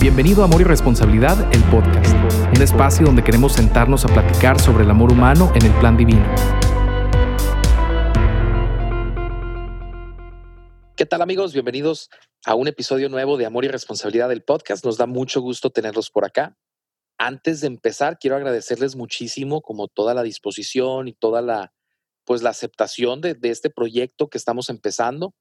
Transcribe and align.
Bienvenido 0.00 0.42
a 0.42 0.44
Amor 0.44 0.60
y 0.60 0.64
Responsabilidad, 0.64 1.52
el 1.52 1.60
podcast, 1.72 2.14
un 2.56 2.62
espacio 2.62 3.04
donde 3.04 3.24
queremos 3.24 3.54
sentarnos 3.54 4.04
a 4.04 4.08
platicar 4.08 4.60
sobre 4.60 4.84
el 4.84 4.90
amor 4.90 5.10
humano 5.10 5.50
en 5.56 5.66
el 5.66 5.72
plan 5.80 5.96
divino. 5.96 6.24
¿Qué 10.94 11.04
tal 11.04 11.20
amigos? 11.20 11.52
Bienvenidos 11.52 12.10
a 12.46 12.54
un 12.54 12.68
episodio 12.68 13.08
nuevo 13.08 13.36
de 13.36 13.46
Amor 13.46 13.64
y 13.64 13.68
Responsabilidad 13.68 14.28
del 14.28 14.44
podcast. 14.44 14.84
Nos 14.84 14.98
da 14.98 15.06
mucho 15.06 15.40
gusto 15.40 15.70
tenerlos 15.70 16.10
por 16.10 16.24
acá. 16.24 16.56
Antes 17.18 17.60
de 17.60 17.66
empezar, 17.66 18.20
quiero 18.20 18.36
agradecerles 18.36 18.94
muchísimo 18.94 19.62
como 19.62 19.88
toda 19.88 20.14
la 20.14 20.22
disposición 20.22 21.08
y 21.08 21.12
toda 21.12 21.42
la 21.42 21.72
pues 22.24 22.42
la 22.42 22.50
aceptación 22.50 23.20
de, 23.20 23.34
de 23.34 23.50
este 23.50 23.68
proyecto 23.68 24.28
que 24.28 24.38
estamos 24.38 24.70
empezando 24.70 25.34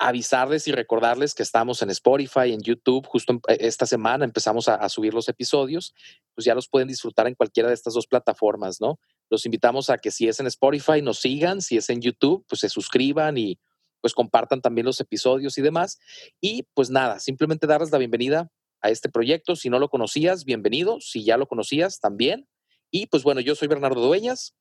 avisarles 0.00 0.66
y 0.66 0.72
recordarles 0.72 1.34
que 1.34 1.42
estamos 1.42 1.82
en 1.82 1.90
Spotify, 1.90 2.52
en 2.52 2.62
YouTube, 2.62 3.06
justo 3.06 3.34
eh, 3.48 3.58
esta 3.60 3.84
semana 3.84 4.24
empezamos 4.24 4.66
a, 4.66 4.88
subir 4.88 5.12
los 5.12 5.28
episodios, 5.28 5.94
pues 6.34 6.46
ya 6.46 6.54
los 6.54 6.68
pueden 6.68 6.88
disfrutar 6.88 7.28
en 7.28 7.34
cualquiera 7.34 7.68
de 7.68 7.74
estas 7.74 7.92
dos 7.92 8.06
plataformas, 8.06 8.80
¿no? 8.80 8.98
Los 9.28 9.44
invitamos 9.44 9.90
a 9.90 9.98
que 9.98 10.10
si 10.10 10.26
es 10.26 10.40
en 10.40 10.46
Spotify 10.46 11.02
nos 11.02 11.18
sigan, 11.18 11.60
si 11.60 11.76
es 11.76 11.90
en 11.90 12.00
YouTube, 12.00 12.44
pues 12.48 12.60
se 12.60 12.70
suscriban 12.70 13.36
y 13.36 13.60
pues 14.00 14.14
compartan 14.14 14.62
también 14.62 14.86
los 14.86 14.98
episodios 15.00 15.58
y 15.58 15.62
demás. 15.62 15.98
Y 16.40 16.66
pues 16.74 16.88
nada, 16.88 17.20
simplemente 17.20 17.66
darles 17.66 17.92
la 17.92 17.98
bienvenida 17.98 18.50
a 18.80 18.88
este 18.88 19.10
proyecto. 19.10 19.54
Si 19.54 19.68
no 19.68 19.78
lo 19.78 19.90
conocías, 19.90 20.46
bienvenido. 20.46 20.98
Si 21.00 21.24
ya 21.24 21.36
lo 21.36 21.46
conocías, 21.46 22.00
también. 22.00 22.48
Y 22.90 23.06
pues 23.06 23.22
bueno, 23.22 23.42
yo 23.42 23.54
soy 23.54 23.68
Bernardo 23.68 24.00
Dueñas 24.00 24.54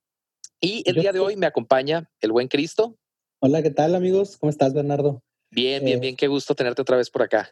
y 0.60 0.84
el 0.86 0.96
día 0.96 1.14
de 1.14 1.20
hoy 1.20 1.38
me 1.38 1.46
acompaña 1.46 2.12
el 2.20 2.34
buen 2.34 2.50
Cristo. 2.50 2.98
Hola, 3.40 3.64
¿qué 3.64 3.72
tal 3.72 3.96
amigos? 3.96 4.36
¿Cómo 4.38 4.50
estás, 4.50 4.74
Bernardo? 4.74 5.24
Bien, 5.52 5.84
bien, 5.84 6.00
bien. 6.00 6.16
Qué 6.16 6.28
gusto 6.28 6.54
tenerte 6.56 6.82
otra 6.82 6.98
vez 6.98 7.10
por 7.10 7.24
acá. 7.24 7.50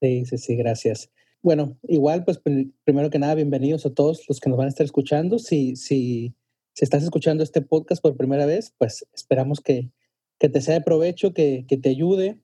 Sí, 0.00 0.24
sí, 0.24 0.38
sí, 0.38 0.56
gracias. 0.56 1.10
Bueno, 1.42 1.78
igual, 1.88 2.24
pues 2.24 2.40
primero 2.84 3.10
que 3.10 3.18
nada, 3.18 3.34
bienvenidos 3.34 3.86
a 3.86 3.94
todos 3.94 4.24
los 4.28 4.40
que 4.40 4.50
nos 4.50 4.58
van 4.58 4.66
a 4.66 4.70
estar 4.70 4.84
escuchando. 4.84 5.38
Si, 5.38 5.76
si, 5.76 6.34
si 6.74 6.84
estás 6.84 7.02
escuchando 7.02 7.42
este 7.44 7.62
podcast 7.62 8.02
por 8.02 8.16
primera 8.16 8.46
vez, 8.46 8.74
pues 8.76 9.06
esperamos 9.14 9.60
que, 9.60 9.90
que 10.38 10.48
te 10.48 10.60
sea 10.60 10.74
de 10.74 10.80
provecho, 10.80 11.32
que, 11.32 11.64
que, 11.68 11.76
te 11.76 11.90
ayude. 11.90 12.40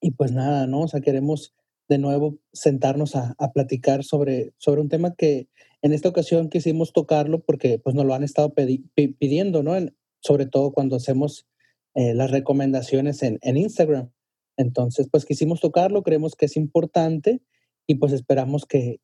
Y 0.00 0.12
pues 0.12 0.32
nada, 0.32 0.66
¿no? 0.66 0.82
O 0.82 0.88
sea, 0.88 1.00
queremos 1.00 1.54
de 1.88 1.98
nuevo 1.98 2.38
sentarnos 2.52 3.16
a, 3.16 3.34
a, 3.38 3.52
platicar 3.52 4.04
sobre, 4.04 4.52
sobre 4.58 4.80
un 4.80 4.88
tema 4.88 5.14
que 5.14 5.48
en 5.82 5.92
esta 5.92 6.08
ocasión 6.08 6.50
quisimos 6.50 6.92
tocarlo 6.92 7.40
porque 7.40 7.78
pues 7.78 7.96
nos 7.96 8.04
lo 8.04 8.14
han 8.14 8.22
estado 8.22 8.52
pidiendo, 8.54 9.62
¿no? 9.62 9.74
sobre 10.20 10.46
todo 10.46 10.72
cuando 10.72 10.96
hacemos 10.96 11.46
eh, 11.94 12.14
las 12.14 12.30
recomendaciones 12.30 13.22
en, 13.22 13.38
en 13.42 13.56
Instagram. 13.56 14.10
Entonces, 14.56 15.08
pues 15.10 15.24
quisimos 15.24 15.60
tocarlo, 15.60 16.02
creemos 16.02 16.34
que 16.34 16.46
es 16.46 16.56
importante 16.56 17.40
y 17.86 17.96
pues 17.96 18.12
esperamos 18.12 18.66
que 18.66 19.00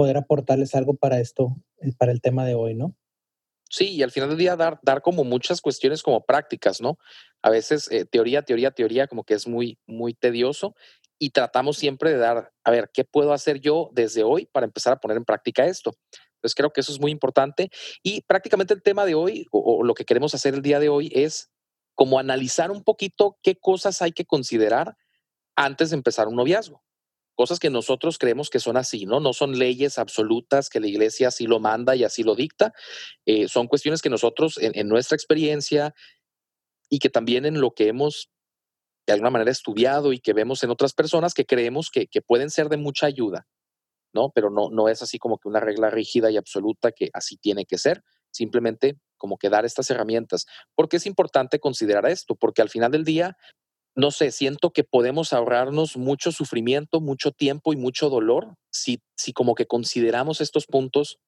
poder 0.00 0.16
aportarles 0.16 0.74
algo 0.74 0.96
para 0.96 1.20
esto, 1.20 1.56
eh, 1.82 1.92
para 1.98 2.10
el 2.10 2.22
tema 2.22 2.46
de 2.46 2.54
hoy, 2.54 2.74
¿no? 2.74 2.96
Sí, 3.68 3.90
y 3.90 4.02
al 4.02 4.10
final 4.10 4.30
del 4.30 4.38
día 4.38 4.56
dar, 4.56 4.80
dar 4.82 5.02
como 5.02 5.24
muchas 5.24 5.60
cuestiones 5.60 6.02
como 6.02 6.24
prácticas, 6.24 6.80
¿no? 6.80 6.98
A 7.42 7.50
veces 7.50 7.86
eh, 7.90 8.06
teoría, 8.06 8.40
teoría, 8.40 8.70
teoría, 8.70 9.06
como 9.06 9.24
que 9.24 9.34
es 9.34 9.46
muy, 9.46 9.78
muy 9.86 10.14
tedioso 10.14 10.74
y 11.18 11.30
tratamos 11.30 11.76
siempre 11.76 12.12
de 12.12 12.16
dar, 12.16 12.50
a 12.64 12.70
ver, 12.70 12.90
¿qué 12.94 13.04
puedo 13.04 13.34
hacer 13.34 13.60
yo 13.60 13.90
desde 13.92 14.22
hoy 14.22 14.46
para 14.46 14.64
empezar 14.64 14.94
a 14.94 15.00
poner 15.00 15.18
en 15.18 15.26
práctica 15.26 15.66
esto? 15.66 15.92
Entonces 16.36 16.54
creo 16.54 16.72
que 16.72 16.80
eso 16.80 16.92
es 16.92 16.98
muy 16.98 17.10
importante 17.10 17.68
y 18.02 18.22
prácticamente 18.22 18.72
el 18.72 18.82
tema 18.82 19.04
de 19.04 19.14
hoy 19.14 19.46
o 19.52 19.84
lo 19.84 19.92
que 19.92 20.06
queremos 20.06 20.34
hacer 20.34 20.54
el 20.54 20.62
día 20.62 20.80
de 20.80 20.88
hoy 20.88 21.12
es 21.14 21.50
como 22.00 22.18
analizar 22.18 22.70
un 22.70 22.82
poquito 22.82 23.36
qué 23.42 23.56
cosas 23.56 24.00
hay 24.00 24.12
que 24.12 24.24
considerar 24.24 24.96
antes 25.54 25.90
de 25.90 25.96
empezar 25.96 26.28
un 26.28 26.36
noviazgo. 26.36 26.82
Cosas 27.34 27.58
que 27.58 27.68
nosotros 27.68 28.16
creemos 28.16 28.48
que 28.48 28.58
son 28.58 28.78
así, 28.78 29.04
¿no? 29.04 29.20
No 29.20 29.34
son 29.34 29.58
leyes 29.58 29.98
absolutas 29.98 30.70
que 30.70 30.80
la 30.80 30.86
iglesia 30.86 31.28
así 31.28 31.46
lo 31.46 31.60
manda 31.60 31.94
y 31.94 32.04
así 32.04 32.22
lo 32.22 32.34
dicta. 32.34 32.72
Eh, 33.26 33.48
son 33.48 33.66
cuestiones 33.66 34.00
que 34.00 34.08
nosotros 34.08 34.56
en, 34.62 34.88
nuestra 34.88 35.14
experiencia 35.14 35.94
y 36.88 37.00
que 37.00 37.10
también 37.10 37.44
en 37.44 37.60
lo 37.60 37.72
que 37.72 37.88
hemos 37.88 38.30
de 39.06 39.12
alguna 39.12 39.28
manera 39.28 39.50
estudiado 39.50 40.14
y 40.14 40.20
que 40.20 40.32
vemos 40.32 40.64
en 40.64 40.70
otras 40.70 40.94
personas 40.94 41.34
que 41.34 41.44
creemos 41.44 41.90
que, 41.90 42.06
que 42.06 42.22
pueden 42.22 42.48
ser 42.48 42.70
de 42.70 42.78
mucha 42.78 43.04
ayuda, 43.04 43.46
¿no? 44.14 44.30
Pero 44.34 44.48
no, 44.48 44.70
no 44.70 44.88
es 44.88 45.02
así 45.02 45.18
como 45.18 45.36
que 45.36 45.48
una 45.48 45.60
regla 45.60 45.90
rígida 45.90 46.30
y 46.30 46.38
absoluta 46.38 46.92
que 46.92 47.10
así 47.12 47.36
tiene 47.36 47.66
que 47.66 47.76
ser. 47.76 48.02
Simplemente 48.30 48.98
como 49.20 49.36
que 49.36 49.50
dar 49.50 49.64
estas 49.64 49.88
herramientas. 49.90 50.46
porque 50.74 50.96
es 50.96 51.06
importante 51.06 51.60
considerar 51.60 52.06
esto? 52.06 52.34
Porque 52.34 52.62
al 52.62 52.70
final 52.70 52.90
del 52.90 53.04
día, 53.04 53.36
no 53.94 54.10
sé, 54.10 54.32
siento 54.32 54.72
que 54.72 54.82
podemos 54.82 55.32
ahorrarnos 55.32 55.96
mucho 55.96 56.32
sufrimiento, 56.32 57.00
mucho 57.00 57.30
tiempo 57.30 57.72
y 57.72 57.76
mucho 57.76 58.08
dolor 58.08 58.54
si, 58.72 59.00
si 59.16 59.32
como 59.32 59.54
que 59.54 59.66
consideramos 59.66 60.40
estos 60.40 60.66
puntos 60.66 61.18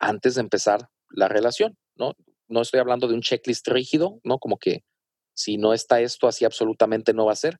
antes 0.00 0.34
de 0.34 0.40
empezar 0.40 0.88
la 1.10 1.28
relación, 1.28 1.76
¿no? 1.96 2.14
No 2.48 2.62
estoy 2.62 2.80
hablando 2.80 3.06
de 3.06 3.14
un 3.14 3.22
checklist 3.22 3.68
rígido, 3.68 4.18
¿no? 4.24 4.38
Como 4.38 4.58
que 4.58 4.82
si 5.34 5.56
no 5.56 5.74
está 5.74 6.00
esto, 6.00 6.26
así 6.26 6.44
absolutamente 6.44 7.12
no 7.12 7.26
va 7.26 7.32
a 7.32 7.36
ser, 7.36 7.58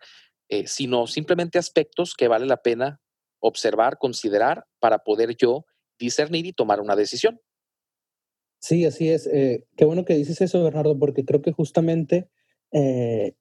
eh, 0.49 0.67
sino 0.67 1.07
simplemente 1.07 1.59
aspectos 1.59 2.15
que 2.15 2.29
vale 2.29 2.47
la 2.47 2.59
pena 2.59 3.01
observar, 3.41 3.99
considerar 3.99 4.65
para 4.79 4.99
poder 5.01 5.37
yo 5.37 5.65
discernir 5.99 6.47
y 6.47 6.53
tomar 6.53 6.81
una 6.81 6.97
decisión. 6.97 7.41
Sí, 8.65 8.87
así 8.87 9.11
es. 9.11 9.27
Eh, 9.27 9.67
qué 9.77 9.85
bueno 9.85 10.07
que 10.07 10.15
dices 10.15 10.41
eso, 10.41 10.65
Bernardo, 10.65 10.99
porque 10.99 11.27
creo 11.27 11.43
que 11.43 11.53
justamente, 11.53 12.31
eh, 12.73 13.35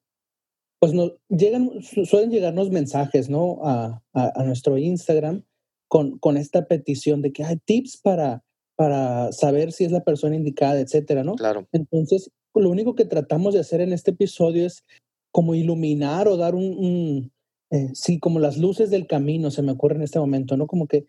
pues 0.78 0.92
no, 0.92 1.12
llegan, 1.30 1.70
suelen 1.80 2.30
llegarnos 2.30 2.68
mensajes, 2.68 3.30
¿no? 3.30 3.60
A, 3.62 4.02
a, 4.12 4.44
nuestro 4.44 4.76
Instagram 4.76 5.42
con, 5.88 6.18
con, 6.18 6.36
esta 6.36 6.66
petición 6.66 7.22
de 7.22 7.32
que 7.32 7.42
hay 7.42 7.56
tips 7.56 7.96
para, 8.02 8.44
para 8.76 9.32
saber 9.32 9.72
si 9.72 9.84
es 9.84 9.92
la 9.92 10.04
persona 10.04 10.36
indicada, 10.36 10.78
etcétera, 10.78 11.24
¿no? 11.24 11.36
Claro. 11.36 11.66
Entonces, 11.72 12.30
lo 12.54 12.68
único 12.68 12.94
que 12.94 13.06
tratamos 13.06 13.54
de 13.54 13.60
hacer 13.60 13.80
en 13.80 13.94
este 13.94 14.10
episodio 14.10 14.66
es 14.66 14.84
como 15.30 15.54
iluminar 15.54 16.28
o 16.28 16.36
dar 16.36 16.54
un, 16.54 17.32
eh, 17.70 17.88
sí, 17.94 18.18
como 18.20 18.40
las 18.40 18.58
luces 18.58 18.90
del 18.90 19.06
camino, 19.06 19.50
se 19.50 19.62
me 19.62 19.72
ocurre 19.72 19.96
en 19.96 20.02
este 20.02 20.18
momento, 20.18 20.58
¿no? 20.58 20.66
Como 20.66 20.86
que 20.86 21.06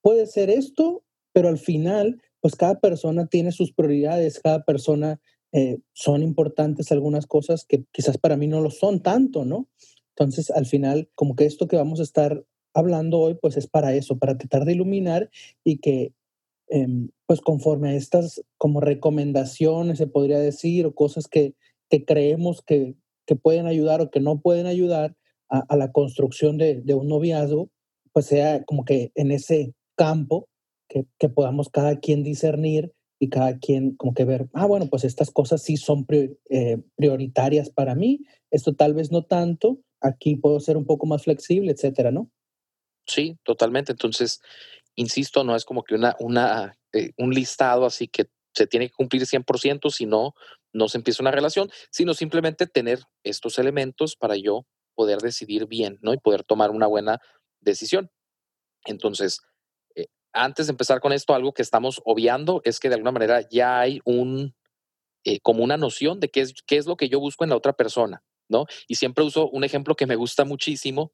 puede 0.00 0.28
ser 0.28 0.48
esto, 0.48 1.02
pero 1.32 1.48
al 1.48 1.58
final 1.58 2.20
pues 2.42 2.56
cada 2.56 2.80
persona 2.80 3.26
tiene 3.26 3.52
sus 3.52 3.72
prioridades, 3.72 4.40
cada 4.40 4.64
persona 4.64 5.20
eh, 5.52 5.78
son 5.92 6.22
importantes 6.22 6.90
algunas 6.90 7.26
cosas 7.26 7.64
que 7.64 7.84
quizás 7.92 8.18
para 8.18 8.36
mí 8.36 8.48
no 8.48 8.60
lo 8.60 8.70
son 8.70 9.00
tanto, 9.00 9.44
¿no? 9.44 9.68
Entonces, 10.16 10.50
al 10.50 10.66
final, 10.66 11.08
como 11.14 11.36
que 11.36 11.46
esto 11.46 11.68
que 11.68 11.76
vamos 11.76 12.00
a 12.00 12.02
estar 12.02 12.44
hablando 12.74 13.20
hoy, 13.20 13.34
pues 13.40 13.56
es 13.56 13.68
para 13.68 13.94
eso, 13.94 14.18
para 14.18 14.36
tratar 14.36 14.64
de 14.64 14.72
iluminar 14.72 15.30
y 15.62 15.78
que, 15.78 16.12
em, 16.68 17.10
pues 17.26 17.40
conforme 17.40 17.90
a 17.90 17.94
estas 17.94 18.42
como 18.58 18.80
recomendaciones, 18.80 19.98
se 19.98 20.08
podría 20.08 20.40
decir, 20.40 20.84
o 20.86 20.94
cosas 20.94 21.28
que, 21.28 21.54
que 21.88 22.04
creemos 22.04 22.60
que, 22.62 22.96
que, 23.24 23.36
pueden 23.36 23.66
ayudar 23.66 24.00
o 24.00 24.10
que 24.10 24.20
no 24.20 24.40
pueden 24.40 24.66
ayudar 24.66 25.16
a, 25.48 25.76
la 25.76 25.92
construcción 25.92 26.58
de 26.58 26.94
un 26.94 27.08
noviazgo, 27.08 27.70
pues 28.12 28.26
sea 28.26 28.64
como 28.64 28.84
que 28.84 29.12
en 29.14 29.30
ese 29.30 29.74
campo 29.96 30.48
que, 31.18 31.28
podamos 31.28 31.68
cada 31.70 31.98
quien 31.98 32.22
discernir 32.22 32.92
y 33.18 33.28
cada 33.28 33.58
quien 33.58 33.96
como 33.96 34.14
que 34.14 34.24
ver, 34.24 34.48
ah, 34.52 34.66
bueno, 34.66 34.86
pues 34.86 35.04
estas 35.04 35.30
cosas 35.30 35.62
sí 35.62 35.76
son 35.76 36.06
eh, 36.50 36.82
prioritarias 36.96 37.70
para 37.70 37.94
mí, 37.94 38.20
esto 38.50 38.74
tal 38.74 38.94
vez 38.94 39.10
no 39.10 39.24
tanto, 39.24 39.78
aquí 40.00 40.36
puedo 40.36 40.60
ser 40.60 40.76
un 40.76 40.84
poco 40.84 41.06
más 41.06 41.22
flexible, 41.22 41.72
etcétera, 41.72 42.10
¿no? 42.10 42.30
Sí, 43.06 43.38
totalmente. 43.44 43.92
Entonces, 43.92 44.40
insisto, 44.96 45.44
no 45.44 45.56
es 45.56 45.64
como 45.64 45.82
que 45.84 45.94
una, 45.94 46.76
eh, 46.92 47.12
un 47.16 47.32
listado 47.32 47.86
así 47.86 48.08
que 48.08 48.26
se 48.54 48.66
tiene 48.66 48.88
que 48.88 48.94
cumplir 48.94 49.22
100%, 49.22 49.90
si 49.90 50.04
no, 50.04 50.34
no 50.72 50.88
se 50.88 50.98
empieza 50.98 51.22
una 51.22 51.30
relación, 51.30 51.70
sino 51.90 52.14
simplemente 52.14 52.66
tener 52.66 53.00
estos 53.24 53.58
elementos 53.58 54.16
para 54.16 54.36
yo 54.36 54.66
poder 54.94 55.18
decidir 55.18 55.66
bien, 55.66 55.98
¿no? 56.02 56.12
Y 56.12 56.18
poder 56.18 56.44
tomar 56.44 56.70
una 56.70 56.86
buena 56.86 57.20
decisión. 57.60 58.10
Entonces, 58.84 59.40
antes 60.32 60.66
de 60.66 60.72
empezar 60.72 61.00
con 61.00 61.12
esto, 61.12 61.34
algo 61.34 61.52
que 61.52 61.62
estamos 61.62 62.00
obviando 62.04 62.62
es 62.64 62.80
que 62.80 62.88
de 62.88 62.94
alguna 62.94 63.12
manera 63.12 63.46
ya 63.50 63.80
hay 63.80 64.00
un, 64.04 64.54
eh, 65.24 65.40
como 65.40 65.62
una 65.62 65.76
noción 65.76 66.20
de 66.20 66.30
qué 66.30 66.40
es, 66.40 66.54
qué 66.66 66.76
es 66.76 66.86
lo 66.86 66.96
que 66.96 67.08
yo 67.08 67.20
busco 67.20 67.44
en 67.44 67.50
la 67.50 67.56
otra 67.56 67.72
persona, 67.72 68.22
¿no? 68.48 68.66
Y 68.88 68.96
siempre 68.96 69.24
uso 69.24 69.48
un 69.50 69.64
ejemplo 69.64 69.94
que 69.94 70.06
me 70.06 70.16
gusta 70.16 70.44
muchísimo, 70.44 71.12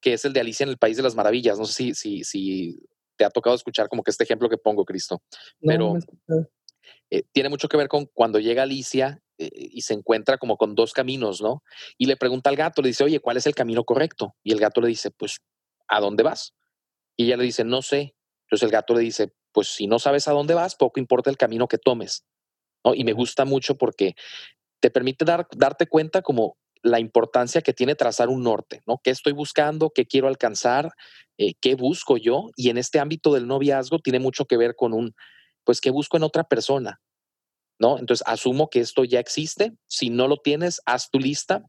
que 0.00 0.14
es 0.14 0.24
el 0.24 0.32
de 0.32 0.40
Alicia 0.40 0.64
en 0.64 0.70
el 0.70 0.78
País 0.78 0.96
de 0.96 1.02
las 1.02 1.14
Maravillas. 1.14 1.58
No 1.58 1.66
sé 1.66 1.72
si, 1.72 1.94
si, 1.94 2.24
si 2.24 2.88
te 3.16 3.24
ha 3.24 3.30
tocado 3.30 3.54
escuchar 3.54 3.88
como 3.88 4.02
que 4.02 4.10
este 4.10 4.24
ejemplo 4.24 4.48
que 4.48 4.56
pongo, 4.56 4.84
Cristo, 4.84 5.22
pero 5.60 5.94
eh, 7.10 7.22
tiene 7.32 7.48
mucho 7.48 7.68
que 7.68 7.76
ver 7.76 7.88
con 7.88 8.06
cuando 8.06 8.38
llega 8.38 8.62
Alicia 8.62 9.20
eh, 9.36 9.50
y 9.52 9.82
se 9.82 9.94
encuentra 9.94 10.38
como 10.38 10.56
con 10.56 10.74
dos 10.74 10.92
caminos, 10.92 11.42
¿no? 11.42 11.62
Y 11.98 12.06
le 12.06 12.16
pregunta 12.16 12.50
al 12.50 12.56
gato, 12.56 12.82
le 12.82 12.88
dice, 12.88 13.04
oye, 13.04 13.20
¿cuál 13.20 13.36
es 13.36 13.46
el 13.46 13.54
camino 13.54 13.84
correcto? 13.84 14.36
Y 14.42 14.52
el 14.52 14.60
gato 14.60 14.80
le 14.80 14.88
dice, 14.88 15.10
pues, 15.10 15.40
¿a 15.88 16.00
dónde 16.00 16.22
vas? 16.22 16.54
Y 17.16 17.26
ella 17.26 17.36
le 17.36 17.44
dice, 17.44 17.64
no 17.64 17.82
sé. 17.82 18.14
Entonces 18.50 18.64
el 18.64 18.72
gato 18.72 18.94
le 18.94 19.00
dice, 19.00 19.32
pues 19.52 19.68
si 19.68 19.86
no 19.86 20.00
sabes 20.00 20.26
a 20.26 20.32
dónde 20.32 20.54
vas, 20.54 20.74
poco 20.74 20.98
importa 20.98 21.30
el 21.30 21.36
camino 21.36 21.68
que 21.68 21.78
tomes. 21.78 22.24
¿no? 22.84 22.94
Y 22.94 23.04
me 23.04 23.12
gusta 23.12 23.44
mucho 23.44 23.76
porque 23.76 24.16
te 24.80 24.90
permite 24.90 25.24
dar, 25.24 25.46
darte 25.56 25.86
cuenta 25.86 26.20
como 26.20 26.56
la 26.82 26.98
importancia 26.98 27.62
que 27.62 27.72
tiene 27.72 27.94
trazar 27.94 28.28
un 28.28 28.42
norte, 28.42 28.80
¿no? 28.86 28.98
¿Qué 29.04 29.10
estoy 29.10 29.34
buscando? 29.34 29.90
¿Qué 29.90 30.06
quiero 30.06 30.28
alcanzar? 30.28 30.90
Eh, 31.38 31.52
¿Qué 31.60 31.74
busco 31.74 32.16
yo? 32.16 32.50
Y 32.56 32.70
en 32.70 32.78
este 32.78 32.98
ámbito 32.98 33.32
del 33.34 33.46
noviazgo 33.46 33.98
tiene 33.98 34.18
mucho 34.18 34.46
que 34.46 34.56
ver 34.56 34.74
con 34.74 34.94
un, 34.94 35.14
pues, 35.64 35.80
¿qué 35.80 35.90
busco 35.90 36.16
en 36.16 36.22
otra 36.22 36.44
persona? 36.44 37.00
¿No? 37.78 37.98
Entonces, 37.98 38.26
asumo 38.26 38.70
que 38.70 38.80
esto 38.80 39.04
ya 39.04 39.20
existe. 39.20 39.74
Si 39.86 40.10
no 40.10 40.26
lo 40.26 40.38
tienes, 40.38 40.80
haz 40.86 41.10
tu 41.10 41.18
lista, 41.18 41.62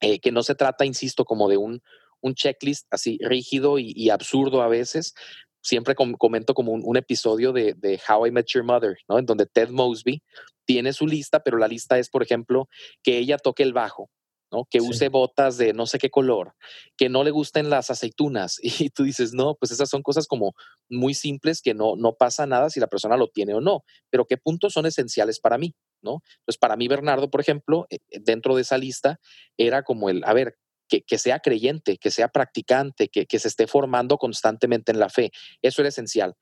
eh, 0.00 0.18
que 0.18 0.32
no 0.32 0.42
se 0.42 0.54
trata, 0.54 0.86
insisto, 0.86 1.26
como 1.26 1.48
de 1.48 1.58
un, 1.58 1.82
un 2.20 2.34
checklist 2.34 2.86
así 2.90 3.18
rígido 3.20 3.78
y, 3.78 4.10
absurdo 4.10 4.62
a 4.62 4.68
veces. 4.68 5.14
Siempre 5.60 5.94
comento 5.94 6.54
como 6.54 6.72
un, 6.72 6.96
episodio 6.96 7.52
de, 7.52 7.74
de, 7.74 8.00
How 8.08 8.26
I 8.26 8.30
Met 8.30 8.46
Your 8.46 8.64
Mother, 8.64 8.96
¿no? 9.08 9.18
En 9.18 9.26
donde 9.26 9.46
Ted 9.46 9.70
Mosby 9.70 10.22
tiene 10.64 10.92
su 10.92 11.06
lista, 11.06 11.40
pero 11.40 11.58
la 11.58 11.68
lista 11.68 11.98
es, 11.98 12.10
por 12.10 12.22
ejemplo, 12.22 12.68
que 13.02 13.18
ella 13.18 13.38
toque 13.38 13.62
el 13.62 13.72
bajo, 13.72 14.10
¿no? 14.52 14.66
Que 14.70 14.80
use 14.80 15.08
botas 15.08 15.56
de 15.56 15.72
no 15.72 15.86
sé 15.86 15.98
qué 15.98 16.10
color, 16.10 16.54
que 16.96 17.08
no 17.08 17.24
le 17.24 17.30
gusten 17.30 17.70
las 17.70 17.90
aceitunas. 17.90 18.58
Y 18.86 18.90
tú 18.90 19.04
dices, 19.04 19.32
no, 19.32 19.54
pues 19.54 19.72
esas 19.72 19.88
son 19.88 20.02
cosas 20.02 20.26
como 20.26 20.54
muy 20.88 21.14
simples 21.14 21.62
que 21.62 21.74
no, 21.74 21.96
no 21.96 22.14
pasa 22.14 22.46
nada 22.46 22.70
si 22.70 22.80
la 22.80 22.86
persona 22.86 23.16
lo 23.16 23.28
tiene 23.28 23.54
o 23.54 23.60
no, 23.60 23.82
pero 24.10 24.26
qué 24.26 24.36
puntos 24.36 24.72
son 24.72 24.86
esenciales 24.86 25.40
para 25.40 25.58
mí, 25.58 25.74
¿no? 26.02 26.22
Entonces, 26.40 26.58
para 26.58 26.76
mí, 26.76 26.88
Bernardo, 26.88 27.30
por 27.30 27.40
ejemplo, 27.40 27.86
eh, 27.90 27.98
dentro 28.20 28.54
de 28.54 28.62
esa 28.62 28.78
lista 28.78 29.20
era 29.56 29.82
como 29.82 30.10
el, 30.10 30.22
a 30.24 30.32
ver, 30.32 30.56
que, 30.88 31.18
sea 31.18 31.40
creyente, 31.40 31.98
que 31.98 32.10
sea 32.10 32.28
practicante, 32.28 33.08
que, 33.08 33.38
se 33.38 33.48
esté 33.48 33.66
formando 33.66 34.18
constantemente 34.18 34.92
en 34.92 34.98
la 34.98 35.08
fe. 35.08 35.30
Eso 35.62 35.82
era 35.82 35.90
esencial. 35.90 36.34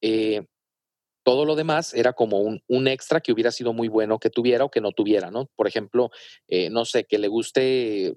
Eh, 0.00 0.46
todo 1.24 1.44
lo 1.44 1.56
demás 1.56 1.92
era 1.92 2.14
como 2.14 2.38
un, 2.38 2.62
un, 2.68 2.88
extra 2.88 3.20
que 3.20 3.32
hubiera 3.32 3.52
sido 3.52 3.72
muy 3.72 3.88
bueno 3.88 4.18
que 4.18 4.30
tuviera 4.30 4.64
o 4.64 4.70
que 4.70 4.80
no 4.80 4.92
tuviera, 4.92 5.30
¿no? 5.30 5.50
Por 5.56 5.66
ejemplo, 5.66 6.10
eh, 6.46 6.70
no 6.70 6.84
sé, 6.84 7.04
que 7.04 7.18
le 7.18 7.28
guste 7.28 8.14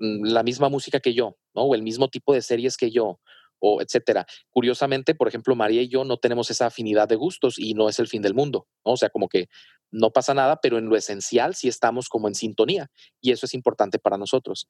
mm, 0.00 0.24
la 0.24 0.42
misma 0.42 0.68
música 0.68 1.00
que 1.00 1.14
yo, 1.14 1.36
¿no? 1.54 1.62
O 1.62 1.74
el 1.74 1.82
mismo 1.82 2.08
tipo 2.08 2.34
de 2.34 2.42
series 2.42 2.76
que 2.76 2.90
yo, 2.90 3.20
o 3.60 3.80
etcétera. 3.80 4.26
Curiosamente, 4.50 5.14
por 5.14 5.28
ejemplo, 5.28 5.54
María 5.54 5.82
y 5.82 5.88
yo 5.88 6.04
no 6.04 6.16
tenemos 6.16 6.50
esa 6.50 6.66
afinidad 6.66 7.08
de 7.08 7.16
gustos 7.16 7.58
y 7.58 7.74
no 7.74 7.88
es 7.88 7.98
el 8.00 8.08
fin 8.08 8.22
del 8.22 8.34
mundo, 8.34 8.66
¿no? 8.84 8.92
O 8.92 8.96
sea, 8.96 9.10
como 9.10 9.28
que 9.28 9.48
no 9.92 10.10
pasa 10.10 10.34
nada, 10.34 10.58
pero 10.60 10.78
en 10.78 10.86
lo 10.86 10.96
esencial 10.96 11.54
sí 11.54 11.68
estamos 11.68 12.08
como 12.08 12.28
en 12.28 12.34
sintonía 12.34 12.90
y 13.20 13.32
eso 13.32 13.46
es 13.46 13.54
importante 13.54 13.98
para 13.98 14.16
nosotros. 14.16 14.66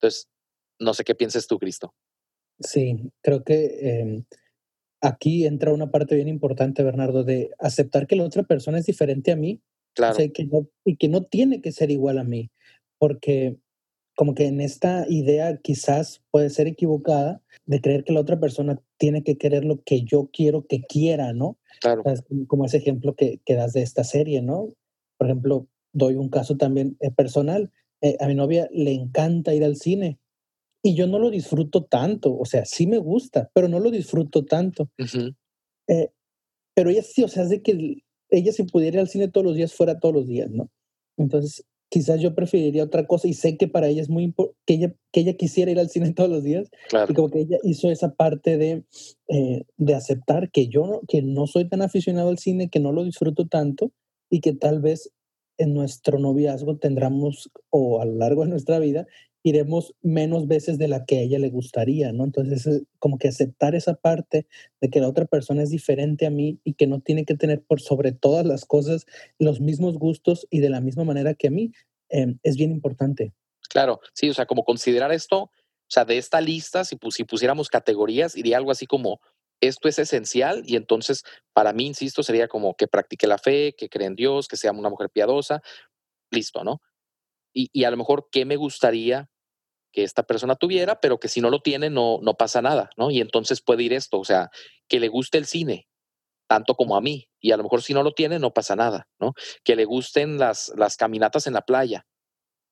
Entonces, 0.00 0.28
no 0.78 0.94
sé 0.94 1.04
qué 1.04 1.14
piensas 1.14 1.46
tú, 1.46 1.58
Cristo. 1.58 1.94
Sí, 2.60 3.10
creo 3.22 3.44
que 3.44 4.00
em, 4.00 4.24
aquí 5.00 5.46
entra 5.46 5.72
una 5.72 5.90
parte 5.90 6.14
bien 6.14 6.28
importante, 6.28 6.82
Bernardo, 6.82 7.24
de 7.24 7.50
aceptar 7.58 8.06
que 8.06 8.16
la 8.16 8.24
otra 8.24 8.42
persona 8.42 8.78
es 8.78 8.86
diferente 8.86 9.32
a 9.32 9.36
mí. 9.36 9.60
Claro. 9.94 10.22
y, 10.22 10.30
que 10.30 10.44
no, 10.44 10.68
y 10.84 10.96
que 10.96 11.08
no 11.08 11.24
tiene 11.24 11.60
que 11.60 11.72
ser 11.72 11.90
igual 11.90 12.18
a 12.18 12.24
mí, 12.24 12.52
porque 12.98 13.56
como 14.14 14.34
que 14.34 14.46
en 14.46 14.60
esta 14.60 15.06
idea 15.08 15.56
quizás 15.56 16.22
puede 16.30 16.50
ser 16.50 16.68
equivocada 16.68 17.42
de 17.66 17.80
creer 17.80 18.04
que 18.04 18.12
la 18.12 18.20
otra 18.20 18.38
persona 18.38 18.80
tiene 18.96 19.24
que 19.24 19.38
querer 19.38 19.64
lo 19.64 19.82
que 19.82 20.02
yo 20.02 20.28
quiero 20.32 20.66
que 20.66 20.82
quiera, 20.82 21.32
¿no? 21.32 21.58
Claro. 21.80 22.02
Como 22.46 22.64
ese 22.64 22.78
ejemplo 22.78 23.14
que, 23.16 23.40
que 23.44 23.54
das 23.54 23.72
de 23.72 23.82
esta 23.82 24.04
serie, 24.04 24.40
¿no? 24.40 24.72
Por 25.18 25.28
ejemplo, 25.28 25.68
doy 25.92 26.14
un 26.14 26.30
caso 26.30 26.56
también 26.56 26.96
eh, 27.00 27.10
personal. 27.10 27.70
Eh, 28.00 28.16
a 28.20 28.26
mi 28.26 28.34
novia 28.34 28.68
le 28.72 28.92
encanta 28.92 29.54
ir 29.54 29.64
al 29.64 29.76
cine 29.76 30.18
y 30.82 30.94
yo 30.94 31.06
no 31.06 31.18
lo 31.18 31.30
disfruto 31.30 31.84
tanto, 31.84 32.36
o 32.38 32.44
sea, 32.44 32.64
sí 32.64 32.86
me 32.86 32.98
gusta, 32.98 33.50
pero 33.52 33.68
no 33.68 33.80
lo 33.80 33.90
disfruto 33.90 34.44
tanto. 34.44 34.88
Eh, 35.88 36.10
pero 36.74 36.90
ella 36.90 37.02
sí, 37.02 37.24
o 37.24 37.28
sea, 37.28 37.42
es 37.42 37.50
de 37.50 37.62
que 37.62 38.02
ella 38.30 38.52
si 38.52 38.62
pudiera 38.62 38.96
ir 38.96 39.00
al 39.00 39.08
cine 39.08 39.28
todos 39.28 39.44
los 39.44 39.56
días, 39.56 39.74
fuera 39.74 39.98
todos 39.98 40.14
los 40.14 40.28
días, 40.28 40.50
¿no? 40.50 40.70
Entonces, 41.16 41.64
quizás 41.90 42.20
yo 42.20 42.34
preferiría 42.34 42.84
otra 42.84 43.06
cosa 43.06 43.26
y 43.26 43.34
sé 43.34 43.56
que 43.56 43.66
para 43.66 43.88
ella 43.88 44.02
es 44.02 44.10
muy 44.10 44.22
importante, 44.22 44.58
que 44.66 44.74
ella, 44.74 44.94
que 45.12 45.20
ella 45.20 45.36
quisiera 45.36 45.70
ir 45.70 45.80
al 45.80 45.90
cine 45.90 46.12
todos 46.14 46.30
los 46.30 46.44
días. 46.44 46.70
Claro. 46.88 47.10
Y 47.10 47.14
como 47.14 47.30
que 47.30 47.40
ella 47.40 47.58
hizo 47.64 47.90
esa 47.90 48.14
parte 48.14 48.56
de, 48.56 48.84
eh, 49.28 49.64
de 49.76 49.94
aceptar 49.94 50.50
que 50.50 50.68
yo 50.68 50.86
no, 50.86 51.00
que 51.08 51.22
no 51.22 51.46
soy 51.46 51.68
tan 51.68 51.82
aficionado 51.82 52.28
al 52.28 52.38
cine, 52.38 52.68
que 52.68 52.80
no 52.80 52.92
lo 52.92 53.04
disfruto 53.04 53.46
tanto 53.46 53.90
y 54.30 54.40
que 54.40 54.52
tal 54.52 54.80
vez 54.80 55.10
en 55.58 55.74
nuestro 55.74 56.18
noviazgo 56.18 56.76
tendremos, 56.76 57.50
o 57.70 58.00
a 58.00 58.04
lo 58.04 58.14
largo 58.14 58.44
de 58.44 58.50
nuestra 58.50 58.78
vida, 58.78 59.06
iremos 59.42 59.94
menos 60.02 60.46
veces 60.46 60.78
de 60.78 60.88
la 60.88 61.04
que 61.04 61.18
a 61.18 61.20
ella 61.22 61.38
le 61.38 61.50
gustaría, 61.50 62.12
¿no? 62.12 62.24
Entonces, 62.24 62.66
eh, 62.66 62.82
como 62.98 63.18
que 63.18 63.28
aceptar 63.28 63.74
esa 63.74 63.94
parte 63.94 64.46
de 64.80 64.90
que 64.90 65.00
la 65.00 65.08
otra 65.08 65.26
persona 65.26 65.62
es 65.62 65.70
diferente 65.70 66.26
a 66.26 66.30
mí 66.30 66.58
y 66.64 66.74
que 66.74 66.86
no 66.86 67.00
tiene 67.00 67.24
que 67.24 67.34
tener 67.34 67.62
por 67.62 67.80
sobre 67.80 68.12
todas 68.12 68.44
las 68.44 68.64
cosas 68.64 69.06
los 69.38 69.60
mismos 69.60 69.98
gustos 69.98 70.46
y 70.50 70.60
de 70.60 70.70
la 70.70 70.80
misma 70.80 71.04
manera 71.04 71.34
que 71.34 71.48
a 71.48 71.50
mí, 71.50 71.72
em, 72.08 72.38
es 72.42 72.56
bien 72.56 72.70
importante. 72.70 73.32
Claro, 73.68 74.00
sí, 74.14 74.28
o 74.28 74.34
sea, 74.34 74.46
como 74.46 74.64
considerar 74.64 75.12
esto, 75.12 75.42
o 75.42 75.90
sea, 75.90 76.04
de 76.04 76.18
esta 76.18 76.40
lista, 76.40 76.84
si, 76.84 76.98
si 77.10 77.24
pusiéramos 77.24 77.68
categorías, 77.68 78.36
iría 78.36 78.56
algo 78.56 78.70
así 78.70 78.86
como 78.86 79.20
esto 79.60 79.88
es 79.88 79.98
esencial 79.98 80.62
y 80.66 80.76
entonces 80.76 81.24
para 81.52 81.72
mí, 81.72 81.86
insisto, 81.86 82.22
sería 82.22 82.48
como 82.48 82.74
que 82.74 82.86
practique 82.86 83.26
la 83.26 83.38
fe, 83.38 83.74
que 83.76 83.88
cree 83.88 84.06
en 84.06 84.14
Dios, 84.14 84.48
que 84.48 84.56
sea 84.56 84.72
una 84.72 84.90
mujer 84.90 85.10
piadosa, 85.10 85.60
listo, 86.30 86.64
¿no? 86.64 86.80
Y, 87.52 87.70
y, 87.72 87.84
a 87.84 87.90
lo 87.90 87.96
mejor 87.96 88.28
qué 88.30 88.44
me 88.44 88.56
gustaría 88.56 89.28
que 89.92 90.04
esta 90.04 90.22
persona 90.22 90.54
tuviera, 90.54 91.00
pero 91.00 91.18
que 91.18 91.28
si 91.28 91.40
no 91.40 91.50
lo 91.50 91.60
tiene 91.60 91.90
no, 91.90 92.18
no 92.22 92.34
pasa 92.34 92.62
nada, 92.62 92.90
¿no? 92.96 93.10
Y 93.10 93.20
entonces 93.20 93.62
puede 93.62 93.82
ir 93.82 93.92
esto, 93.92 94.18
o 94.20 94.24
sea, 94.24 94.50
que 94.86 95.00
le 95.00 95.08
guste 95.08 95.38
el 95.38 95.46
cine, 95.46 95.88
tanto 96.46 96.74
como 96.74 96.96
a 96.96 97.00
mí, 97.00 97.28
y 97.40 97.52
a 97.52 97.56
lo 97.56 97.62
mejor 97.62 97.82
si 97.82 97.94
no 97.94 98.02
lo 98.02 98.12
tiene 98.12 98.38
no 98.38 98.52
pasa 98.52 98.76
nada, 98.76 99.08
¿no? 99.18 99.32
Que 99.64 99.76
le 99.76 99.84
gusten 99.84 100.38
las, 100.38 100.72
las 100.76 100.96
caminatas 100.96 101.46
en 101.46 101.54
la 101.54 101.62
playa, 101.62 102.06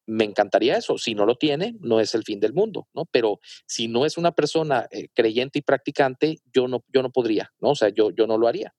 me 0.07 0.25
encantaría 0.25 0.77
eso. 0.77 0.99
Si 0.99 1.15
no 1.15 1.27
lo 1.27 1.37
tiene, 1.37 1.77
no 1.81 2.01
es 2.01 2.15
el 2.15 2.25
fin 2.25 2.41
del 2.41 2.53
mundo, 2.53 2.89
¿no? 2.95 3.05
Pero 3.07 3.41
si 3.67 3.89
no 3.89 4.07
es 4.07 4.17
una 4.17 4.33
persona 4.33 4.87
eh, 4.91 5.09
creyente 5.15 5.59
y 5.59 5.63
practicante, 5.63 6.39
yo 6.53 6.69
no, 6.69 6.85
yo 6.93 7.03
no 7.03 7.11
podría, 7.11 7.53
¿no? 7.61 7.71
O 7.71 7.75
sea, 7.75 7.89
yo, 7.91 8.11
yo 8.11 8.27
no 8.27 8.39
lo 8.39 8.49
haría. 8.49 8.75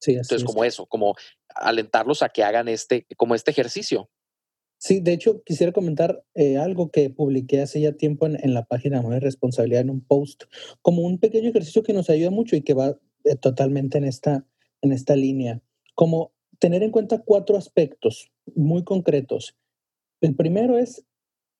Sí, 0.00 0.12
Entonces, 0.12 0.44
como 0.44 0.64
eso, 0.64 0.86
como 0.86 1.14
alentarlos 1.54 2.22
a 2.22 2.30
que 2.30 2.42
hagan 2.42 2.68
este, 2.68 3.06
como 3.16 3.34
este 3.34 3.50
ejercicio. 3.50 4.10
Sí, 4.78 5.00
de 5.00 5.12
hecho, 5.12 5.42
quisiera 5.44 5.72
comentar 5.72 6.24
eh, 6.34 6.56
algo 6.56 6.90
que 6.90 7.10
publiqué 7.10 7.60
hace 7.60 7.82
ya 7.82 7.92
tiempo 7.92 8.26
en, 8.26 8.42
en 8.42 8.54
la 8.54 8.64
página 8.64 9.02
de 9.02 9.20
Responsabilidad 9.20 9.82
en 9.82 9.90
un 9.90 10.00
post, 10.00 10.44
como 10.80 11.02
un 11.02 11.18
pequeño 11.18 11.50
ejercicio 11.50 11.82
que 11.82 11.92
nos 11.92 12.08
ayuda 12.08 12.30
mucho 12.30 12.56
y 12.56 12.62
que 12.62 12.72
va 12.72 12.98
eh, 13.24 13.36
totalmente 13.36 13.98
en 13.98 14.04
esta, 14.04 14.46
en 14.80 14.92
esta 14.92 15.16
línea, 15.16 15.60
como 15.94 16.32
tener 16.58 16.82
en 16.82 16.90
cuenta 16.90 17.18
cuatro 17.18 17.58
aspectos 17.58 18.32
muy 18.54 18.84
concretos 18.84 19.56
el 20.20 20.34
primero 20.34 20.78
es 20.78 21.04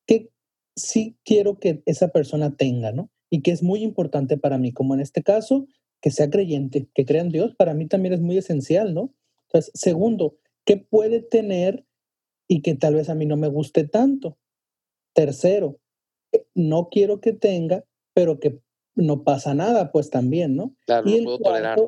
que 0.06 0.30
sí 0.76 1.16
quiero 1.24 1.58
que 1.58 1.82
esa 1.86 2.08
persona 2.08 2.56
tenga, 2.56 2.92
¿no? 2.92 3.10
Y 3.30 3.42
que 3.42 3.52
es 3.52 3.62
muy 3.62 3.82
importante 3.82 4.36
para 4.36 4.58
mí, 4.58 4.72
como 4.72 4.94
en 4.94 5.00
este 5.00 5.22
caso, 5.22 5.66
que 6.00 6.10
sea 6.10 6.30
creyente, 6.30 6.88
que 6.94 7.04
crea 7.04 7.22
en 7.22 7.30
Dios, 7.30 7.54
para 7.56 7.74
mí 7.74 7.86
también 7.86 8.14
es 8.14 8.20
muy 8.20 8.38
esencial, 8.38 8.94
¿no? 8.94 9.14
Entonces, 9.48 9.70
segundo, 9.74 10.36
¿qué 10.64 10.76
puede 10.76 11.20
tener 11.20 11.84
y 12.48 12.62
que 12.62 12.74
tal 12.74 12.94
vez 12.94 13.08
a 13.08 13.14
mí 13.14 13.26
no 13.26 13.36
me 13.36 13.48
guste 13.48 13.84
tanto? 13.84 14.38
Tercero, 15.14 15.78
eh, 16.32 16.44
no 16.54 16.88
quiero 16.90 17.20
que 17.20 17.32
tenga, 17.32 17.84
pero 18.14 18.40
que 18.40 18.60
no 18.94 19.24
pasa 19.24 19.54
nada, 19.54 19.92
pues 19.92 20.10
también, 20.10 20.56
¿no? 20.56 20.74
Claro, 20.86 21.08
y 21.08 21.22
puedo 21.22 21.38
tolerar. 21.38 21.78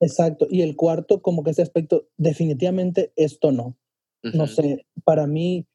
Exacto. 0.00 0.46
Y 0.50 0.62
el 0.62 0.76
cuarto, 0.76 1.20
como 1.20 1.42
que 1.42 1.50
ese 1.50 1.62
aspecto, 1.62 2.08
definitivamente 2.16 3.12
esto 3.16 3.52
no. 3.52 3.76
No 4.22 4.46
sé, 4.46 4.86
para 5.04 5.26
mí, 5.26 5.66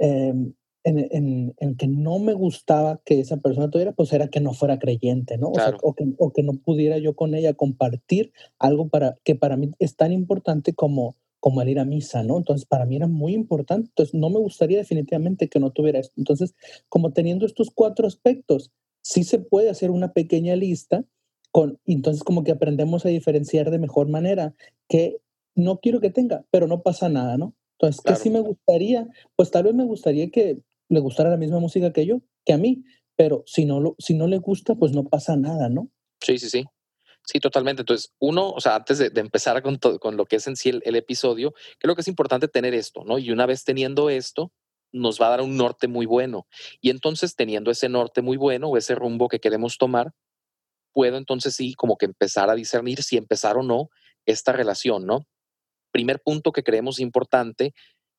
Em, 0.00 0.54
en, 0.82 1.54
en, 1.58 1.76
que 1.76 1.86
no 1.86 2.18
me 2.18 2.32
gustaba 2.32 3.00
que 3.04 3.20
esa 3.20 3.36
persona 3.36 3.70
tuviera, 3.70 3.92
pues 3.92 4.14
era 4.14 4.28
que 4.28 4.40
no 4.40 4.54
fuera 4.54 4.78
creyente, 4.78 5.36
¿no? 5.36 5.48
O, 5.48 5.94
que, 5.94 6.14
o, 6.16 6.32
que, 6.32 6.42
no 6.42 6.54
pudiera 6.54 6.96
yo 6.96 7.14
con 7.14 7.34
ella 7.34 7.52
compartir 7.52 8.32
algo 8.58 8.88
para, 8.88 9.16
que 9.22 9.34
para 9.34 9.58
mí 9.58 9.72
es 9.78 9.96
tan 9.96 10.10
importante 10.10 10.72
como, 10.72 11.16
como 11.38 11.60
el 11.60 11.68
ir 11.68 11.80
a 11.80 11.84
misa, 11.84 12.22
¿no? 12.22 12.38
Entonces, 12.38 12.66
para 12.66 12.86
mí 12.86 12.96
era 12.96 13.08
muy 13.08 13.34
importante. 13.34 13.88
Entonces, 13.90 14.14
no 14.14 14.30
me 14.30 14.38
gustaría 14.38 14.78
definitivamente 14.78 15.48
que 15.48 15.60
no 15.60 15.70
tuviera 15.70 15.98
esto. 15.98 16.14
Entonces, 16.16 16.54
como 16.88 17.12
teniendo 17.12 17.44
estos 17.44 17.70
cuatro 17.70 18.06
aspectos, 18.06 18.70
sí 19.02 19.24
se 19.24 19.38
puede 19.38 19.68
hacer 19.68 19.90
una 19.90 20.12
pequeña 20.14 20.56
lista 20.56 21.04
con, 21.52 21.78
entonces 21.84 22.22
como 22.22 22.44
que 22.44 22.52
aprendemos 22.52 23.04
a 23.04 23.10
diferenciar 23.10 23.70
de 23.70 23.78
mejor 23.78 24.08
manera 24.08 24.54
que 24.88 25.18
no 25.54 25.80
quiero 25.80 26.00
que 26.00 26.10
tenga, 26.10 26.44
pero 26.50 26.66
no 26.66 26.82
pasa 26.82 27.08
nada, 27.08 27.36
¿no? 27.36 27.54
Entonces, 27.80 28.02
¿qué 28.04 28.14
sí 28.14 28.30
me 28.30 28.40
gustaría? 28.40 29.08
Pues 29.36 29.50
tal 29.50 29.64
vez 29.64 29.74
me 29.74 29.84
gustaría 29.84 30.30
que 30.30 30.62
le 30.88 31.00
gustara 31.00 31.30
la 31.30 31.38
misma 31.38 31.60
música 31.60 31.92
que 31.92 32.04
yo, 32.04 32.20
que 32.44 32.52
a 32.52 32.58
mí, 32.58 32.84
pero 33.16 33.42
si 33.46 33.64
no, 33.64 33.80
lo, 33.80 33.96
si 33.98 34.14
no 34.14 34.26
le 34.26 34.38
gusta, 34.38 34.74
pues 34.74 34.92
no 34.92 35.04
pasa 35.04 35.36
nada, 35.36 35.70
¿no? 35.70 35.90
Sí, 36.20 36.38
sí, 36.38 36.50
sí. 36.50 36.64
Sí, 37.24 37.40
totalmente. 37.40 37.82
Entonces, 37.82 38.12
uno, 38.18 38.50
o 38.50 38.60
sea, 38.60 38.76
antes 38.76 38.98
de, 38.98 39.10
empezar 39.14 39.62
con, 39.62 39.78
con 39.78 40.16
lo 40.16 40.26
que 40.26 40.36
es 40.36 40.46
en 40.46 40.56
sí 40.56 40.70
el, 40.82 40.96
episodio, 40.96 41.54
creo 41.78 41.94
que 41.94 42.00
es 42.02 42.08
importante 42.08 42.48
tener 42.48 42.74
esto, 42.74 43.04
¿no? 43.04 43.18
Y 43.18 43.30
una 43.30 43.46
vez 43.46 43.64
teniendo 43.64 44.10
esto, 44.10 44.52
nos 44.92 45.20
va 45.20 45.28
a 45.28 45.30
dar 45.30 45.40
un 45.40 45.56
norte 45.56 45.86
muy 45.86 46.06
bueno. 46.06 46.46
Y 46.80 46.90
entonces, 46.90 47.34
teniendo 47.36 47.70
ese 47.70 47.88
norte 47.88 48.20
muy 48.20 48.36
bueno 48.36 48.68
o 48.68 48.76
ese 48.76 48.94
rumbo 48.94 49.28
que 49.28 49.38
queremos 49.38 49.78
tomar, 49.78 50.12
puedo 50.92 51.16
entonces 51.16 51.54
sí 51.54 51.74
como 51.74 51.96
que 51.96 52.06
empezar 52.06 52.50
a 52.50 52.54
discernir 52.54 53.02
si 53.02 53.16
empezar 53.16 53.56
o 53.56 53.62
no 53.62 53.90
esta 54.26 54.52
relación, 54.52 55.06
¿no? 55.06 55.26
Primer 55.90 56.20
punto 56.20 56.52
que 56.52 56.62
creemos 56.62 57.00
importante 57.00 57.74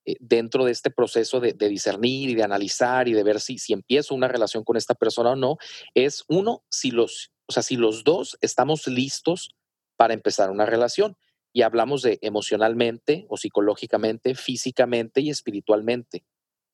eh, 0.05 0.15
dentro 0.19 0.65
de 0.65 0.71
este 0.71 0.89
proceso 0.89 1.39
de, 1.39 1.53
discernir 1.53 2.29
y 2.29 2.35
de 2.35 2.43
analizar 2.43 3.07
y 3.07 3.13
de 3.13 3.23
ver 3.23 3.39
si, 3.39 3.59
si 3.59 3.73
empiezo 3.73 4.15
una 4.15 4.27
relación 4.27 4.63
con 4.63 4.77
esta 4.77 4.95
persona 4.95 5.31
o 5.31 5.35
no, 5.35 5.57
es 5.93 6.23
uno, 6.27 6.63
si 6.69 6.91
los, 6.91 7.31
o 7.47 7.51
sea, 7.51 7.61
si 7.61 7.75
los 7.75 8.03
dos 8.03 8.37
estamos 8.41 8.87
listos 8.87 9.51
para 9.95 10.13
empezar 10.13 10.49
una 10.49 10.65
relación. 10.65 11.15
Y 11.53 11.63
hablamos 11.63 12.01
de 12.01 12.17
emocionalmente 12.21 13.25
o 13.27 13.35
psicológicamente, 13.35 14.35
físicamente 14.35 15.19
y 15.21 15.29
espiritualmente. 15.29 16.23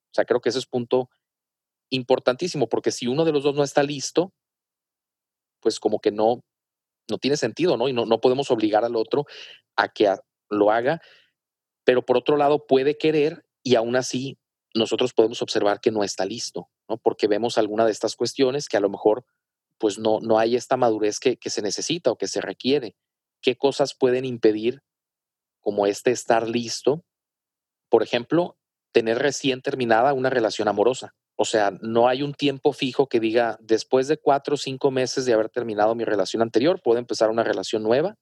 O 0.06 0.14
sea, 0.14 0.24
creo 0.24 0.40
que 0.40 0.50
ese 0.50 0.60
es 0.60 0.66
punto 0.66 1.10
importantísimo, 1.90 2.68
porque 2.68 2.92
si 2.92 3.08
uno 3.08 3.24
de 3.24 3.32
los 3.32 3.42
dos 3.42 3.54
no 3.54 3.64
está 3.64 3.82
listo, 3.82 4.32
pues 5.60 5.80
como 5.80 5.98
que 5.98 6.12
no, 6.12 6.44
no 7.10 7.18
tiene 7.18 7.36
sentido, 7.36 7.76
¿no? 7.76 7.88
Y 7.88 7.92
no, 7.92 8.06
no 8.06 8.20
podemos 8.20 8.50
obligar 8.50 8.84
al 8.84 8.96
otro 8.96 9.26
a 9.76 9.88
que 9.88 10.08
lo 10.50 10.70
haga 10.70 11.00
pero 11.88 12.04
por 12.04 12.18
otro 12.18 12.36
lado 12.36 12.66
puede 12.66 12.98
querer 12.98 13.46
y 13.62 13.74
aún 13.74 13.96
así 13.96 14.38
nosotros 14.74 15.14
podemos 15.14 15.40
observar 15.40 15.80
que 15.80 15.90
no 15.90 16.04
está 16.04 16.26
listo, 16.26 16.68
¿no? 16.86 16.98
Porque 16.98 17.28
vemos 17.28 17.56
alguna 17.56 17.86
de 17.86 17.92
estas 17.92 18.14
cuestiones 18.14 18.68
que 18.68 18.76
a 18.76 18.80
lo 18.80 18.90
mejor 18.90 19.24
pues 19.78 19.98
no, 19.98 20.20
no 20.20 20.38
hay 20.38 20.54
esta 20.54 20.76
madurez 20.76 21.18
que, 21.18 21.38
que 21.38 21.48
se 21.48 21.62
necesita 21.62 22.10
o 22.10 22.18
que 22.18 22.28
se 22.28 22.42
requiere. 22.42 22.94
¿Qué 23.40 23.56
cosas 23.56 23.94
pueden 23.98 24.26
impedir 24.26 24.82
como 25.60 25.86
este 25.86 26.10
estar 26.10 26.46
listo? 26.46 27.06
Por 27.88 28.02
ejemplo, 28.02 28.58
tener 28.92 29.18
recién 29.18 29.62
terminada 29.62 30.12
una 30.12 30.28
relación 30.28 30.68
amorosa. 30.68 31.14
O 31.36 31.46
sea, 31.46 31.70
no 31.80 32.06
hay 32.06 32.22
un 32.22 32.34
tiempo 32.34 32.74
fijo 32.74 33.08
que 33.08 33.18
diga, 33.18 33.56
después 33.62 34.08
de 34.08 34.18
cuatro 34.18 34.56
o 34.56 34.58
cinco 34.58 34.90
meses 34.90 35.24
de 35.24 35.32
haber 35.32 35.48
terminado 35.48 35.94
mi 35.94 36.04
relación 36.04 36.42
anterior, 36.42 36.82
puedo 36.84 36.98
empezar 36.98 37.30
una 37.30 37.44
relación 37.44 37.82
nueva, 37.82 38.18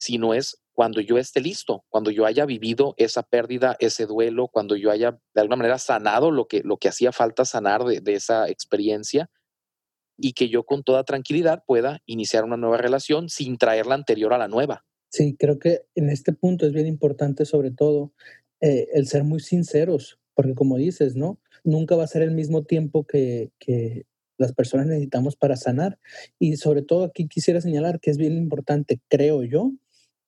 sino 0.00 0.34
es 0.34 0.60
cuando 0.72 1.02
yo 1.02 1.18
esté 1.18 1.42
listo, 1.42 1.84
cuando 1.90 2.10
yo 2.10 2.24
haya 2.24 2.46
vivido 2.46 2.94
esa 2.96 3.22
pérdida, 3.22 3.76
ese 3.80 4.06
duelo, 4.06 4.48
cuando 4.48 4.76
yo 4.76 4.90
haya 4.90 5.20
de 5.34 5.40
alguna 5.42 5.56
manera 5.56 5.78
sanado 5.78 6.30
lo 6.30 6.46
que, 6.48 6.62
lo 6.64 6.78
que 6.78 6.88
hacía 6.88 7.12
falta 7.12 7.44
sanar 7.44 7.84
de, 7.84 8.14
esa 8.14 8.48
experiencia 8.48 9.30
y 10.16 10.32
que 10.32 10.48
yo 10.48 10.64
con 10.64 10.82
toda 10.82 11.04
tranquilidad 11.04 11.64
pueda 11.66 12.00
iniciar 12.06 12.44
una 12.44 12.56
nueva 12.56 12.78
relación 12.78 13.28
sin 13.28 13.58
traer 13.58 13.84
la 13.84 13.94
anterior 13.94 14.32
a 14.32 14.38
la 14.38 14.48
nueva. 14.48 14.86
Sí, 15.10 15.36
creo 15.38 15.58
que 15.58 15.82
en 15.94 16.08
este 16.08 16.32
punto 16.32 16.66
es 16.66 16.72
bien 16.72 16.86
importante 16.86 17.44
sobre 17.44 17.70
todo 17.70 18.14
eh, 18.60 18.88
el 18.94 19.06
ser 19.06 19.22
muy 19.22 19.40
sinceros, 19.40 20.18
porque 20.32 20.54
como 20.54 20.78
dices, 20.78 21.14
¿no? 21.14 21.38
Nunca 21.62 21.94
va 21.94 22.04
a 22.04 22.06
ser 22.06 22.22
el 22.22 22.30
mismo 22.30 22.64
tiempo 22.64 23.04
que, 23.04 23.50
que 23.58 24.06
las 24.38 24.54
personas 24.54 24.86
necesitamos 24.86 25.36
para 25.36 25.56
sanar. 25.56 25.98
Y 26.38 26.56
sobre 26.56 26.80
todo 26.80 27.04
aquí 27.04 27.28
quisiera 27.28 27.60
señalar 27.60 28.00
que 28.00 28.10
es 28.10 28.16
bien 28.16 28.38
importante, 28.38 28.98
creo 29.08 29.44
yo, 29.44 29.72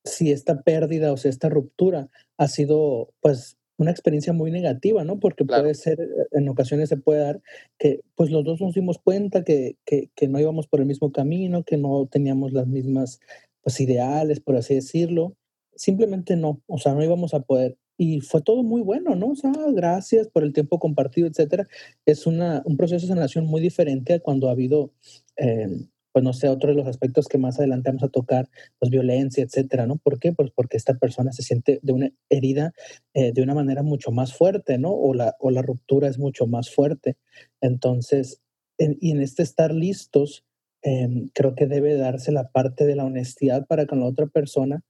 si 0.05 0.33
esta 0.33 0.63
pérdida 0.63 1.13
o 1.13 1.17
si 1.17 1.29
esta 1.29 1.49
ruptura 1.49 2.09
ha 2.37 2.49
sido 2.49 3.13
pues 3.21 3.57
una 3.79 3.91
experiencia 3.91 4.33
muy 4.33 4.51
negativa, 4.51 5.05
¿no? 5.05 5.19
Porque 5.19 5.45
puede 5.45 5.75
ser, 5.75 6.01
eh, 6.01 6.27
en 6.33 6.49
ocasiones 6.49 6.89
se 6.89 6.97
puede 6.97 7.21
dar 7.21 7.43
que 7.79 8.01
pues 8.15 8.31
los 8.31 8.45
dos 8.45 8.61
nos 8.61 8.75
dimos 8.75 8.99
cuenta 8.99 9.45
que, 9.45 9.77
que, 9.85 10.11
que, 10.15 10.29
no 10.29 10.41
íbamos 10.41 10.67
por 10.67 10.81
el 10.81 10.87
mismo 10.87 11.13
camino, 11.13 11.65
que 11.65 11.77
no 11.77 12.07
teníamos 12.11 12.53
las 12.53 12.67
mismas 12.67 13.21
pues 13.63 13.81
ideales, 13.81 14.41
por 14.41 14.57
así 14.57 14.75
decirlo. 14.75 15.37
Simplemente 15.75 16.37
no, 16.37 16.61
o 16.67 16.79
sea, 16.79 16.95
no 16.95 17.03
íbamos 17.03 17.35
a 17.35 17.41
poder. 17.41 17.77
Y 17.99 18.21
fue 18.21 18.43
todo 18.43 18.63
muy 18.63 18.83
bueno, 18.83 19.15
¿no? 19.15 19.29
O 19.29 19.37
sea, 19.37 19.53
gracias 19.73 20.29
por 20.29 20.43
el 20.45 20.53
tiempo 20.53 20.79
compartido, 20.79 21.29
etcétera. 21.29 21.67
Es 22.07 22.27
una, 22.27 22.63
un 22.65 22.77
proceso 22.77 23.07
de 23.07 23.13
sanación 23.13 23.47
muy 23.47 23.61
diferente 23.61 24.15
a 24.15 24.21
cuando 24.21 24.49
ha 24.49 24.53
habido 24.53 24.93
eh, 25.37 25.69
pues 26.13 26.25
no 26.25 26.33
sé, 26.33 26.49
otro 26.49 26.71
de 26.71 26.77
los 26.77 26.87
aspectos 26.87 27.27
que 27.27 27.39
más 27.39 27.59
adelante 27.59 27.91
vamos 27.91 28.03
a 28.05 28.09
tocar, 28.09 28.49
pues 28.79 28.91
violencia, 28.91 29.43
etcétera, 29.43 29.87
¿no? 29.87 29.97
¿Por 29.97 30.19
qué? 30.19 30.33
Pues 30.33 30.51
porque 30.55 30.77
esta 30.77 30.95
persona 30.95 31.33
se 31.33 31.43
siente 31.43 31.81
de 31.83 31.93
una 31.93 32.11
herida 32.29 32.73
eh, 33.15 33.33
de 33.33 33.43
una 33.43 33.55
manera 33.55 33.83
mucho 33.83 34.11
más 34.13 34.35
fuerte, 34.35 34.79
¿no? 34.79 34.93
O 34.93 35.15
la, 35.15 35.35
o 35.41 35.51
la 35.51 35.63
ruptura 35.63 36.09
es 36.09 36.19
mucho 36.19 36.47
más 36.47 36.71
fuerte. 36.71 37.17
Entonces, 37.61 38.41
y 38.79 39.11
en 39.11 39.21
este 39.21 39.43
estar 39.43 39.73
listos, 39.73 40.45
em, 40.83 41.29
creo 41.35 41.55
que 41.55 41.67
debe 41.67 41.97
darse 41.97 42.33
la 42.33 42.49
parte 42.51 42.85
de 42.87 42.97
la 42.97 43.05
honestidad 43.05 43.67
para 43.67 43.87
con 43.87 44.01
la 44.01 44.07
otra 44.07 44.27
persona 44.27 44.83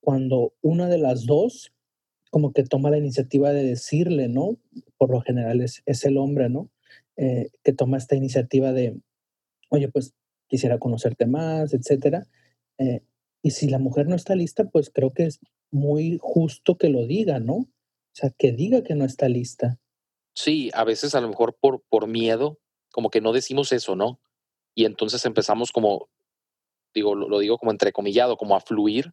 cuando 0.00 0.54
una 0.62 0.88
de 0.88 0.98
las 0.98 1.26
dos 1.26 1.72
como 2.30 2.52
que 2.52 2.62
toma 2.64 2.90
la 2.90 2.98
iniciativa 2.98 3.52
de 3.52 3.64
decirle, 3.64 4.28
¿no? 4.28 4.58
Por 4.98 5.10
lo 5.10 5.20
general 5.20 5.60
es, 5.60 5.82
es 5.86 6.04
el 6.04 6.18
hombre, 6.18 6.50
¿no? 6.50 6.70
Eh, 7.16 7.50
que 7.64 7.72
toma 7.72 7.96
esta 7.96 8.16
iniciativa 8.16 8.72
de, 8.72 9.00
oye, 9.70 9.88
pues 9.88 10.14
quisiera 10.48 10.78
conocerte 10.78 11.26
más, 11.26 11.72
etcétera. 11.74 12.26
Eh, 12.78 13.02
y 13.42 13.52
si 13.52 13.68
la 13.68 13.78
mujer 13.78 14.08
no 14.08 14.16
está 14.16 14.34
lista, 14.34 14.64
pues 14.64 14.90
creo 14.90 15.12
que 15.12 15.24
es 15.24 15.40
muy 15.70 16.18
justo 16.20 16.76
que 16.76 16.88
lo 16.88 17.06
diga, 17.06 17.38
¿no? 17.38 17.54
O 17.54 17.68
sea, 18.12 18.30
que 18.30 18.52
diga 18.52 18.82
que 18.82 18.94
no 18.94 19.04
está 19.04 19.28
lista. 19.28 19.78
Sí, 20.34 20.70
a 20.74 20.84
veces 20.84 21.14
a 21.14 21.20
lo 21.20 21.28
mejor 21.28 21.56
por, 21.60 21.82
por 21.88 22.06
miedo, 22.06 22.58
como 22.90 23.10
que 23.10 23.20
no 23.20 23.32
decimos 23.32 23.72
eso, 23.72 23.96
¿no? 23.96 24.20
Y 24.74 24.84
entonces 24.84 25.24
empezamos 25.24 25.72
como, 25.72 26.08
digo, 26.94 27.14
lo, 27.14 27.38
digo 27.38 27.58
como 27.58 27.72
entrecomillado, 27.72 28.36
como 28.36 28.56
a 28.56 28.60
fluir 28.60 29.12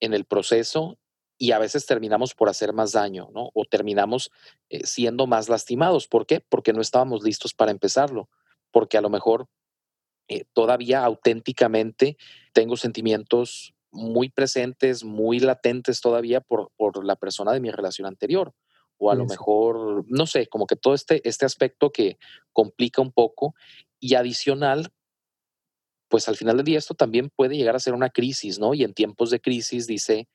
en 0.00 0.14
el 0.14 0.24
proceso 0.24 0.98
y 1.38 1.52
a 1.52 1.58
veces 1.58 1.86
terminamos 1.86 2.34
por 2.34 2.48
hacer 2.48 2.72
más 2.72 2.92
daño, 2.92 3.30
¿no? 3.32 3.50
O 3.54 3.64
terminamos 3.64 4.30
eh, 4.68 4.84
siendo 4.84 5.26
más 5.26 5.48
lastimados. 5.48 6.06
¿Por 6.06 6.26
qué? 6.26 6.40
Porque 6.40 6.72
no 6.72 6.80
estábamos 6.80 7.22
listos 7.22 7.54
para 7.54 7.70
empezarlo. 7.70 8.28
Porque 8.72 8.98
a 8.98 9.00
lo 9.00 9.08
mejor 9.08 9.48
eh, 10.30 10.44
todavía 10.52 11.04
auténticamente 11.04 12.16
tengo 12.52 12.76
sentimientos 12.76 13.74
muy 13.90 14.28
presentes, 14.28 15.02
muy 15.02 15.40
latentes 15.40 16.00
todavía 16.00 16.40
por, 16.40 16.70
por 16.76 17.04
la 17.04 17.16
persona 17.16 17.52
de 17.52 17.58
mi 17.58 17.72
relación 17.72 18.06
anterior. 18.06 18.54
O 18.96 19.10
a 19.10 19.16
lo 19.16 19.24
mejor, 19.24 20.04
no 20.08 20.26
sé, 20.26 20.46
como 20.46 20.66
que 20.66 20.76
todo 20.76 20.94
este, 20.94 21.26
este 21.28 21.46
aspecto 21.46 21.90
que 21.90 22.16
complica 22.52 23.02
un 23.02 23.10
poco 23.10 23.54
y 23.98 24.14
adicional, 24.14 24.92
pues 26.08 26.28
al 26.28 26.36
final 26.36 26.58
del 26.58 26.66
día 26.66 26.78
esto 26.78 26.94
también 26.94 27.30
puede 27.34 27.56
llegar 27.56 27.74
a 27.74 27.80
ser 27.80 27.94
una 27.94 28.10
crisis, 28.10 28.60
¿no? 28.60 28.72
Y 28.74 28.84
en 28.84 28.94
tiempos 28.94 29.30
de 29.30 29.40
crisis, 29.40 29.88
dice 29.88 30.28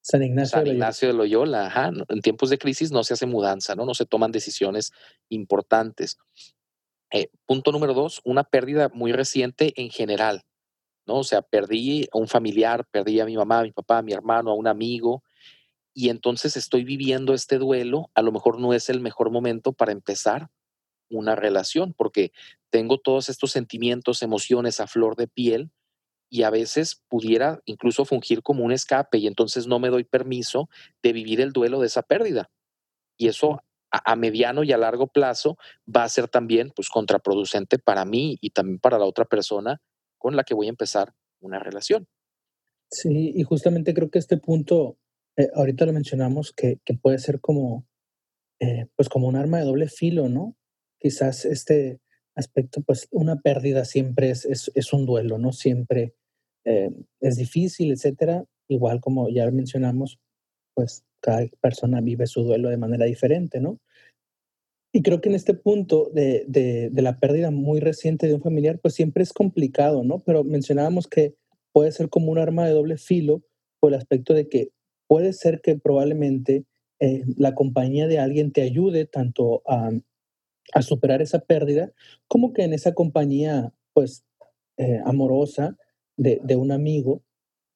San 0.00 0.22
Ignacio, 0.66 1.08
de 1.08 1.14
Loyola, 1.14 1.66
ajá, 1.66 1.90
en 2.08 2.20
tiempos 2.22 2.48
de 2.48 2.58
crisis 2.58 2.92
no 2.92 3.04
se 3.04 3.12
hace 3.12 3.26
mudanza, 3.26 3.74
¿no? 3.74 3.84
No 3.84 3.94
se 3.94 4.06
toman 4.06 4.32
decisiones 4.32 4.92
importantes. 5.28 6.16
Eh, 7.12 7.28
punto 7.44 7.72
número 7.72 7.92
dos, 7.92 8.22
una 8.24 8.42
pérdida 8.42 8.90
muy 8.94 9.12
reciente 9.12 9.74
en 9.76 9.90
general, 9.90 10.44
¿no? 11.06 11.18
O 11.18 11.24
sea, 11.24 11.42
perdí 11.42 12.08
a 12.10 12.16
un 12.18 12.26
familiar, 12.26 12.86
perdí 12.90 13.20
a 13.20 13.26
mi 13.26 13.36
mamá, 13.36 13.60
a 13.60 13.62
mi 13.64 13.72
papá, 13.72 13.98
a 13.98 14.02
mi 14.02 14.12
hermano, 14.12 14.50
a 14.50 14.54
un 14.54 14.66
amigo, 14.66 15.22
y 15.94 16.08
entonces 16.08 16.56
estoy 16.56 16.84
viviendo 16.84 17.34
este 17.34 17.58
duelo, 17.58 18.10
a 18.14 18.22
lo 18.22 18.32
mejor 18.32 18.58
no 18.58 18.72
es 18.72 18.88
el 18.88 19.00
mejor 19.00 19.30
momento 19.30 19.74
para 19.74 19.92
empezar 19.92 20.48
una 21.10 21.36
relación, 21.36 21.92
porque 21.92 22.32
tengo 22.70 22.96
todos 22.96 23.28
estos 23.28 23.52
sentimientos, 23.52 24.22
emociones 24.22 24.80
a 24.80 24.86
flor 24.86 25.14
de 25.16 25.28
piel, 25.28 25.70
y 26.30 26.44
a 26.44 26.50
veces 26.50 27.02
pudiera 27.08 27.60
incluso 27.66 28.06
fungir 28.06 28.42
como 28.42 28.64
un 28.64 28.72
escape, 28.72 29.18
y 29.18 29.26
entonces 29.26 29.66
no 29.66 29.78
me 29.78 29.90
doy 29.90 30.04
permiso 30.04 30.70
de 31.02 31.12
vivir 31.12 31.42
el 31.42 31.52
duelo 31.52 31.78
de 31.80 31.88
esa 31.88 32.00
pérdida. 32.00 32.50
Y 33.18 33.28
eso 33.28 33.62
a, 33.92 34.16
mediano 34.16 34.64
y 34.64 34.72
a 34.72 34.78
largo 34.78 35.06
plazo 35.06 35.58
va 35.86 36.04
a 36.04 36.08
ser 36.08 36.28
también 36.28 36.72
pues 36.74 36.88
contraproducente 36.88 37.78
para 37.78 38.04
mí 38.04 38.38
y 38.40 38.50
también 38.50 38.78
para 38.78 38.98
la 38.98 39.04
otra 39.04 39.26
persona 39.26 39.80
con 40.18 40.34
la 40.34 40.44
que 40.44 40.54
voy 40.54 40.66
a 40.66 40.70
empezar 40.70 41.14
una 41.40 41.58
relación. 41.58 42.06
Sí, 42.90 43.32
y 43.34 43.42
justamente 43.42 43.94
creo 43.94 44.10
que 44.10 44.18
este 44.18 44.36
punto, 44.36 44.98
eh, 45.36 45.50
ahorita 45.54 45.86
lo 45.86 45.92
mencionamos, 45.92 46.52
que, 46.52 46.78
que 46.84 46.94
puede 46.94 47.18
ser 47.18 47.40
como, 47.40 47.86
eh, 48.60 48.86
pues 48.96 49.08
como 49.08 49.28
un 49.28 49.36
arma 49.36 49.58
de 49.58 49.64
doble 49.64 49.88
filo, 49.88 50.28
¿no? 50.28 50.56
Quizás 50.98 51.44
este 51.44 52.00
aspecto, 52.34 52.82
pues 52.82 53.08
una 53.10 53.36
pérdida 53.36 53.84
siempre 53.84 54.30
es, 54.30 54.44
es, 54.44 54.70
es 54.74 54.92
un 54.92 55.06
duelo, 55.06 55.38
¿no? 55.38 55.52
Siempre 55.52 56.14
eh, 56.64 56.90
es 57.20 57.36
difícil, 57.36 57.92
etcétera. 57.92 58.44
Igual 58.68 59.00
como 59.00 59.28
ya 59.28 59.50
mencionamos, 59.50 60.18
pues 60.74 61.04
cada 61.22 61.46
persona 61.60 62.00
vive 62.00 62.26
su 62.26 62.42
duelo 62.42 62.68
de 62.68 62.76
manera 62.76 63.06
diferente, 63.06 63.60
¿no? 63.60 63.78
Y 64.94 65.02
creo 65.02 65.22
que 65.22 65.30
en 65.30 65.34
este 65.34 65.54
punto 65.54 66.10
de, 66.12 66.44
de, 66.46 67.02
la 67.02 67.18
pérdida 67.18 67.50
muy 67.50 67.80
reciente 67.80 68.26
de 68.26 68.34
un 68.34 68.42
familiar, 68.42 68.78
pues 68.78 68.92
siempre 68.92 69.22
es 69.22 69.32
complicado, 69.32 70.04
¿no? 70.04 70.18
Pero 70.18 70.44
mencionábamos 70.44 71.06
que 71.06 71.34
puede 71.72 71.92
ser 71.92 72.10
como 72.10 72.30
un 72.30 72.38
arma 72.38 72.66
de 72.66 72.74
doble 72.74 72.98
filo 72.98 73.42
por 73.80 73.92
el 73.92 73.98
aspecto 73.98 74.34
de 74.34 74.50
que 74.50 74.68
puede 75.08 75.32
ser 75.32 75.62
que 75.62 75.78
probablemente 75.78 76.66
eh, 77.00 77.24
la 77.38 77.54
compañía 77.54 78.06
de 78.06 78.18
alguien 78.18 78.52
te 78.52 78.60
ayude 78.60 79.06
tanto 79.06 79.62
a, 79.66 79.90
a, 80.74 80.82
superar 80.82 81.22
esa 81.22 81.40
pérdida, 81.40 81.90
como 82.28 82.52
que 82.52 82.62
en 82.62 82.74
esa 82.74 82.92
compañía, 82.92 83.72
pues, 83.94 84.24
eh, 84.76 85.00
amorosa 85.06 85.76
de, 86.18 86.38
de, 86.44 86.56
un 86.56 86.70
amigo, 86.70 87.22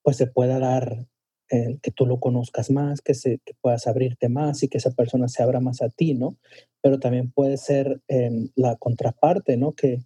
pues 0.02 0.18
se 0.18 0.26
pueda 0.26 0.58
dar 0.58 1.06
eh, 1.50 1.78
que 1.82 1.90
tú 1.90 2.06
lo 2.06 2.18
conozcas 2.18 2.70
más, 2.70 3.00
que, 3.00 3.14
se, 3.14 3.40
que 3.44 3.54
puedas 3.60 3.86
abrirte 3.86 4.28
más 4.28 4.62
y 4.62 4.68
que 4.68 4.78
esa 4.78 4.90
persona 4.90 5.28
se 5.28 5.42
abra 5.42 5.60
más 5.60 5.82
a 5.82 5.88
ti, 5.88 6.14
¿no? 6.14 6.36
Pero 6.82 6.98
también 6.98 7.30
puede 7.30 7.56
ser 7.56 8.02
em, 8.08 8.48
la 8.56 8.76
contraparte, 8.76 9.56
¿no? 9.56 9.72
Que 9.72 10.02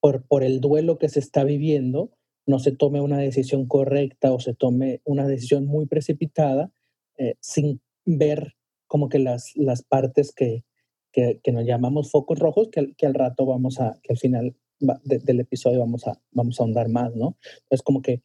por, 0.00 0.26
por 0.26 0.42
el 0.42 0.60
duelo 0.60 0.98
que 0.98 1.08
se 1.08 1.20
está 1.20 1.44
viviendo, 1.44 2.10
no 2.46 2.58
se 2.58 2.72
tome 2.72 3.00
una 3.00 3.18
decisión 3.18 3.66
correcta 3.66 4.32
o 4.32 4.40
se 4.40 4.54
tome 4.54 5.00
una 5.04 5.26
decisión 5.26 5.66
muy 5.66 5.86
precipitada 5.86 6.70
eh, 7.16 7.36
sin 7.40 7.80
ver 8.04 8.54
como 8.86 9.08
que 9.08 9.18
las, 9.18 9.52
las 9.56 9.82
partes 9.82 10.32
que, 10.32 10.64
que, 11.12 11.40
nos 11.52 11.64
llamamos 11.64 12.10
focos 12.10 12.38
rojos, 12.38 12.68
que, 12.70 12.94
que, 12.94 13.06
al 13.06 13.14
rato 13.14 13.46
vamos 13.46 13.80
a, 13.80 13.98
que 14.02 14.12
al 14.12 14.18
final 14.18 14.56
del 14.78 15.40
episodio 15.40 15.80
vamos 15.80 16.06
a, 16.06 16.20
vamos 16.32 16.58
a 16.58 16.64
ahondar 16.64 16.88
más, 16.88 17.14
¿no? 17.14 17.36
Es 17.70 17.82
como 17.82 18.02
que 18.02 18.22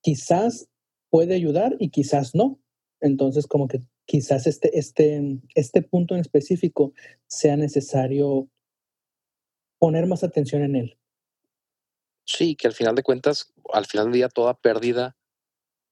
quizás 0.00 0.68
puede 1.10 1.34
ayudar 1.34 1.76
y 1.78 1.90
quizás 1.90 2.34
no. 2.34 2.58
Entonces, 3.00 3.46
como 3.46 3.68
que 3.68 3.82
quizás 4.06 4.46
este, 4.46 4.78
este, 4.78 5.38
este 5.54 5.82
punto 5.82 6.14
en 6.14 6.20
específico 6.20 6.92
sea 7.26 7.56
necesario 7.56 8.48
poner 9.78 10.06
más 10.06 10.24
atención 10.24 10.62
en 10.62 10.76
él. 10.76 10.98
Sí, 12.24 12.56
que 12.56 12.66
al 12.66 12.74
final 12.74 12.94
de 12.94 13.02
cuentas, 13.02 13.52
al 13.72 13.86
final 13.86 14.06
del 14.06 14.14
día, 14.14 14.28
toda 14.28 14.54
pérdida 14.54 15.16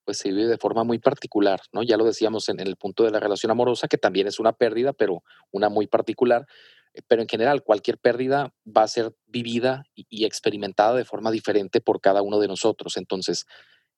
pues 0.07 0.19
se 0.19 0.29
vive 0.29 0.47
de 0.47 0.57
forma 0.57 0.85
muy 0.85 1.01
particular, 1.01 1.61
¿no? 1.73 1.83
Ya 1.83 1.97
lo 1.97 2.05
decíamos 2.05 2.49
en, 2.49 2.61
el 2.61 2.77
punto 2.77 3.05
de 3.05 3.11
la 3.11 3.19
relación 3.19 3.51
amorosa, 3.51 3.89
que 3.89 3.99
también 3.99 4.29
es 4.29 4.39
una 4.39 4.53
pérdida, 4.53 4.93
pero 4.93 5.25
una 5.51 5.69
muy 5.69 5.89
particular. 5.89 6.47
Eh, 6.95 7.03
pero 7.09 7.23
en 7.23 7.29
general, 7.29 7.65
cualquier 7.65 7.99
pérdida 7.99 8.55
va 8.65 8.85
a 8.85 8.89
ser 8.89 9.17
vivida 9.27 9.85
y, 9.95 10.25
experimentada 10.25 10.95
de 10.95 11.05
forma 11.05 11.33
diferente 11.33 11.81
por 11.81 12.01
cada 12.01 12.23
uno 12.23 12.39
de 12.39 12.47
nosotros. 12.47 12.97
Entonces, 12.97 13.47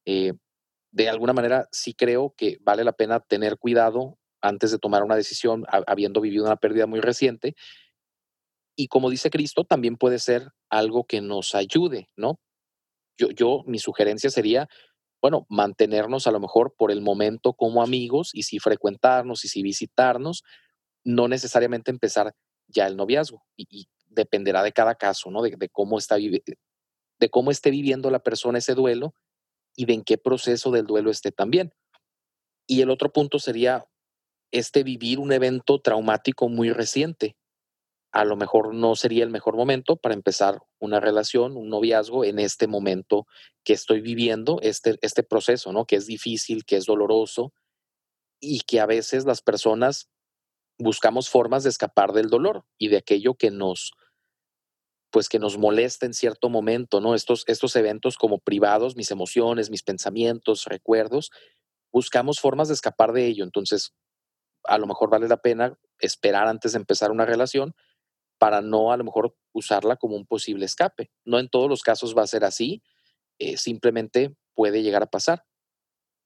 eh, 0.07 0.33
de 0.91 1.09
alguna 1.09 1.33
manera, 1.33 1.69
sí 1.71 1.95
creo 1.95 2.35
que 2.37 2.59
vale 2.61 2.85
la 2.85 2.93
pena 2.93 3.21
tener 3.21 3.59
cuidado 3.59 4.19
antes 4.41 4.71
de 4.71 4.79
tomar 4.79 5.03
una 5.03 5.17
decisión, 5.17 5.65
habiendo 5.69 6.21
vivido 6.21 6.45
una 6.45 6.57
pérdida 6.57 6.87
muy 6.87 7.01
reciente. 7.01 7.55
Y 8.77 8.89
como 8.89 9.11
dice 9.11 9.31
Cristo, 9.31 9.65
también 9.65 9.97
puede 9.97 10.19
ser 10.19 10.51
algo 10.71 11.05
que 11.05 11.21
nos 11.21 11.55
ayude, 11.55 12.09
¿no? 12.17 12.39
Yo, 13.19 13.31
yo, 13.31 13.65
mi 13.67 13.79
sugerencia 13.81 14.31
sería, 14.31 14.69
bueno, 15.21 15.45
mantenernos 15.49 16.29
a 16.29 16.31
lo 16.31 16.39
mejor 16.39 16.75
por 16.77 16.93
el 16.93 17.01
momento 17.01 17.53
como 17.53 17.83
amigos 17.83 18.31
y 18.33 18.45
sí 18.45 18.61
frecuentarnos 18.61 19.45
y 19.45 19.49
sí 19.49 19.63
visitarnos, 19.63 20.45
no 21.05 21.27
necesariamente 21.27 21.91
empezar 21.91 22.35
ya 22.69 22.87
el 22.87 22.97
noviazgo 22.97 23.45
y, 23.57 23.89
dependerá 24.11 24.63
de 24.63 24.73
cada 24.73 24.95
caso, 24.95 25.31
¿no? 25.31 25.43
De, 25.43 25.69
cómo 25.71 25.99
está 25.99 26.17
de 26.17 27.31
cómo 27.31 27.51
esté 27.51 27.71
viviendo 27.71 28.11
la 28.11 28.21
persona 28.21 28.59
ese 28.59 28.75
duelo 28.75 29.13
y 29.79 29.85
de 29.85 29.95
en 29.95 30.03
qué 30.03 30.19
proceso 30.19 30.73
del 30.73 30.87
duelo 30.87 31.09
esté 31.09 31.31
también. 31.31 31.73
Y 32.67 32.83
el 32.83 32.91
otro 32.91 33.13
punto 33.13 33.39
sería 33.39 33.87
este 34.51 34.83
vivir 34.83 35.21
un 35.21 35.31
evento 35.31 35.81
traumático 35.81 36.49
muy 36.49 36.73
reciente. 36.73 37.37
A 38.11 38.25
lo 38.25 38.37
mejor 38.37 38.75
no 38.75 38.97
sería 38.97 39.23
el 39.23 39.31
mejor 39.31 39.55
momento 39.55 39.95
para 39.95 40.17
empezar 40.17 40.59
una 40.81 40.99
relación, 40.99 41.57
un 41.57 41.69
noviazgo 41.69 42.25
en 42.25 42.41
este 42.41 42.67
momento 42.67 43.29
que 43.63 43.73
estoy 43.73 44.01
viviendo, 44.01 44.59
este, 44.63 44.97
este 45.01 45.23
proceso, 45.23 45.73
¿no? 45.73 45.85
Que 45.85 45.95
es 45.95 46.07
difícil, 46.07 46.65
que 46.65 46.77
es 46.77 46.85
doloroso 46.85 47.53
y 48.41 48.63
que 48.67 48.81
a 48.81 48.87
veces 48.87 49.27
las 49.27 49.43
personas 49.43 50.09
buscamos 50.77 51.29
formas 51.29 51.63
de 51.63 51.71
escapar 51.71 52.13
del 52.13 52.31
dolor 52.31 52.65
y 52.79 52.89
de 52.89 52.97
aquello 52.97 53.35
que 53.35 53.53
nos, 53.53 53.93
pues 55.11 55.29
que 55.29 55.39
nos 55.39 55.57
molesta 55.57 56.07
en 56.07 56.15
cierto 56.15 56.51
momento, 56.51 57.01
¿no? 57.01 57.15
Estos, 57.15 57.45
estos 57.47 57.75
eventos 57.77 58.17
como 58.17 58.39
privados, 58.39 58.97
mis 58.97 59.11
emociones, 59.11 59.71
mis 59.71 59.83
pensamientos, 59.83 60.65
recuerdos, 60.67 61.31
buscamos 61.93 62.41
formas 62.41 62.69
de 62.69 62.75
escapar 62.75 63.13
de 63.13 63.27
ello. 63.27 63.45
Entonces, 63.45 63.95
a 64.65 64.79
lo 64.79 64.87
mejor 64.87 65.11
vale 65.11 65.29
la 65.29 65.39
pena 65.39 65.79
esperar 66.01 66.47
antes 66.47 66.73
de 66.73 66.79
empezar 66.79 67.11
una 67.11 67.25
relación 67.25 67.75
para 68.39 68.61
no 68.61 68.93
a 68.93 68.97
lo 68.97 69.05
mejor 69.05 69.37
usarla 69.53 69.97
como 69.97 70.17
un 70.17 70.27
posible 70.27 70.65
escape. 70.65 71.11
No 71.25 71.39
en 71.39 71.49
todos 71.49 71.69
los 71.69 71.83
casos 71.83 72.17
va 72.17 72.23
a 72.23 72.29
ser 72.29 72.45
así, 72.45 72.83
eh, 73.39 73.57
simplemente 73.57 74.35
puede 74.55 74.83
llegar 74.83 75.03
a 75.03 75.11
pasar. 75.11 75.45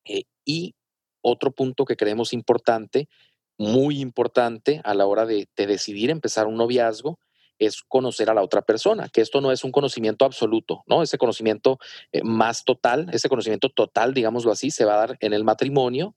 Eh, 0.04 0.24
y 0.44 0.74
otro 1.22 1.52
punto 1.52 1.84
que 1.84 1.96
creemos 1.96 2.32
importante, 2.32 3.08
muy 3.56 4.00
importante 4.00 4.80
a 4.84 4.94
la 4.94 5.06
hora 5.06 5.24
de, 5.24 5.48
decidir 5.56 6.10
empezar 6.10 6.46
un 6.46 6.56
noviazgo, 6.56 7.18
es 7.66 7.82
conocer 7.82 8.30
a 8.30 8.34
la 8.34 8.42
otra 8.42 8.62
persona, 8.62 9.08
que 9.08 9.20
esto 9.20 9.40
no 9.40 9.52
es 9.52 9.64
un 9.64 9.72
conocimiento 9.72 10.24
absoluto, 10.24 10.82
¿no? 10.86 11.02
Ese 11.02 11.18
conocimiento 11.18 11.78
eh, 12.12 12.22
más 12.24 12.64
total, 12.64 13.08
ese 13.12 13.28
conocimiento 13.28 13.68
total, 13.70 14.14
digámoslo 14.14 14.52
así, 14.52 14.70
se 14.70 14.84
va 14.84 14.94
a 14.94 15.06
dar 15.06 15.16
en 15.20 15.32
el 15.32 15.44
matrimonio 15.44 16.14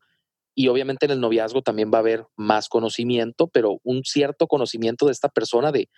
y 0.56 0.70
obviamente 0.70 1.06
en 1.06 1.12
el 1.12 1.20
noviazgo 1.20 1.62
también 1.62 1.92
va 1.94 1.98
a 1.98 2.02
haber 2.02 2.26
más 2.36 2.70
conocimiento, 2.70 3.48
pero 3.48 3.82
un 3.84 4.04
cierto 4.06 4.48
conocimiento 4.48 5.06
de 5.06 5.12
esta 5.12 5.30
persona 5.30 5.72
de, 5.72 5.90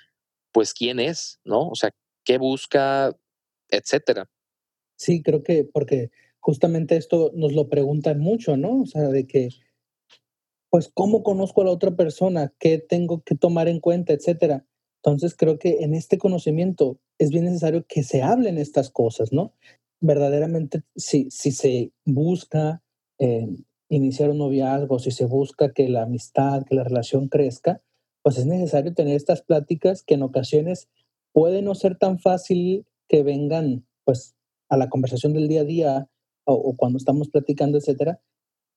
pues, 0.52 0.74
quién 0.74 1.00
es, 1.00 1.40
¿no? 1.46 1.70
O 1.70 1.76
sea, 1.76 1.92
qué 2.26 2.40
busca, 2.40 3.16
etcétera. 3.70 4.30
Sí, 4.98 5.22
creo 5.22 5.44
que 5.44 5.64
porque 5.64 6.10
justamente 6.40 6.98
esto 6.98 7.32
nos 7.36 7.54
lo 7.54 7.70
preguntan 7.70 8.20
mucho, 8.20 8.58
¿no? 8.58 8.82
O 8.82 8.86
sea, 8.88 9.04
de 9.04 9.28
que, 9.28 9.50
pues, 10.72 10.90
¿cómo 10.92 11.22
conozco 11.22 11.62
a 11.62 11.66
la 11.66 11.72
otra 11.72 11.96
persona? 11.96 12.52
¿Qué 12.60 12.80
tengo 12.80 13.22
que 13.24 13.36
tomar 13.36 13.68
en 13.68 13.80
cuenta, 13.80 14.14
etcétera? 14.14 14.66
Entonces, 15.04 15.36
creo 15.36 15.60
que 15.60 15.84
en 15.84 15.94
este 15.94 16.18
conocimiento 16.18 17.00
es 17.18 17.30
bien 17.30 17.46
necesario 17.46 17.86
que 17.88 18.04
se 18.04 18.22
hablen 18.22 18.58
estas 18.58 18.90
cosas, 18.90 19.32
¿no? 19.32 19.54
Verdaderamente, 20.00 20.84
si, 20.96 21.30
si 21.32 21.52
se 21.52 21.92
busca 22.06 22.82
eh, 23.20 23.48
iniciar 23.90 24.30
un 24.30 24.40
noviazgo, 24.40 25.00
si 25.00 25.12
se 25.12 25.26
busca 25.26 25.72
que 25.72 25.90
la 25.90 26.04
amistad, 26.04 26.64
que 26.66 26.76
la 26.76 26.84
relación 26.84 27.30
crezca, 27.30 27.82
pues 28.22 28.38
es 28.38 28.46
necesario 28.46 28.94
tener 28.94 29.16
estas 29.16 29.42
pláticas 29.42 30.04
que 30.04 30.16
en 30.16 30.24
ocasiones 30.24 30.90
puede 31.32 31.62
no 31.62 31.76
ser 31.76 31.98
tan 31.98 32.20
fácil 32.20 32.86
que 33.08 33.24
vengan 33.24 33.86
pues 34.04 34.36
a 34.70 34.78
la 34.78 34.90
conversación 34.90 35.34
del 35.34 35.48
día 35.48 35.62
a 35.62 35.66
día 35.66 36.10
o, 36.46 36.76
cuando 36.76 36.98
estamos 36.98 37.30
platicando, 37.30 37.78
etcétera, 37.78 38.22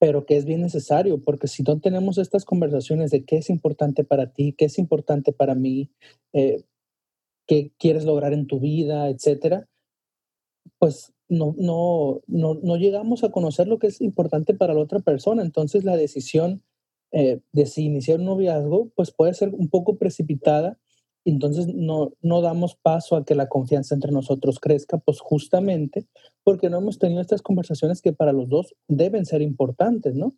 pero 0.00 0.24
que 0.24 0.38
es 0.38 0.46
bien 0.46 0.62
necesario, 0.62 1.22
porque 1.22 1.46
si 1.46 1.62
no 1.62 1.78
tenemos 1.78 2.16
estas 2.16 2.46
conversaciones 2.46 3.10
de 3.10 3.22
qué 3.26 3.36
es 3.36 3.50
importante 3.50 4.02
para 4.02 4.32
ti, 4.32 4.54
qué 4.56 4.64
es 4.64 4.78
importante 4.78 5.30
para 5.30 5.54
mí, 5.54 5.90
eh, 6.32 6.64
qué 7.46 7.70
quieres 7.78 8.06
lograr 8.06 8.32
en 8.32 8.46
tu 8.46 8.60
vida, 8.60 9.10
etcétera, 9.10 9.68
pues 10.78 11.12
no, 11.28 11.54
no, 11.58 12.22
no, 12.26 12.54
no, 12.54 12.76
llegamos 12.76 13.24
a 13.24 13.30
conocer 13.30 13.68
lo 13.68 13.78
que 13.78 13.88
es 13.88 14.00
importante 14.00 14.54
para 14.54 14.72
la 14.72 14.80
otra 14.80 15.00
persona. 15.00 15.42
Entonces 15.42 15.84
la 15.84 15.98
decisión 15.98 16.62
eh, 17.12 17.40
de 17.52 17.66
si 17.66 17.84
iniciar 17.84 18.20
un 18.20 18.26
noviazgo, 18.26 18.90
pues 18.96 19.12
puede 19.12 19.34
ser 19.34 19.50
un 19.50 19.68
poco 19.68 19.98
precipitada. 19.98 20.78
Entonces 21.24 21.66
no, 21.68 22.12
no 22.22 22.40
damos 22.40 22.76
paso 22.76 23.16
a 23.16 23.24
que 23.24 23.34
la 23.34 23.48
confianza 23.48 23.94
entre 23.94 24.12
nosotros 24.12 24.58
crezca, 24.58 24.98
pues 24.98 25.20
justamente 25.20 26.06
porque 26.44 26.70
no 26.70 26.78
hemos 26.78 26.98
tenido 26.98 27.20
estas 27.20 27.42
conversaciones 27.42 28.00
que 28.00 28.12
para 28.12 28.32
los 28.32 28.48
dos 28.48 28.74
deben 28.88 29.26
ser 29.26 29.42
importantes, 29.42 30.14
¿no? 30.14 30.34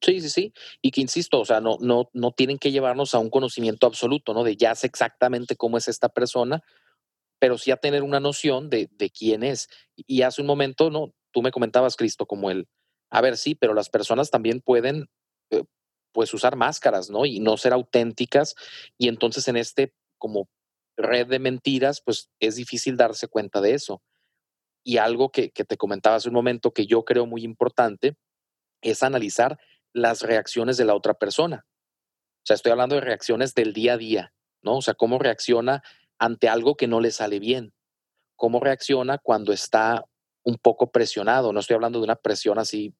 Sí, 0.00 0.20
sí, 0.20 0.28
sí. 0.28 0.52
Y 0.82 0.90
que 0.90 1.00
insisto, 1.00 1.40
o 1.40 1.44
sea, 1.44 1.60
no, 1.60 1.78
no, 1.80 2.10
no 2.12 2.32
tienen 2.32 2.58
que 2.58 2.72
llevarnos 2.72 3.14
a 3.14 3.18
un 3.18 3.30
conocimiento 3.30 3.86
absoluto, 3.86 4.34
¿no? 4.34 4.44
De 4.44 4.56
ya 4.56 4.74
sé 4.74 4.86
exactamente 4.86 5.56
cómo 5.56 5.78
es 5.78 5.88
esta 5.88 6.08
persona, 6.08 6.62
pero 7.38 7.58
sí 7.58 7.70
a 7.70 7.76
tener 7.76 8.02
una 8.02 8.20
noción 8.20 8.68
de, 8.70 8.88
quién 9.16 9.42
es. 9.42 9.68
Y 9.96 10.22
hace 10.22 10.40
un 10.40 10.46
momento, 10.46 10.90
¿no? 10.90 11.12
Tú 11.32 11.42
me 11.42 11.50
comentabas, 11.50 11.96
Cristo, 11.96 12.26
como 12.26 12.50
el, 12.50 12.68
a 13.10 13.20
ver, 13.20 13.36
sí, 13.36 13.54
pero 13.54 13.74
las 13.74 13.88
personas 13.88 14.30
también 14.30 14.60
pueden, 14.60 15.08
eh, 15.50 15.64
pues, 16.12 16.32
usar 16.34 16.56
máscaras, 16.56 17.10
¿no? 17.10 17.26
Y 17.26 17.40
no 17.40 17.56
ser 17.56 17.72
auténticas. 17.72 18.54
Y 18.98 19.08
entonces 19.08 19.46
en 19.48 19.56
este, 19.56 19.94
como 20.18 20.48
red 20.96 21.26
de 21.26 21.38
mentiras, 21.38 22.02
pues 22.04 22.30
es 22.40 22.56
difícil 22.56 22.96
darse 22.96 23.28
cuenta 23.28 23.60
de 23.60 23.74
eso. 23.74 24.02
Y 24.84 24.96
algo 24.96 25.30
que, 25.30 25.50
que 25.50 25.64
te 25.64 25.76
comentaba 25.76 26.16
hace 26.16 26.28
un 26.28 26.34
momento 26.34 26.72
que 26.72 26.86
yo 26.86 27.04
creo 27.04 27.26
muy 27.26 27.44
importante 27.44 28.16
es 28.82 29.02
analizar 29.02 29.58
las 29.92 30.22
reacciones 30.22 30.76
de 30.76 30.84
la 30.84 30.94
otra 30.94 31.14
persona. 31.14 31.66
O 32.40 32.46
sea, 32.46 32.54
estoy 32.54 32.72
hablando 32.72 32.94
de 32.94 33.02
reacciones 33.02 33.54
del 33.54 33.72
día 33.72 33.94
a 33.94 33.98
día, 33.98 34.32
¿no? 34.62 34.78
O 34.78 34.82
sea, 34.82 34.94
cómo 34.94 35.18
reacciona 35.18 35.82
ante 36.18 36.48
algo 36.48 36.76
que 36.76 36.86
no 36.86 37.00
le 37.00 37.10
sale 37.10 37.38
bien. 37.38 37.74
¿Cómo 38.36 38.60
reacciona 38.60 39.18
cuando 39.18 39.52
está 39.52 40.04
un 40.44 40.56
poco 40.56 40.90
presionado? 40.90 41.52
No 41.52 41.60
estoy 41.60 41.74
hablando 41.74 41.98
de 41.98 42.04
una 42.04 42.16
presión 42.16 42.58
así 42.58 42.94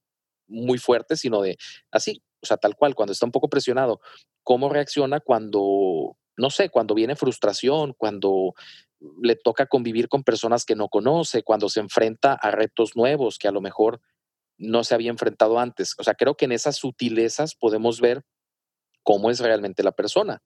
muy 0.47 0.79
fuerte, 0.79 1.17
sino 1.17 1.41
de 1.41 1.57
así, 1.91 2.23
o 2.43 2.47
sea, 2.47 2.57
tal 2.57 2.77
cual, 2.77 2.95
cuando 2.95 3.13
está 3.13 3.27
un 3.27 3.33
poco 3.33 3.49
presionado. 3.49 4.01
¿Cómo 4.43 4.69
reacciona 4.69 5.21
cuando, 5.21 6.17
no 6.37 6.51
sé, 6.51 6.71
cuando 6.71 6.95
viene 6.95 7.17
frustración, 7.17 7.95
cuando 7.97 8.55
le 9.23 9.37
toca 9.37 9.67
convivir 9.67 10.09
con 10.09 10.25
personas 10.25 10.65
que 10.65 10.77
no 10.77 10.89
conoce, 10.89 11.43
cuando 11.43 11.69
se 11.69 11.81
enfrenta 11.81 12.35
a 12.35 12.51
retos 12.51 12.97
nuevos 12.97 13.39
que 13.39 13.49
a 13.49 13.53
lo 13.53 13.61
mejor 13.61 14.01
no 14.59 14.85
se 14.85 14.95
había 14.95 15.11
enfrentado 15.11 15.59
antes. 15.59 15.95
O 15.99 16.05
sea, 16.05 16.15
creo 16.15 16.37
que 16.37 16.45
en 16.45 16.53
esas 16.53 16.77
sutilezas 16.77 17.55
podemos 17.55 18.01
ver 18.01 18.25
cómo 19.03 19.31
es 19.31 19.41
realmente 19.41 19.83
la 19.83 19.93
persona, 19.93 20.43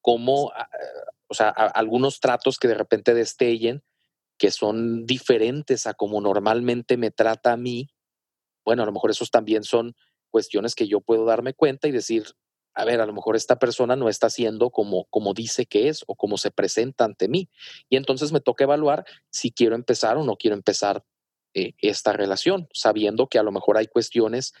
cómo 0.00 0.50
ah, 0.54 0.68
o 1.28 1.34
sea, 1.34 1.50
algunos 1.50 2.20
tratos 2.20 2.58
que 2.58 2.68
de 2.68 2.74
repente 2.74 3.14
destellen, 3.14 3.82
que 4.38 4.50
son 4.50 5.04
diferentes 5.06 5.86
a 5.86 5.94
como 5.94 6.20
normalmente 6.20 6.96
me 6.96 7.10
trata 7.10 7.52
a 7.52 7.56
mí, 7.56 7.90
bueno, 8.64 8.82
a 8.82 8.86
lo 8.86 8.92
mejor 8.92 9.10
esos 9.10 9.30
también 9.30 9.62
son 9.62 9.94
cuestiones 10.28 10.74
que 10.74 10.86
yo 10.88 11.00
puedo 11.00 11.24
darme 11.24 11.54
cuenta 11.54 11.88
y 11.88 11.92
decir, 11.92 12.24
a 12.74 12.84
ver, 12.84 13.00
a 13.00 13.06
lo 13.06 13.12
mejor 13.12 13.34
esta 13.34 13.58
persona 13.58 13.96
no 13.96 14.08
está 14.08 14.28
haciendo 14.28 14.70
como, 14.70 15.06
como 15.06 15.34
dice 15.34 15.66
que 15.66 15.88
es 15.88 16.04
o 16.06 16.14
como 16.14 16.38
se 16.38 16.50
presenta 16.50 17.04
ante 17.04 17.28
mí. 17.28 17.50
Y 17.88 17.96
entonces 17.96 18.30
me 18.30 18.40
toca 18.40 18.64
evaluar 18.64 19.04
si 19.30 19.50
quiero 19.50 19.74
empezar 19.74 20.16
o 20.16 20.24
no 20.24 20.36
quiero 20.36 20.54
empezar 20.54 21.04
eh, 21.54 21.72
esta 21.78 22.12
relación, 22.12 22.68
sabiendo 22.72 23.26
que 23.26 23.38
a 23.38 23.42
lo 23.42 23.50
mejor 23.50 23.78
hay 23.78 23.86
cuestiones 23.86 24.52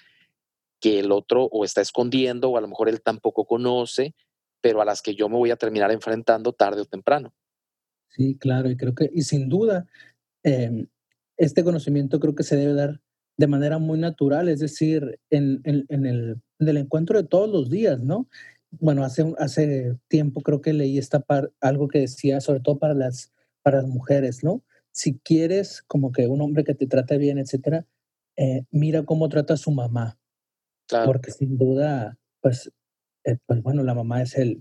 que 0.80 1.00
el 1.00 1.12
otro 1.12 1.44
o 1.44 1.64
está 1.64 1.80
escondiendo 1.80 2.50
o 2.50 2.56
a 2.56 2.60
lo 2.60 2.68
mejor 2.68 2.88
él 2.88 3.02
tampoco 3.02 3.44
conoce, 3.46 4.14
pero 4.60 4.80
a 4.80 4.84
las 4.84 5.02
que 5.02 5.14
yo 5.14 5.28
me 5.28 5.36
voy 5.36 5.50
a 5.50 5.56
terminar 5.56 5.92
enfrentando 5.92 6.52
tarde 6.52 6.80
o 6.80 6.86
temprano. 6.86 7.34
Sí, 8.08 8.36
claro, 8.36 8.70
y 8.70 8.76
creo 8.76 8.94
que, 8.94 9.10
y 9.12 9.22
sin 9.22 9.48
duda, 9.48 9.86
em, 10.42 10.88
este 11.36 11.62
conocimiento 11.62 12.18
creo 12.18 12.34
que 12.34 12.42
se 12.42 12.56
debe 12.56 12.74
dar 12.74 13.00
de 13.38 13.46
manera 13.46 13.78
muy 13.78 13.98
natural, 13.98 14.48
es 14.48 14.58
decir, 14.58 15.18
en, 15.30 15.60
el, 15.64 15.86
en 15.88 16.04
el 16.68 16.76
encuentro 16.76 17.16
de 17.16 17.26
todos 17.26 17.48
los 17.48 17.70
días, 17.70 18.00
¿no? 18.00 18.28
Bueno, 18.70 19.04
hace, 19.04 19.32
hace 19.38 19.96
tiempo 20.08 20.42
creo 20.42 20.60
que 20.60 20.72
leí 20.72 20.98
esta 20.98 21.20
par, 21.20 21.52
algo 21.60 21.88
que 21.88 22.00
decía, 22.00 22.40
sobre 22.40 22.60
todo 22.60 22.78
para 22.78 22.94
las, 22.94 23.32
para 23.62 23.78
las 23.78 23.88
mujeres, 23.88 24.44
¿no? 24.44 24.62
Si 24.90 25.18
quieres 25.20 25.82
como 25.86 26.10
que 26.10 26.26
un 26.26 26.42
hombre 26.42 26.64
que 26.64 26.74
te 26.74 26.86
trate 26.86 27.16
bien, 27.16 27.38
etcétera, 27.38 27.86
eh, 28.36 28.64
mira 28.70 29.04
cómo 29.04 29.28
trata 29.28 29.54
a 29.54 29.56
su 29.56 29.70
mamá. 29.70 30.18
Porque 31.04 31.30
sin 31.30 31.58
duda, 31.58 32.18
pues, 32.40 32.72
eh, 33.24 33.36
pues 33.46 33.62
bueno, 33.62 33.84
la 33.84 33.94
mamá 33.94 34.22
es 34.22 34.36
el, 34.36 34.58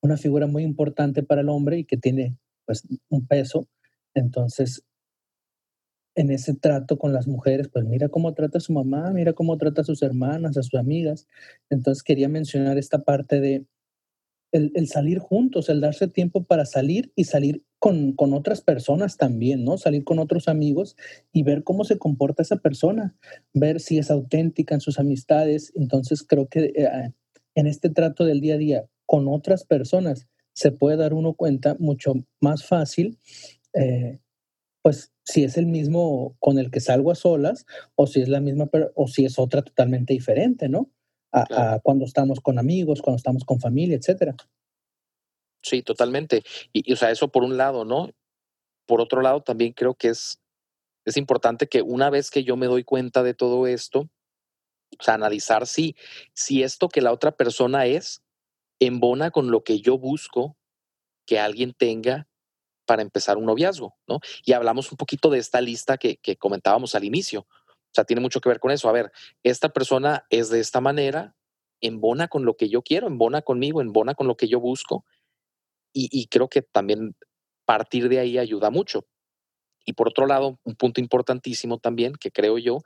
una 0.00 0.16
figura 0.16 0.46
muy 0.46 0.62
importante 0.62 1.22
para 1.22 1.42
el 1.42 1.48
hombre 1.48 1.78
y 1.78 1.84
que 1.84 1.96
tiene 1.96 2.36
pues 2.64 2.82
un 3.08 3.26
peso. 3.26 3.66
Entonces, 4.14 4.84
en 6.14 6.30
ese 6.30 6.54
trato 6.54 6.98
con 6.98 7.12
las 7.12 7.26
mujeres, 7.26 7.68
pues 7.68 7.84
mira 7.84 8.08
cómo 8.08 8.34
trata 8.34 8.58
a 8.58 8.60
su 8.60 8.72
mamá, 8.72 9.10
mira 9.12 9.32
cómo 9.32 9.56
trata 9.58 9.82
a 9.82 9.84
sus 9.84 10.02
hermanas, 10.02 10.56
a 10.56 10.62
sus 10.62 10.78
amigas. 10.78 11.26
Entonces 11.70 12.02
quería 12.02 12.28
mencionar 12.28 12.78
esta 12.78 12.98
parte 12.98 13.40
de 13.40 13.66
el, 14.52 14.88
salir 14.88 15.18
juntos, 15.18 15.68
el 15.68 15.80
darse 15.80 16.08
tiempo 16.08 16.42
para 16.44 16.64
salir 16.64 17.12
y 17.14 17.24
salir 17.24 17.62
con, 17.78 18.12
con, 18.12 18.34
otras 18.34 18.60
personas 18.60 19.16
también, 19.16 19.64
¿no? 19.64 19.78
Salir 19.78 20.04
con 20.04 20.18
otros 20.18 20.48
amigos 20.48 20.96
y 21.32 21.44
ver 21.44 21.62
cómo 21.62 21.84
se 21.84 21.98
comporta 21.98 22.42
esa 22.42 22.56
persona, 22.56 23.14
ver 23.54 23.80
si 23.80 23.98
es 23.98 24.10
auténtica 24.10 24.74
en 24.74 24.80
sus 24.80 24.98
amistades. 24.98 25.72
Entonces 25.76 26.24
creo 26.24 26.48
que 26.48 26.72
eh, 26.74 27.12
en 27.54 27.66
este 27.66 27.90
trato 27.90 28.24
del 28.24 28.40
día 28.40 28.54
a 28.54 28.58
día 28.58 28.84
con 29.06 29.28
otras 29.28 29.64
personas 29.64 30.26
se 30.52 30.72
puede 30.72 30.96
dar 30.96 31.14
uno 31.14 31.34
cuenta 31.34 31.76
mucho 31.78 32.14
más 32.40 32.66
fácil 32.66 33.18
eh, 33.72 34.18
pues 34.82 35.12
si 35.24 35.44
es 35.44 35.56
el 35.56 35.66
mismo 35.66 36.36
con 36.38 36.58
el 36.58 36.70
que 36.70 36.80
salgo 36.80 37.10
a 37.10 37.14
solas 37.14 37.66
o 37.94 38.06
si 38.06 38.20
es 38.20 38.28
la 38.28 38.40
misma 38.40 38.68
o 38.94 39.08
si 39.08 39.24
es 39.24 39.38
otra 39.38 39.62
totalmente 39.62 40.12
diferente, 40.12 40.68
¿no? 40.68 40.90
A, 41.32 41.78
cuando 41.82 42.04
estamos 42.04 42.40
con 42.40 42.58
amigos, 42.58 43.02
cuando 43.02 43.18
estamos 43.18 43.44
con 43.44 43.60
familia, 43.60 43.96
etcétera. 43.96 44.34
Sí, 45.62 45.82
totalmente. 45.82 46.42
Y, 46.72 46.92
o 46.92 46.96
sea, 46.96 47.10
eso 47.10 47.30
por 47.30 47.44
un 47.44 47.56
lado, 47.56 47.84
¿no? 47.84 48.10
Por 48.86 49.00
otro 49.00 49.20
lado, 49.20 49.42
también 49.42 49.72
creo 49.72 49.94
que 49.94 50.08
es, 50.08 50.40
es 51.04 51.16
importante 51.16 51.68
que 51.68 51.82
una 51.82 52.10
vez 52.10 52.30
que 52.30 52.42
yo 52.42 52.56
me 52.56 52.66
doy 52.66 52.82
cuenta 52.82 53.22
de 53.22 53.34
todo 53.34 53.68
esto, 53.68 54.08
o 54.98 55.02
sea, 55.02 55.14
analizar 55.14 55.68
si, 55.68 55.94
si 56.34 56.64
esto 56.64 56.88
que 56.88 57.00
la 57.00 57.12
otra 57.12 57.30
persona 57.30 57.86
es 57.86 58.22
embona 58.80 59.30
con 59.30 59.50
lo 59.50 59.62
que 59.62 59.80
yo 59.80 59.98
busco 59.98 60.56
que 61.26 61.38
alguien 61.38 61.74
tenga 61.74 62.29
para 62.90 63.02
empezar 63.02 63.38
un 63.38 63.44
noviazgo, 63.44 63.96
¿no? 64.08 64.18
Y 64.44 64.52
hablamos 64.52 64.90
un 64.90 64.96
poquito 64.96 65.30
de 65.30 65.38
esta 65.38 65.60
lista 65.60 65.96
que, 65.96 66.18
comentábamos 66.40 66.96
al 66.96 67.04
inicio. 67.04 67.42
O 67.42 67.92
sea, 67.94 68.02
tiene 68.02 68.20
mucho 68.20 68.40
que 68.40 68.48
ver 68.48 68.58
con 68.58 68.72
eso. 68.72 68.88
A 68.88 68.92
ver, 68.92 69.12
esta 69.44 69.68
persona 69.68 70.26
es 70.28 70.50
de 70.50 70.58
esta 70.58 70.80
manera, 70.80 71.36
embona 71.80 72.26
con 72.26 72.44
lo 72.44 72.56
que 72.56 72.68
yo 72.68 72.82
quiero, 72.82 73.06
embona 73.06 73.42
conmigo, 73.42 73.80
embona 73.80 74.16
con 74.16 74.26
lo 74.26 74.36
que 74.36 74.48
yo 74.48 74.58
busco. 74.58 75.04
Y, 75.92 76.26
creo 76.26 76.48
que 76.48 76.62
también 76.62 77.14
partir 77.64 78.08
de 78.08 78.18
ahí 78.18 78.38
ayuda 78.38 78.70
mucho. 78.70 79.06
Y 79.84 79.92
por 79.92 80.08
otro 80.08 80.26
lado, 80.26 80.58
un 80.64 80.74
punto 80.74 81.00
importantísimo 81.00 81.78
también 81.78 82.14
que 82.16 82.32
creo 82.32 82.58
yo 82.58 82.78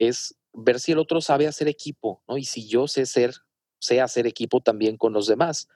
es 0.00 0.34
ver 0.52 0.80
si 0.80 0.90
el 0.90 0.98
otro 0.98 1.20
sabe 1.20 1.46
hacer 1.46 1.68
equipo, 1.68 2.24
¿no? 2.26 2.38
Y 2.38 2.44
si 2.44 2.66
yo 2.66 2.88
sé 2.88 3.06
ser, 3.06 3.34
sé 3.78 4.00
hacer 4.00 4.26
equipo 4.26 4.62
también 4.62 4.96
con 4.96 5.12
los 5.12 5.28
demás. 5.28 5.68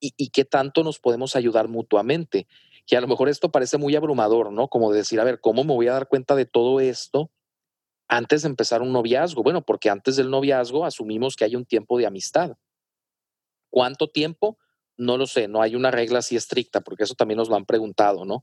Y, 0.00 0.14
y 0.16 0.30
qué 0.30 0.46
tanto 0.46 0.82
nos 0.82 0.98
podemos 0.98 1.36
ayudar 1.36 1.68
mutuamente 1.68 2.46
que 2.86 2.96
a 2.96 3.00
lo 3.00 3.08
mejor 3.08 3.28
esto 3.28 3.50
parece 3.50 3.78
muy 3.78 3.96
abrumador, 3.96 4.52
¿no? 4.52 4.68
Como 4.68 4.92
decir, 4.92 5.20
a 5.20 5.24
ver, 5.24 5.40
¿cómo 5.40 5.64
me 5.64 5.74
voy 5.74 5.88
a 5.88 5.92
dar 5.92 6.08
cuenta 6.08 6.36
de 6.36 6.46
todo 6.46 6.80
esto 6.80 7.30
antes 8.08 8.42
de 8.42 8.48
empezar 8.48 8.80
un 8.80 8.92
noviazgo? 8.92 9.42
Bueno, 9.42 9.62
porque 9.62 9.90
antes 9.90 10.16
del 10.16 10.30
noviazgo 10.30 10.84
asumimos 10.84 11.34
que 11.34 11.44
hay 11.44 11.56
un 11.56 11.64
tiempo 11.64 11.98
de 11.98 12.06
amistad. 12.06 12.56
¿Cuánto 13.70 14.08
tiempo? 14.08 14.58
No 14.96 15.18
lo 15.18 15.26
sé, 15.26 15.48
no 15.48 15.60
hay 15.60 15.74
una 15.74 15.90
regla 15.90 16.20
así 16.20 16.36
estricta, 16.36 16.80
porque 16.80 17.04
eso 17.04 17.14
también 17.14 17.36
nos 17.38 17.48
lo 17.48 17.56
han 17.56 17.66
preguntado, 17.66 18.24
¿no? 18.24 18.42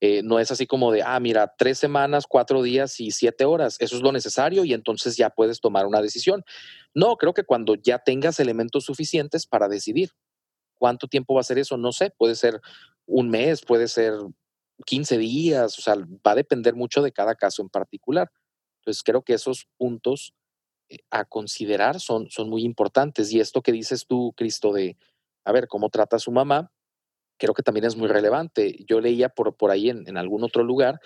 Eh, 0.00 0.22
no 0.22 0.38
es 0.38 0.50
así 0.50 0.66
como 0.66 0.92
de, 0.92 1.02
ah, 1.02 1.18
mira, 1.20 1.54
tres 1.56 1.78
semanas, 1.78 2.26
cuatro 2.26 2.62
días 2.62 3.00
y 3.00 3.12
siete 3.12 3.44
horas, 3.44 3.76
eso 3.78 3.96
es 3.96 4.02
lo 4.02 4.12
necesario 4.12 4.64
y 4.64 4.74
entonces 4.74 5.16
ya 5.16 5.30
puedes 5.30 5.60
tomar 5.60 5.86
una 5.86 6.02
decisión. 6.02 6.44
No, 6.92 7.16
creo 7.16 7.32
que 7.32 7.44
cuando 7.44 7.76
ya 7.76 8.00
tengas 8.00 8.40
elementos 8.40 8.84
suficientes 8.84 9.46
para 9.46 9.68
decidir. 9.68 10.10
¿Cuánto 10.76 11.06
tiempo 11.06 11.34
va 11.34 11.40
a 11.40 11.44
ser 11.44 11.58
eso? 11.58 11.78
No 11.78 11.92
sé, 11.92 12.10
puede 12.10 12.34
ser 12.34 12.60
un 13.06 13.30
mes, 13.30 13.64
puede 13.64 13.88
ser 13.88 14.14
15 14.86 15.18
días, 15.18 15.78
o 15.78 15.82
sea, 15.82 15.96
va 15.96 16.32
a 16.32 16.36
depender 16.36 16.74
mucho 16.74 17.02
de 17.02 17.12
cada 17.12 17.34
caso 17.34 17.62
en 17.62 17.68
particular. 17.68 18.30
Entonces, 18.80 19.02
creo 19.02 19.22
que 19.22 19.34
esos 19.34 19.66
puntos 19.76 20.34
eh, 20.88 20.98
a 21.10 21.24
considerar 21.24 22.00
son, 22.00 22.28
son 22.30 22.50
muy 22.50 22.64
importantes. 22.64 23.32
Y 23.32 23.40
esto 23.40 23.62
que 23.62 23.72
dices 23.72 24.06
tú, 24.06 24.32
Cristo, 24.36 24.72
de, 24.72 24.96
a 25.44 25.52
ver, 25.52 25.68
cómo 25.68 25.90
trata 25.90 26.16
a 26.16 26.20
su 26.20 26.32
mamá, 26.32 26.70
creo 27.38 27.54
que 27.54 27.62
también 27.62 27.86
es 27.86 27.96
muy 27.96 28.08
relevante. 28.08 28.84
Yo 28.86 29.00
leía 29.00 29.28
por, 29.28 29.56
por 29.56 29.70
ahí 29.70 29.90
en, 29.90 30.16
algún 30.16 30.44
otro 30.44 30.62
lugar 30.62 31.00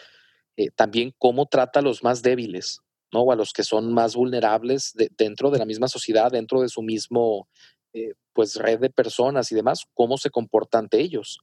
eh, 0.56 0.70
también 0.74 1.14
cómo 1.18 1.46
trata 1.46 1.78
a 1.80 1.82
los 1.82 2.02
más 2.02 2.22
débiles, 2.22 2.80
¿no? 3.12 3.20
O 3.22 3.32
a 3.32 3.36
los 3.36 3.52
que 3.52 3.62
son 3.62 3.92
más 3.92 4.16
vulnerables 4.16 4.92
dentro 5.16 5.50
de 5.50 5.58
la 5.58 5.64
misma 5.64 5.86
sociedad, 5.86 6.32
dentro 6.32 6.60
de 6.60 6.68
su 6.68 6.82
mismo, 6.82 7.48
eh, 7.92 8.14
pues, 8.32 8.56
red 8.56 8.80
de 8.80 8.90
personas 8.90 9.52
y 9.52 9.54
demás, 9.54 9.84
cómo 9.94 10.18
se 10.18 10.30
comporta 10.30 10.78
ante 10.78 11.00
ellos 11.00 11.38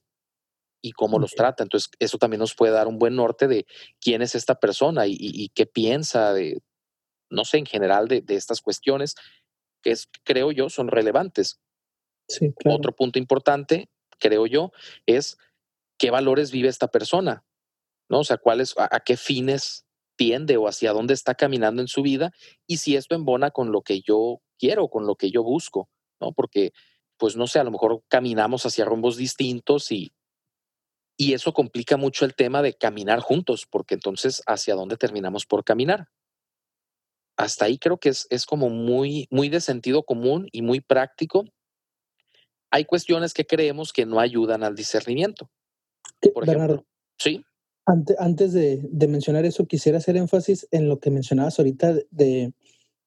y 0.86 0.92
cómo 0.92 1.18
los 1.18 1.32
trata. 1.32 1.64
Entonces, 1.64 1.90
eso 1.98 2.16
también 2.18 2.38
nos 2.38 2.54
puede 2.54 2.72
dar 2.72 2.86
un 2.86 2.98
buen 2.98 3.16
norte 3.16 3.48
de 3.48 3.66
quién 4.00 4.22
es 4.22 4.34
esta 4.36 4.54
persona 4.54 5.06
y, 5.06 5.50
qué 5.54 5.66
piensa 5.66 6.32
de, 6.32 6.62
no 7.28 7.44
sé, 7.44 7.58
en 7.58 7.66
general 7.66 8.06
de, 8.06 8.24
estas 8.28 8.60
cuestiones 8.60 9.16
que 9.82 9.90
es, 9.90 10.08
creo 10.24 10.52
yo 10.52 10.68
son 10.68 10.88
relevantes. 10.88 11.60
Sí, 12.28 12.52
Otro 12.64 12.94
punto 12.94 13.18
importante, 13.18 13.88
creo 14.18 14.46
yo, 14.46 14.70
es 15.06 15.38
qué 15.98 16.10
valores 16.10 16.50
vive 16.52 16.68
esta 16.68 16.88
persona, 16.88 17.44
¿no? 18.08 18.20
O 18.20 18.24
sea, 18.24 18.36
cuáles, 18.36 18.74
a, 18.78 19.00
qué 19.00 19.16
fines 19.16 19.86
tiende 20.16 20.56
o 20.56 20.68
hacia 20.68 20.92
dónde 20.92 21.14
está 21.14 21.34
caminando 21.34 21.82
en 21.82 21.88
su 21.88 22.02
vida 22.02 22.32
y 22.66 22.78
si 22.78 22.96
esto 22.96 23.14
embona 23.14 23.50
con 23.50 23.72
lo 23.72 23.82
que 23.82 24.00
yo 24.00 24.40
quiero, 24.58 24.88
con 24.88 25.06
lo 25.06 25.16
que 25.16 25.30
yo 25.30 25.42
busco, 25.42 25.88
¿no? 26.20 26.32
Porque, 26.32 26.72
pues 27.16 27.36
no 27.36 27.46
sé, 27.46 27.58
a 27.58 27.64
lo 27.64 27.70
mejor 27.70 28.02
caminamos 28.08 28.64
hacia 28.66 28.84
rumbos 28.84 29.16
distintos 29.16 29.90
y 29.92 30.12
y 31.16 31.32
eso 31.32 31.52
complica 31.52 31.96
mucho 31.96 32.24
el 32.24 32.34
tema 32.34 32.62
de 32.62 32.74
caminar 32.74 33.20
juntos, 33.20 33.66
porque 33.70 33.94
entonces, 33.94 34.42
¿hacia 34.46 34.74
dónde 34.74 34.96
terminamos 34.96 35.46
por 35.46 35.64
caminar? 35.64 36.08
Hasta 37.36 37.66
ahí 37.66 37.78
creo 37.78 37.98
que 37.98 38.10
es, 38.10 38.26
es 38.30 38.46
como 38.46 38.68
muy, 38.70 39.26
muy 39.30 39.48
de 39.48 39.60
sentido 39.60 40.04
común 40.04 40.48
y 40.52 40.62
muy 40.62 40.80
práctico. 40.80 41.44
Hay 42.70 42.84
cuestiones 42.84 43.34
que 43.34 43.46
creemos 43.46 43.92
que 43.92 44.06
no 44.06 44.20
ayudan 44.20 44.62
al 44.62 44.74
discernimiento. 44.74 45.50
Por 46.34 46.44
ejemplo, 46.44 46.84
sí. 47.18 47.44
Antes, 48.18 48.52
de, 48.52 48.80
de, 48.82 49.06
mencionar 49.06 49.44
eso, 49.44 49.66
quisiera 49.66 49.98
hacer 49.98 50.16
énfasis 50.16 50.66
en 50.72 50.88
lo 50.88 50.98
que 50.98 51.10
mencionabas 51.10 51.58
ahorita 51.58 51.94
de, 52.10 52.52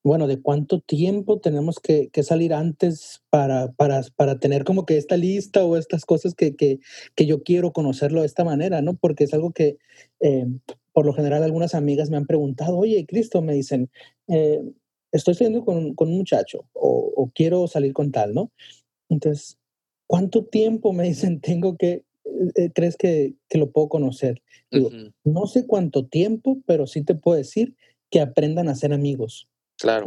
bueno, 0.03 0.27
de 0.27 0.41
cuánto 0.41 0.79
tiempo 0.79 1.39
tenemos 1.39 1.79
que, 1.79 2.09
salir 2.23 2.53
antes 2.53 3.21
para, 3.29 3.71
para, 3.73 4.01
para, 4.15 4.39
tener 4.39 4.63
como 4.63 4.85
que 4.85 4.97
esta 4.97 5.17
lista 5.17 5.63
o 5.63 5.77
estas 5.77 6.05
cosas 6.05 6.35
que, 6.35 6.55
que, 6.55 6.79
que, 7.15 7.25
yo 7.25 7.43
quiero 7.43 7.73
conocerlo 7.73 8.21
de 8.21 8.27
esta 8.27 8.43
manera, 8.43 8.81
¿no? 8.81 8.95
Porque 8.95 9.25
es 9.25 9.33
algo 9.33 9.51
que 9.51 9.77
eh, 10.21 10.45
por 10.93 11.05
lo 11.05 11.13
general 11.13 11.43
algunas 11.43 11.75
amigas 11.75 12.09
me 12.09 12.17
han 12.17 12.25
preguntado, 12.25 12.77
oye, 12.77 13.05
Cristo, 13.05 13.41
me 13.41 13.53
dicen, 13.53 13.89
eh, 14.27 14.61
estoy 15.11 15.33
saliendo 15.33 15.65
con, 15.65 15.95
con, 15.95 16.09
un 16.09 16.17
muchacho 16.17 16.65
o, 16.73 17.31
quiero 17.33 17.67
salir 17.67 17.93
con 17.93 18.11
tal, 18.11 18.33
¿no? 18.33 18.51
Entonces, 19.09 19.57
¿cuánto 20.07 20.45
tiempo 20.45 20.93
me 20.93 21.03
dicen 21.03 21.41
tengo 21.41 21.77
que, 21.77 22.03
eh, 22.55 22.71
crees 22.73 22.95
que, 22.95 23.35
que, 23.49 23.57
lo 23.57 23.71
puedo 23.71 23.89
conocer? 23.89 24.41
Digo, 24.71 24.91
no 25.23 25.47
sé 25.47 25.65
cuánto 25.65 26.05
tiempo, 26.05 26.59
pero 26.65 26.85
sí 26.85 27.03
te 27.03 27.15
puedo 27.15 27.37
decir 27.37 27.75
que 28.11 28.21
aprendan 28.21 28.69
a 28.69 28.75
ser 28.75 28.93
amigos. 28.93 29.47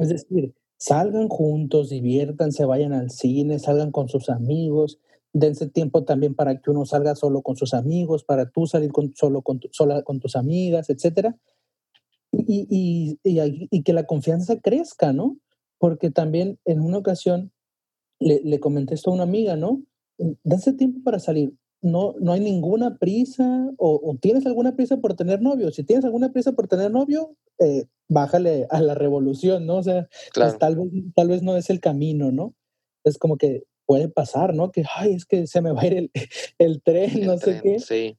Es 0.00 0.08
decir, 0.08 0.54
salgan 0.76 1.28
juntos, 1.28 1.90
diviértanse, 1.90 2.64
vayan 2.64 2.92
al 2.92 3.10
cine, 3.10 3.58
salgan 3.58 3.90
con 3.90 4.08
sus 4.08 4.28
amigos, 4.28 4.98
dense 5.32 5.68
tiempo 5.68 6.04
también 6.04 6.34
para 6.34 6.60
que 6.60 6.70
uno 6.70 6.84
salga 6.84 7.14
solo 7.14 7.42
con 7.42 7.56
sus 7.56 7.72
amigos, 7.74 8.24
para 8.24 8.50
tú 8.50 8.66
salir 8.66 8.92
con, 8.92 9.14
solo 9.14 9.42
con, 9.42 9.60
sola 9.70 10.02
con 10.02 10.20
tus 10.20 10.36
amigas, 10.36 10.90
etcétera. 10.90 11.36
Y, 12.32 12.66
y, 12.70 13.18
y, 13.70 13.82
que 13.82 13.92
la 13.92 14.06
confianza 14.06 14.58
crezca, 14.58 15.12
¿no? 15.12 15.36
Porque 15.78 16.10
también 16.10 16.58
en 16.64 16.80
una 16.80 16.98
ocasión 16.98 17.52
le, 18.18 18.40
le 18.42 18.58
comenté 18.58 18.94
esto 18.94 19.10
a 19.10 19.14
una 19.14 19.24
amiga, 19.24 19.56
¿no? 19.56 19.82
Dense 20.42 20.72
tiempo 20.72 21.00
para 21.04 21.18
salir. 21.18 21.52
no, 21.82 22.14
no 22.20 22.32
hay 22.32 22.40
ninguna 22.40 22.96
prisa 22.96 23.70
o, 23.76 24.16
tienes 24.20 24.46
alguna 24.46 24.76
prisa 24.76 24.98
por 24.98 25.14
tener 25.14 25.42
novio. 25.42 25.70
Si 25.72 25.84
tienes 25.84 26.04
alguna 26.04 26.32
prisa 26.32 26.52
por 26.52 26.68
tener 26.68 26.90
novio, 26.90 27.36
eh, 27.62 27.86
bájale 28.08 28.66
a 28.70 28.80
la 28.80 28.94
revolución, 28.94 29.66
¿no? 29.66 29.76
O 29.76 29.82
sea, 29.82 30.08
pues, 30.34 30.58
tal, 30.58 30.76
vez, 30.76 30.88
tal 31.14 31.28
vez 31.28 31.42
no 31.42 31.56
es 31.56 31.70
el 31.70 31.80
camino, 31.80 32.30
¿no? 32.30 32.54
Es 33.04 33.18
como 33.18 33.36
que 33.36 33.64
puede 33.86 34.08
pasar, 34.08 34.54
¿no? 34.54 34.70
Que, 34.70 34.84
ay, 34.96 35.14
es 35.14 35.24
que 35.24 35.46
se 35.46 35.60
me 35.60 35.72
va 35.72 35.82
a 35.82 35.86
ir 35.86 35.94
el, 35.94 36.10
el 36.58 36.82
tren, 36.82 37.26
no 37.26 37.38
sé 37.38 37.60
qué. 37.62 37.78
Sí. 37.78 38.16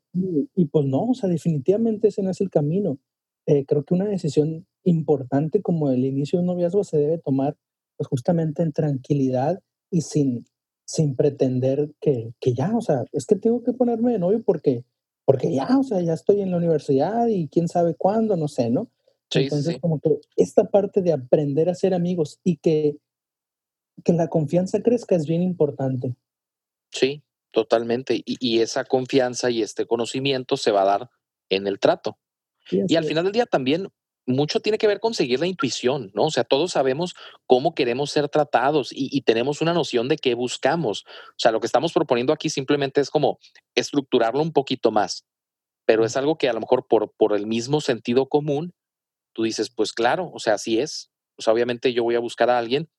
Y, 0.56 0.66
pues 0.66 0.86
no, 0.86 1.10
o 1.10 1.14
sea, 1.14 1.30
definitivamente 1.30 2.10
ese 2.10 2.22
no 2.22 2.32
es 2.32 2.42
el 2.42 2.50
camino. 2.50 3.00
Eh, 3.46 3.66
creo 3.66 3.84
que 3.84 3.94
una 3.94 4.06
decisión 4.06 4.66
importante 4.84 5.62
como 5.62 5.90
el 5.90 6.06
inicio 6.06 6.38
de 6.38 6.42
un 6.42 6.48
noviazgo 6.48 6.84
se 6.84 6.98
debe 6.98 7.18
tomar 7.18 7.58
pues 7.98 8.08
justamente 8.08 8.64
en 8.64 8.72
tranquilidad 8.72 9.62
y 9.92 10.02
sin, 10.02 10.46
sin 10.86 11.16
pretender 11.16 11.92
que, 12.00 12.34
que 12.40 12.54
ya, 12.54 12.76
o 12.76 12.82
sea, 12.82 13.06
es 13.12 13.26
que 13.26 13.36
tengo 13.36 13.64
que 13.64 13.74
ponerme 13.74 14.12
de 14.12 14.20
novio 14.20 14.42
porque, 14.44 14.84
porque 15.26 15.54
ya, 15.54 15.78
o 15.78 15.84
sea, 15.84 16.02
ya 16.02 16.14
estoy 16.14 16.42
en 16.42 16.52
la 16.52 16.58
universidad 16.58 17.28
y 17.28 17.48
quién 17.48 17.68
sabe 17.68 17.96
cuándo, 17.96 18.36
no 18.36 18.48
sé, 18.48 18.70
¿no? 18.70 18.90
Entonces, 19.36 19.80
como 19.80 20.00
que 20.00 20.10
esta 20.36 20.66
parte 20.66 21.02
de 21.02 21.14
aprender 21.14 21.70
a 21.70 21.76
ser 21.76 21.94
amigos 21.94 22.40
y 22.44 22.58
que, 22.58 22.98
que 24.04 24.14
la 24.14 24.28
confianza 24.28 24.82
crezca 24.82 25.16
es 25.16 25.26
bien 25.26 25.42
importante. 25.42 26.16
Sí, 26.92 27.24
totalmente. 27.52 28.16
Y, 28.16 28.38
y 28.40 28.60
esa 28.60 28.86
confianza 28.86 29.50
y 29.50 29.62
este 29.62 29.86
conocimiento 29.86 30.58
se 30.58 30.72
va 30.72 30.84
a 30.84 30.86
dar 30.86 31.10
en 31.50 31.68
el 31.68 31.80
trato. 31.80 32.18
y 32.70 32.96
al 32.96 33.06
final 33.06 33.26
del 33.26 33.34
día 33.34 33.46
también 33.46 33.90
mucho 34.26 34.60
tiene 34.60 34.78
que 34.78 34.88
ver 34.88 35.00
con 35.00 35.14
seguir 35.14 35.40
la 35.40 35.48
intuición, 35.48 36.12
¿no? 36.14 36.26
O 36.26 36.32
sea, 36.32 36.44
todos 36.44 36.72
sabemos 36.72 37.14
cómo 37.46 37.76
queremos 37.76 38.12
ser 38.12 38.30
tratados 38.30 38.90
y, 38.92 39.22
tenemos 39.22 39.62
una 39.62 39.74
noción 39.74 40.08
de 40.08 40.18
qué 40.18 40.34
buscamos. 40.34 41.04
O 41.06 41.38
sea, 41.38 41.52
lo 41.52 41.60
que 41.60 41.66
estamos 41.66 41.94
proponiendo 41.94 42.34
aquí 42.34 42.50
simplemente 42.50 43.02
es 43.02 43.10
como 43.10 43.40
estructurarlo 43.76 44.42
un 44.42 44.54
poquito 44.54 44.92
más, 44.92 45.26
pero 45.86 46.06
es 46.06 46.16
algo 46.16 46.38
que 46.38 46.50
a 46.50 46.54
lo 46.54 46.62
mejor 46.62 46.88
por, 46.88 47.14
por 47.18 47.36
el 47.36 47.48
mismo 47.48 47.82
sentido 47.82 48.28
común, 48.28 48.74
tú 49.34 49.44
dices, 49.44 49.70
pues 49.70 49.94
claro, 49.94 50.30
o 50.34 50.40
sea, 50.40 50.56
así 50.56 50.80
es. 50.80 51.12
O 51.38 51.42
sea, 51.42 51.54
obviamente 51.54 51.94
yo 51.94 52.04
voy 52.04 52.16
a 52.16 52.20
buscar 52.20 52.50
a 52.50 52.58
alguien 52.58 52.90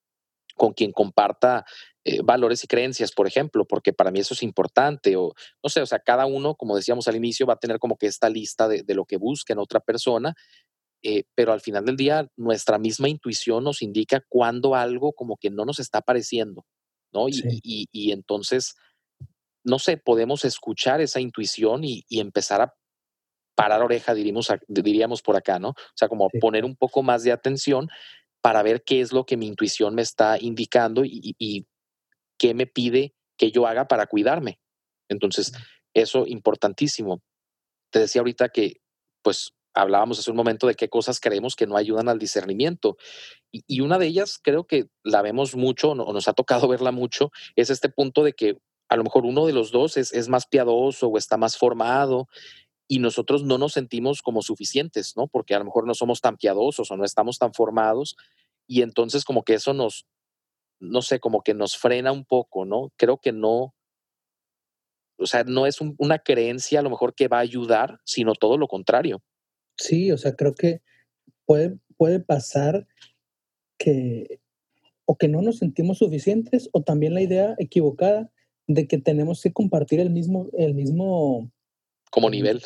con 0.57 0.73
quien 0.73 0.93
comparta 0.93 1.65
eh, 2.05 2.21
valores 2.23 2.63
y 2.63 2.67
creencias, 2.67 3.13
por 3.13 3.27
ejemplo, 3.27 3.65
porque 3.67 3.93
para 3.93 4.11
mí 4.11 4.21
eso 4.21 4.35
es 4.35 4.43
importante. 4.43 5.17
O 5.17 5.35
no 5.63 5.71
sé, 5.71 5.81
o 5.81 5.87
sea, 5.87 5.99
cada 5.99 6.27
uno, 6.27 6.55
como 6.55 6.77
decíamos 6.77 7.09
al 7.09 7.17
inicio, 7.17 7.47
va 7.47 7.55
a 7.55 7.59
tener 7.59 7.79
como 7.79 7.97
que 7.97 8.07
esta 8.07 8.29
lista 8.29 8.69
de, 8.69 8.83
de 8.83 8.95
lo 8.95 9.05
que 9.05 9.17
busca 9.17 9.53
en 9.53 9.59
otra 9.59 9.81
persona 9.81 10.35
eh, 11.07 11.25
pero 11.35 11.53
al 11.53 11.61
final 11.61 11.85
del 11.85 11.99
día 11.99 12.27
nuestra 12.35 12.79
misma 12.79 13.11
intuición 13.11 13.63
nos 13.63 13.83
indica 13.83 14.25
cuando 14.27 14.75
algo 14.75 15.13
como 15.13 15.37
que 15.37 15.51
no 15.51 15.67
nos 15.67 15.79
está 15.79 16.01
pareciendo, 16.01 16.65
¿no? 17.13 17.27
Y, 17.29 18.11
entonces, 18.11 18.75
no 19.63 19.79
sé, 19.79 19.99
podemos 19.99 20.47
escuchar 20.47 21.03
esa 21.03 21.21
intuición 21.21 21.85
y, 21.85 22.05
empezar 22.09 22.63
a 22.63 22.75
parar 23.55 23.83
oreja, 23.83 24.15
diríamos, 24.15 24.49
diríamos 24.69 25.23
por 25.23 25.37
acá, 25.37 25.59
¿no? 25.59 25.71
O 25.71 25.95
sea, 25.95 26.09
como 26.09 26.29
poner 26.41 26.65
un 26.65 26.77
poco 26.77 27.03
más 27.03 27.23
de 27.23 27.33
atención 27.33 27.89
para 28.41 28.63
ver 28.63 28.83
qué 28.83 29.01
es 29.01 29.13
lo 29.13 29.25
que 29.25 29.37
mi 29.37 29.47
intuición 29.47 29.95
me 29.95 30.03
está 30.03 30.37
indicando 30.39 31.05
y, 31.05 31.35
y 31.39 31.67
qué 32.39 32.55
me 32.55 32.67
pide 32.67 33.15
que 33.37 33.51
yo 33.51 33.67
haga 33.67 33.89
para 33.89 34.07
cuidarme. 34.07 34.59
Entonces, 35.09 35.53
eso 35.95 36.27
importantísimo. 36.27 37.23
Te 37.91 38.01
decía 38.01 38.21
ahorita 38.21 38.49
que, 38.49 38.81
pues, 39.23 39.53
hablábamos 39.75 40.19
hace 40.19 40.31
un 40.31 40.37
momento 40.37 40.67
de 40.67 40.75
qué 40.75 40.89
cosas 40.89 41.21
creemos 41.21 41.57
que 41.57 41.67
no 41.67 41.77
ayudan 41.77 42.09
al 42.09 42.19
discernimiento. 42.19 42.97
Y, 43.51 43.81
una 43.81 43.99
de 43.99 44.07
ellas, 44.07 44.39
creo 44.43 44.67
que 44.67 44.87
la 45.03 45.23
vemos 45.23 45.57
mucho, 45.57 45.91
o 45.91 46.13
nos 46.13 46.29
ha 46.29 46.33
tocado 46.33 46.69
verla 46.69 46.93
mucho, 46.93 47.31
es 47.57 47.71
este 47.71 47.89
punto 47.89 48.23
de 48.25 48.33
que 48.33 48.59
a 48.89 48.97
lo 48.97 49.05
mejor 49.05 49.25
uno 49.25 49.47
de 49.47 49.53
los 49.53 49.73
dos 49.73 49.97
es, 49.97 50.13
es 50.13 50.29
más 50.29 50.47
piadoso 50.47 51.09
o 51.09 51.19
está 51.19 51.37
más 51.37 51.57
formado 51.57 52.29
y 52.87 52.99
nosotros 52.99 53.45
no 53.45 53.59
nos 53.59 53.73
sentimos 53.73 54.23
como 54.23 54.43
suficientes, 54.43 55.15
¿no? 55.17 55.27
Porque 55.27 55.55
a 55.55 55.59
lo 55.59 55.65
mejor 55.65 55.87
no 55.87 55.95
somos 55.95 56.21
tan 56.21 56.37
piadosos 56.37 56.91
o 56.91 56.97
no 56.97 57.05
estamos 57.05 57.39
tan 57.39 57.55
formados 57.55 58.17
y 58.67 58.83
entonces 58.83 59.25
como 59.25 59.43
que 59.43 59.55
eso 59.55 59.73
nos, 59.73 60.07
no 60.81 61.03
sé, 61.03 61.21
como 61.21 61.43
que 61.43 61.55
nos 61.55 61.77
frena 61.77 62.13
un 62.13 62.25
poco, 62.25 62.65
¿no? 62.65 62.93
Creo 62.97 63.19
que 63.19 63.33
no, 63.33 63.75
o 65.17 65.27
sea, 65.27 65.45
no 65.45 65.67
es 65.67 65.79
una 65.81 66.19
creencia 66.19 66.81
a 66.81 66.83
lo 66.83 66.91
mejor 66.91 67.15
que 67.15 67.29
va 67.29 67.39
a 67.39 67.41
ayudar, 67.41 68.01
sino 68.05 68.35
todo 68.35 68.59
lo 68.59 68.69
contrario. 68.69 69.23
Sí, 69.79 70.13
o 70.13 70.19
sea, 70.19 70.35
creo 70.35 70.55
que 70.55 70.83
puede, 71.47 71.79
puede 71.97 72.21
pasar 72.21 72.87
que 73.79 74.41
o 75.07 75.17
que 75.17 75.29
no 75.29 75.43
nos 75.43 75.59
sentimos 75.59 75.99
suficientes 75.99 76.71
o 76.73 76.83
también 76.83 77.15
la 77.15 77.23
idea 77.23 77.55
equivocada 77.59 78.31
de 78.67 78.87
que 78.89 78.99
tenemos 78.99 79.43
que 79.43 79.53
compartir 79.53 80.01
el 80.01 80.11
mismo, 80.11 80.49
el 80.57 80.75
mismo... 80.75 81.53
Como 82.11 82.31
nivel. 82.31 82.63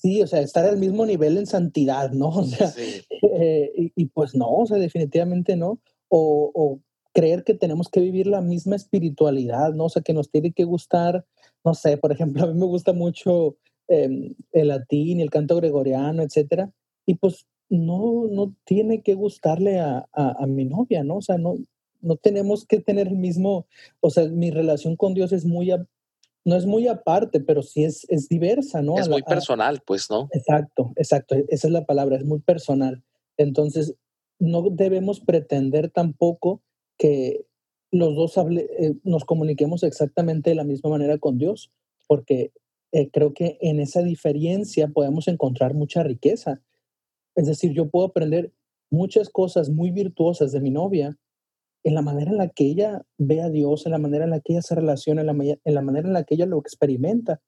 Sí, 0.00 0.22
o 0.22 0.26
sea, 0.26 0.40
estar 0.40 0.64
al 0.64 0.78
mismo 0.78 1.04
nivel 1.04 1.36
en 1.36 1.46
santidad, 1.46 2.10
¿no? 2.10 2.28
O 2.40 2.44
sea, 2.44 2.72
eh, 2.78 3.90
y, 3.94 4.06
pues 4.06 4.34
no, 4.34 4.48
o 4.48 4.66
sea, 4.66 4.78
definitivamente 4.78 5.56
no. 5.56 5.80
O, 6.08 6.50
o, 6.54 6.80
creer 7.12 7.42
que 7.42 7.54
tenemos 7.54 7.88
que 7.88 8.00
vivir 8.00 8.28
la 8.28 8.40
misma 8.40 8.76
espiritualidad, 8.76 9.72
¿no? 9.74 9.86
O 9.86 9.88
sea, 9.88 10.00
que 10.00 10.12
nos 10.14 10.30
tiene 10.30 10.52
que 10.52 10.62
gustar, 10.62 11.26
no 11.64 11.74
sé, 11.74 11.96
por 11.96 12.12
ejemplo, 12.12 12.44
a 12.44 12.46
mí 12.46 12.54
me 12.54 12.66
gusta 12.66 12.92
mucho 12.92 13.56
Em, 13.90 14.36
el 14.52 14.68
latín 14.68 15.20
el 15.20 15.30
canto 15.30 15.56
gregoriano, 15.56 16.22
etcétera. 16.22 16.70
Y 17.06 17.16
pues 17.16 17.46
no, 17.68 18.28
no 18.30 18.54
tiene 18.64 19.02
que 19.02 19.14
gustarle 19.14 19.80
a, 19.80 20.06
a, 20.12 20.46
mi 20.46 20.64
novia, 20.64 21.02
¿no? 21.02 21.16
O 21.16 21.22
sea, 21.22 21.38
no, 21.38 21.56
no 22.00 22.14
tenemos 22.14 22.64
que 22.64 22.78
tener 22.78 23.08
el 23.08 23.16
mismo, 23.16 23.66
o 23.98 24.10
sea, 24.10 24.28
mi 24.28 24.52
relación 24.52 24.94
con 24.94 25.14
Dios 25.14 25.32
es 25.32 25.44
muy, 25.44 25.72
no 26.44 26.56
es 26.56 26.66
muy 26.66 26.88
aparte, 26.88 27.40
pero 27.40 27.62
sí 27.62 27.84
es, 27.84 28.06
es 28.08 28.28
diversa, 28.28 28.82
¿no? 28.82 28.98
Es 28.98 29.08
muy 29.08 29.22
personal, 29.22 29.82
pues, 29.86 30.10
¿no? 30.10 30.28
Exacto, 30.32 30.92
exacto, 30.96 31.34
esa 31.48 31.66
es 31.66 31.72
la 31.72 31.84
palabra, 31.84 32.16
es 32.16 32.24
muy 32.24 32.40
personal. 32.40 33.02
Entonces, 33.36 33.94
no 34.38 34.62
debemos 34.70 35.20
pretender 35.20 35.90
tampoco 35.90 36.62
que 36.98 37.46
los 37.92 38.14
dos 38.14 38.36
eh, 38.36 38.94
nos 39.04 39.24
comuniquemos 39.24 39.82
exactamente 39.82 40.50
de 40.50 40.56
la 40.56 40.64
misma 40.64 40.90
manera 40.90 41.18
con 41.18 41.38
Dios, 41.38 41.70
porque 42.06 42.52
eh, 42.92 43.10
creo 43.10 43.34
que 43.34 43.58
en 43.60 43.80
esa 43.80 44.02
diferencia 44.02 44.88
podemos 44.88 45.28
encontrar 45.28 45.74
mucha 45.74 46.02
riqueza. 46.02 46.62
Es 47.34 47.46
decir, 47.46 47.72
yo 47.72 47.88
puedo 47.88 48.06
aprender 48.06 48.52
muchas 48.90 49.28
cosas 49.28 49.70
muy 49.70 49.90
virtuosas 49.90 50.52
de 50.52 50.60
mi 50.60 50.70
novia 50.70 51.16
en 51.82 51.94
la 51.94 52.02
manera 52.02 52.30
en 52.30 52.36
la 52.36 52.48
que 52.48 52.64
ella 52.64 53.02
ve 53.18 53.40
a 53.40 53.48
Dios, 53.48 53.86
en 53.86 53.92
la 53.92 53.98
manera 53.98 54.24
en 54.24 54.30
la 54.30 54.40
que 54.40 54.52
ella 54.52 54.62
se 54.62 54.74
relaciona, 54.74 55.22
en 55.22 55.26
la, 55.26 55.58
en 55.64 55.74
la 55.74 55.82
manera 55.82 56.06
en 56.06 56.14
la 56.14 56.24
que 56.24 56.34
ella 56.34 56.46
lo 56.46 56.58
experimenta. 56.58 57.40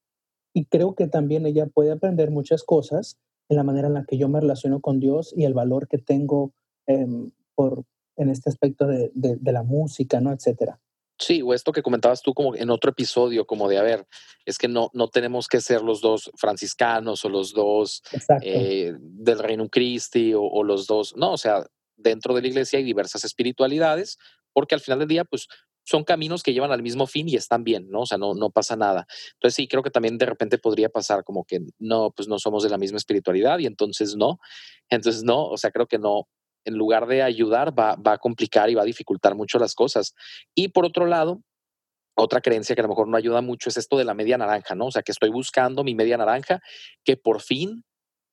Y 0.54 0.66
creo 0.66 0.94
que 0.94 1.06
también 1.06 1.46
ella 1.46 1.66
puede 1.66 1.92
aprender 1.92 2.30
muchas 2.30 2.62
cosas 2.62 3.18
en 3.48 3.56
la 3.56 3.64
manera 3.64 3.88
en 3.88 3.94
la 3.94 4.04
que 4.04 4.18
yo 4.18 4.28
me 4.28 4.40
relaciono 4.40 4.80
con 4.80 5.00
Dios 5.00 5.34
y 5.36 5.44
el 5.44 5.54
valor 5.54 5.88
que 5.88 5.98
tengo 5.98 6.52
em, 6.86 7.30
por, 7.54 7.84
en 8.16 8.28
este 8.28 8.50
aspecto 8.50 8.86
de, 8.86 9.10
de, 9.14 9.36
de 9.36 9.52
la 9.52 9.62
música, 9.62 10.20
¿no? 10.20 10.32
Etcétera. 10.32 10.80
Sí, 11.18 11.40
o 11.40 11.54
esto 11.54 11.70
que 11.70 11.82
comentabas 11.82 12.20
tú 12.20 12.34
como 12.34 12.56
en 12.56 12.70
otro 12.70 12.90
episodio, 12.90 13.46
como 13.46 13.68
de, 13.68 13.78
a 13.78 13.82
ver, 13.82 14.06
es 14.44 14.58
que 14.58 14.66
no, 14.66 14.90
no 14.92 15.08
tenemos 15.08 15.46
que 15.46 15.60
ser 15.60 15.82
los 15.82 16.00
dos 16.00 16.32
franciscanos 16.36 17.24
o 17.24 17.28
los 17.28 17.52
dos 17.52 18.02
eh, 18.42 18.92
del 18.98 19.38
Reino 19.38 19.68
Christi 19.68 20.34
o, 20.34 20.42
o, 20.42 20.64
los 20.64 20.88
dos, 20.88 21.14
no, 21.16 21.32
o 21.32 21.38
sea, 21.38 21.64
dentro 22.02 22.34
de 22.34 22.42
la 22.42 22.48
iglesia 22.48 22.78
hay 22.78 22.84
diversas 22.84 23.24
espiritualidades, 23.24 24.18
porque 24.52 24.74
al 24.74 24.80
final 24.80 24.98
del 25.00 25.08
día, 25.08 25.24
pues 25.24 25.48
son 25.84 26.04
caminos 26.04 26.42
que 26.42 26.52
llevan 26.52 26.72
al 26.72 26.82
mismo 26.82 27.06
fin 27.06 27.28
y 27.28 27.34
están 27.34 27.64
bien, 27.64 27.90
¿no? 27.90 28.02
O 28.02 28.06
sea, 28.06 28.18
no, 28.18 28.34
no 28.34 28.50
pasa 28.50 28.76
nada. 28.76 29.06
Entonces 29.34 29.56
sí, 29.56 29.68
creo 29.68 29.82
que 29.82 29.90
también 29.90 30.18
de 30.18 30.26
repente 30.26 30.58
podría 30.58 30.88
pasar 30.88 31.24
como 31.24 31.44
que 31.44 31.60
no, 31.78 32.12
pues 32.12 32.28
no 32.28 32.38
somos 32.38 32.62
de 32.62 32.70
la 32.70 32.78
misma 32.78 32.98
espiritualidad 32.98 33.58
y 33.58 33.66
entonces 33.66 34.14
no. 34.16 34.38
Entonces 34.88 35.24
no, 35.24 35.46
o 35.46 35.56
sea, 35.56 35.70
creo 35.70 35.86
que 35.86 35.98
no, 35.98 36.28
en 36.64 36.74
lugar 36.74 37.06
de 37.06 37.22
ayudar, 37.22 37.76
va, 37.76 37.96
a 38.04 38.18
complicar 38.18 38.70
y 38.70 38.74
va 38.74 38.82
a 38.82 38.86
dificultar 38.86 39.34
mucho 39.34 39.58
las 39.58 39.74
cosas. 39.74 40.14
Y 40.54 40.68
por 40.68 40.84
otro 40.84 41.06
lado, 41.06 41.42
otra 42.14 42.40
creencia 42.40 42.74
que 42.74 42.82
a 42.82 42.84
lo 42.84 42.90
mejor 42.90 43.08
no 43.08 43.16
ayuda 43.16 43.40
mucho 43.40 43.68
es 43.68 43.76
esto 43.76 43.96
de 43.96 44.04
la 44.04 44.14
media 44.14 44.38
naranja, 44.38 44.74
¿no? 44.74 44.86
O 44.86 44.90
sea, 44.90 45.02
que 45.02 45.12
estoy 45.12 45.30
buscando 45.30 45.82
mi 45.82 45.94
media 45.94 46.16
naranja 46.16 46.60
que 47.04 47.16
por 47.16 47.40
fin 47.40 47.84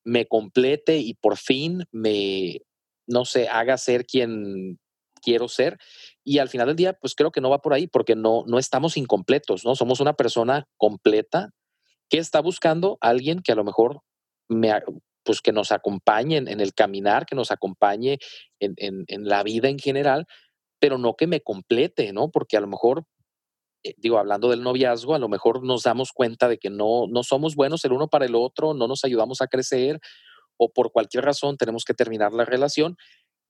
me 0.03 0.27
complete 0.27 0.97
y 0.97 1.15
por 1.15 1.38
fin 1.38 1.84
me, 1.91 2.62
no 3.10 3.26
sé, 3.26 3.50
haga 3.50 3.78
ser 3.78 4.06
quien 4.06 4.80
quiero 5.22 5.48
ser. 5.48 5.78
Y 6.24 6.38
al 6.38 6.48
final 6.48 6.67
del 6.67 6.76
día, 6.76 6.93
pues 6.93 7.15
creo 7.15 7.32
que 7.32 7.41
no 7.41 7.50
va 7.50 7.62
por 7.62 7.74
ahí 7.74 7.88
porque 7.88 8.15
no, 8.15 8.43
no 8.48 8.60
estamos 8.60 8.95
incompletos, 8.95 9.65
¿no? 9.65 9.76
Somos 9.76 10.00
una 10.00 10.13
persona 10.13 10.65
completa 10.78 11.50
que 12.10 12.19
está 12.19 12.39
buscando 12.39 12.98
alguien 13.02 13.41
que 13.43 13.52
a 13.52 13.56
lo 13.56 13.63
mejor 13.63 14.02
me, 14.48 14.72
pues 15.24 15.41
que 15.41 15.52
nos 15.52 15.72
acompañen 15.72 16.48
en 16.48 16.60
el 16.60 16.74
caminar, 16.74 17.26
que 17.26 17.36
nos 17.36 17.52
acompañe 17.52 18.19
en, 18.60 18.74
en, 18.78 19.28
la 19.28 19.43
vida 19.43 19.69
en 19.69 19.80
general, 19.80 20.26
pero 20.80 20.98
no 20.98 21.15
que 21.15 21.28
me 21.28 21.41
complete, 21.41 22.13
¿no? 22.13 22.30
Porque 22.32 22.58
a 22.58 22.62
lo 22.62 22.67
mejor, 22.67 23.06
eh, 23.84 23.93
digo, 23.98 24.17
hablando 24.17 24.50
del 24.50 24.63
noviazgo, 24.63 25.13
a 25.13 25.19
lo 25.19 25.30
mejor 25.30 25.63
nos 25.63 25.84
damos 25.84 26.12
cuenta 26.13 26.48
de 26.48 26.58
que 26.58 26.69
no, 26.69 27.06
no 27.08 27.24
somos 27.24 27.56
buenos 27.56 27.86
el 27.86 27.93
uno 27.93 28.08
para 28.08 28.26
el 28.26 28.36
otro, 28.36 28.74
no 28.74 28.88
nos 28.88 29.04
ayudamos 29.04 29.41
a 29.41 29.48
crecer 29.48 30.00
o 30.60 30.72
por 30.72 30.91
cualquier 30.91 31.26
razón 31.26 31.58
tenemos 31.58 31.86
que 31.86 31.95
terminar 31.95 32.34
la 32.34 32.45
relación 32.45 32.98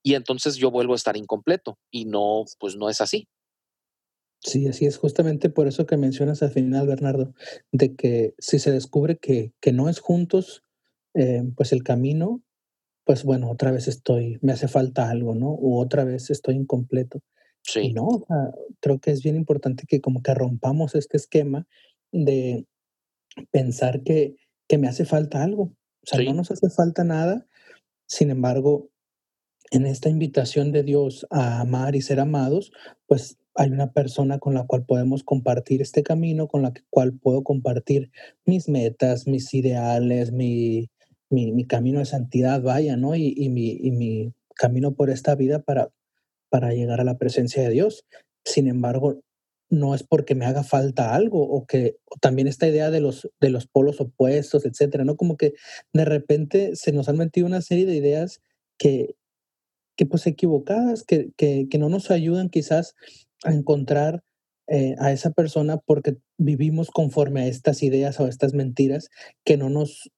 y 0.02 0.14
entonces 0.14 0.56
yo 0.56 0.70
vuelvo 0.70 0.94
a 0.94 0.96
estar 0.96 1.16
incompleto 1.16 1.78
y 1.90 2.06
no, 2.06 2.44
pues 2.58 2.76
no 2.76 2.88
es 2.88 3.00
así. 3.00 3.28
Sí, 4.42 4.66
así 4.66 4.86
es 4.86 4.96
justamente 4.96 5.50
por 5.50 5.66
eso 5.66 5.84
que 5.84 5.98
mencionas 5.98 6.42
al 6.42 6.50
final, 6.50 6.86
Bernardo, 6.86 7.34
de 7.72 7.94
que 7.94 8.34
si 8.38 8.58
se 8.58 8.70
descubre 8.70 9.18
que, 9.18 9.52
que 9.60 9.72
no 9.72 9.90
es 9.90 10.00
juntos, 10.00 10.64
eh, 11.14 11.42
pues 11.56 11.72
el 11.72 11.82
camino, 11.82 12.42
pues 13.04 13.24
bueno, 13.24 13.50
otra 13.50 13.70
vez 13.70 13.86
estoy, 13.86 14.38
me 14.40 14.52
hace 14.52 14.68
falta 14.68 15.10
algo, 15.10 15.34
¿no? 15.34 15.50
U 15.50 15.78
otra 15.78 16.04
vez 16.04 16.30
estoy 16.30 16.54
incompleto. 16.54 17.18
Y 17.18 17.70
Sí, 17.70 17.92
no, 17.92 18.26
creo 18.80 18.98
que 19.00 19.10
es 19.10 19.22
bien 19.22 19.36
importante 19.36 19.84
que 19.86 20.00
como 20.00 20.22
que 20.22 20.32
rompamos 20.32 20.94
este 20.94 21.18
esquema 21.18 21.66
de 22.10 22.64
pensar 23.50 24.02
que, 24.02 24.36
que 24.66 24.78
me 24.78 24.88
hace 24.88 25.04
falta 25.04 25.42
algo. 25.42 25.74
O 26.02 26.06
sea, 26.06 26.22
no 26.22 26.34
nos 26.34 26.50
hace 26.50 26.70
falta 26.70 27.04
nada. 27.04 27.46
Sin 28.06 28.30
embargo, 28.30 28.90
en 29.70 29.86
esta 29.86 30.08
invitación 30.08 30.72
de 30.72 30.82
Dios 30.82 31.26
a 31.30 31.60
amar 31.60 31.94
y 31.94 32.02
ser 32.02 32.20
amados, 32.20 32.72
pues 33.06 33.38
hay 33.54 33.70
una 33.70 33.92
persona 33.92 34.38
con 34.38 34.54
la 34.54 34.66
cual 34.66 34.84
podemos 34.84 35.22
compartir 35.22 35.82
este 35.82 36.02
camino, 36.02 36.48
con 36.48 36.62
la 36.62 36.72
cual 36.88 37.12
puedo 37.12 37.42
compartir 37.42 38.10
mis 38.44 38.68
metas, 38.68 39.26
mis 39.26 39.52
ideales, 39.54 40.32
mi, 40.32 40.90
mi, 41.28 41.52
mi 41.52 41.66
camino 41.66 41.98
de 41.98 42.06
santidad, 42.06 42.62
vaya, 42.62 42.96
¿no? 42.96 43.14
Y, 43.14 43.34
y 43.36 43.48
mi, 43.48 43.70
y 43.70 43.90
mi 43.90 44.32
camino 44.56 44.94
por 44.94 45.10
esta 45.10 45.34
vida 45.34 45.60
para, 45.62 45.90
para 46.48 46.72
llegar 46.72 47.00
a 47.00 47.04
la 47.04 47.18
presencia 47.18 47.62
de 47.62 47.70
Dios. 47.70 48.06
Sin 48.44 48.66
embargo, 48.68 49.20
no 49.70 49.94
es 49.94 50.02
porque 50.02 50.34
me 50.34 50.44
haga 50.44 50.64
falta 50.64 51.14
algo 51.14 51.42
o 51.42 51.64
que 51.64 51.96
o 52.04 52.16
también 52.20 52.48
esta 52.48 52.68
idea 52.68 52.90
de 52.90 53.00
los, 53.00 53.30
de 53.40 53.50
los 53.50 53.66
polos 53.66 54.00
opuestos, 54.00 54.66
etcétera, 54.66 55.04
¿no? 55.04 55.16
Como 55.16 55.36
que 55.36 55.54
de 55.92 56.04
repente 56.04 56.76
se 56.76 56.92
nos 56.92 57.08
han 57.08 57.16
metido 57.16 57.46
una 57.46 57.62
serie 57.62 57.86
de 57.86 57.94
ideas 57.94 58.42
que, 58.78 59.14
que 59.96 60.06
pues 60.06 60.26
equivocadas, 60.26 61.04
que, 61.04 61.30
que, 61.36 61.68
que 61.70 61.78
no 61.78 61.88
nos 61.88 62.10
ayudan 62.10 62.50
quizás 62.50 62.96
a 63.44 63.52
encontrar 63.52 64.24
eh, 64.66 64.94
a 64.98 65.12
esa 65.12 65.30
persona 65.30 65.78
porque 65.78 66.16
vivimos 66.38 66.90
conforme 66.90 67.42
a 67.42 67.46
estas 67.46 67.82
ideas 67.82 68.20
o 68.20 68.26
a 68.26 68.28
estas 68.28 68.54
mentiras 68.54 69.08
que 69.44 69.56
no 69.56 69.68
nos 69.68 70.10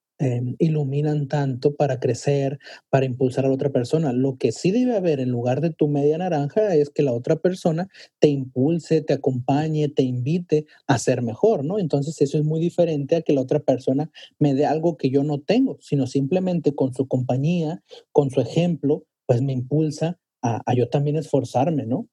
iluminan 0.59 1.29
tanto 1.29 1.75
para 1.75 2.01
crecer, 2.01 2.59
para 2.91 3.07
impulsar 3.07 3.45
a 3.45 3.49
la 3.49 3.55
otra 3.55 3.71
persona. 3.71 4.13
Lo 4.13 4.37
que 4.37 4.53
sí 4.53 4.71
debe 4.71 4.97
haber 4.97 5.21
en 5.21 5.31
lugar 5.31 5.61
de 5.61 5.71
tu 5.71 5.89
media 5.89 6.19
naranja 6.19 6.75
es 6.75 6.91
que 6.91 7.03
la 7.03 7.13
otra 7.13 7.37
persona 7.37 7.89
te 8.19 8.29
impulse, 8.29 9.03
te 9.03 9.15
acompañe, 9.15 9.89
te 9.89 10.03
invite 10.03 10.67
a 10.87 10.99
ser 10.99 11.23
mejor, 11.23 11.65
¿no? 11.65 11.79
Entonces 11.79 12.21
eso 12.21 12.39
es 12.39 12.45
muy 12.45 12.61
diferente 12.61 13.17
a 13.17 13.23
que 13.23 13.33
la 13.33 13.41
otra 13.41 13.61
persona 13.61 14.11
me 14.39 14.55
dé 14.55 14.67
algo 14.67 14.97
que 14.97 15.11
yo 15.11 15.23
no 15.25 15.41
tengo, 15.41 15.79
sino 15.81 16.07
simplemente 16.07 16.75
con 16.75 16.95
su 16.95 17.09
compañía, 17.09 17.83
con 18.13 18.31
su 18.31 18.41
ejemplo, 18.41 19.07
pues 19.27 19.43
me 19.43 19.53
impulsa 19.53 20.19
a, 20.43 20.63
a 20.67 20.75
yo 20.75 20.89
también 20.89 21.17
esforzarme, 21.17 21.87
¿no? 21.87 22.09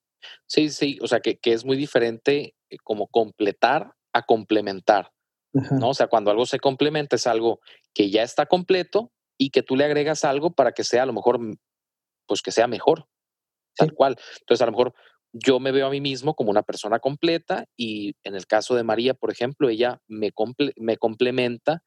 sí, 0.48 0.69
sí, 0.69 0.98
o 1.02 1.08
sea, 1.08 1.19
que, 1.19 1.38
que 1.38 1.54
es 1.54 1.65
muy 1.65 1.78
diferente 1.78 2.56
eh, 2.69 2.78
como 2.84 3.08
completar 3.08 3.93
a 4.13 4.24
complementar, 4.24 5.12
¿no? 5.78 5.90
O 5.90 5.94
sea, 5.94 6.08
cuando 6.08 6.32
algo 6.32 6.46
se 6.46 6.60
complementa 6.60 7.16
es 7.16 7.28
algo 7.28 7.60
que 7.94 8.10
ya 8.10 8.24
está 8.24 8.46
completo 8.46 9.12
y 9.38 9.50
que 9.52 9.64
tú 9.64 9.76
le 9.76 9.86
agregas 9.86 10.24
algo 10.26 10.52
para 10.52 10.72
que 10.74 10.84
sea 10.84 11.04
a 11.04 11.06
lo 11.06 11.14
mejor, 11.14 11.40
mm, 11.40 11.56
pues 12.28 12.42
que 12.42 12.52
sea 12.52 12.68
mejor, 12.68 13.06
tal 13.78 13.94
cual. 13.94 14.18
Entonces, 14.42 14.62
a 14.62 14.66
lo 14.68 14.72
mejor 14.74 14.94
yo 15.34 15.60
me 15.60 15.72
veo 15.72 15.88
a 15.88 15.92
mí 15.92 16.02
mismo 16.02 16.36
como 16.36 16.52
una 16.52 16.64
persona 16.64 17.00
completa 17.00 17.66
y 17.78 18.16
en 18.24 18.36
el 18.36 18.48
caso 18.48 18.76
de 18.76 18.84
María, 18.84 19.14
por 19.14 19.32
ejemplo, 19.32 19.70
ella 19.70 20.02
me, 20.08 20.32
comple- 20.34 20.74
me 20.78 20.98
complementa, 20.98 21.84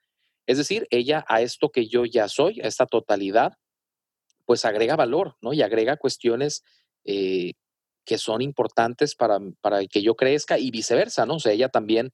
es 0.46 0.58
decir, 0.58 0.86
ella 0.90 1.24
a 1.28 1.42
esto 1.42 1.70
que 1.70 1.88
yo 1.88 2.04
ya 2.06 2.28
soy, 2.28 2.60
a 2.60 2.68
esta 2.68 2.86
totalidad, 2.86 3.54
pues 4.46 4.64
agrega 4.64 4.96
valor, 4.96 5.36
¿no? 5.40 5.52
Y 5.52 5.62
agrega 5.62 5.96
cuestiones 5.96 6.62
eh, 7.04 7.52
que 8.04 8.18
son 8.18 8.42
importantes 8.42 9.14
para, 9.14 9.38
para 9.60 9.84
que 9.86 10.02
yo 10.02 10.16
crezca 10.16 10.58
y 10.58 10.70
viceversa, 10.70 11.26
¿no? 11.26 11.36
O 11.36 11.40
sea, 11.40 11.52
ella 11.52 11.68
también 11.68 12.12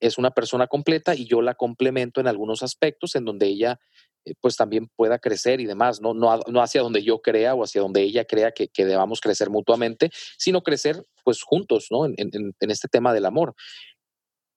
es 0.00 0.18
una 0.18 0.30
persona 0.30 0.66
completa 0.66 1.14
y 1.14 1.26
yo 1.26 1.42
la 1.42 1.54
complemento 1.54 2.20
en 2.20 2.28
algunos 2.28 2.62
aspectos 2.62 3.14
en 3.16 3.24
donde 3.24 3.46
ella 3.46 3.78
eh, 4.24 4.34
pues 4.40 4.56
también 4.56 4.88
pueda 4.96 5.18
crecer 5.18 5.60
y 5.60 5.66
demás, 5.66 6.00
¿no? 6.00 6.14
No, 6.14 6.40
no 6.48 6.62
hacia 6.62 6.82
donde 6.82 7.02
yo 7.02 7.20
crea 7.22 7.54
o 7.54 7.62
hacia 7.64 7.80
donde 7.80 8.02
ella 8.02 8.24
crea 8.24 8.52
que, 8.52 8.68
que 8.68 8.84
debamos 8.84 9.20
crecer 9.20 9.50
mutuamente, 9.50 10.10
sino 10.38 10.62
crecer 10.62 11.04
pues 11.24 11.42
juntos, 11.42 11.86
¿no? 11.90 12.06
En, 12.06 12.14
en- 12.18 12.70
este 12.70 12.88
tema 12.88 13.12
del 13.14 13.26
amor. 13.26 13.54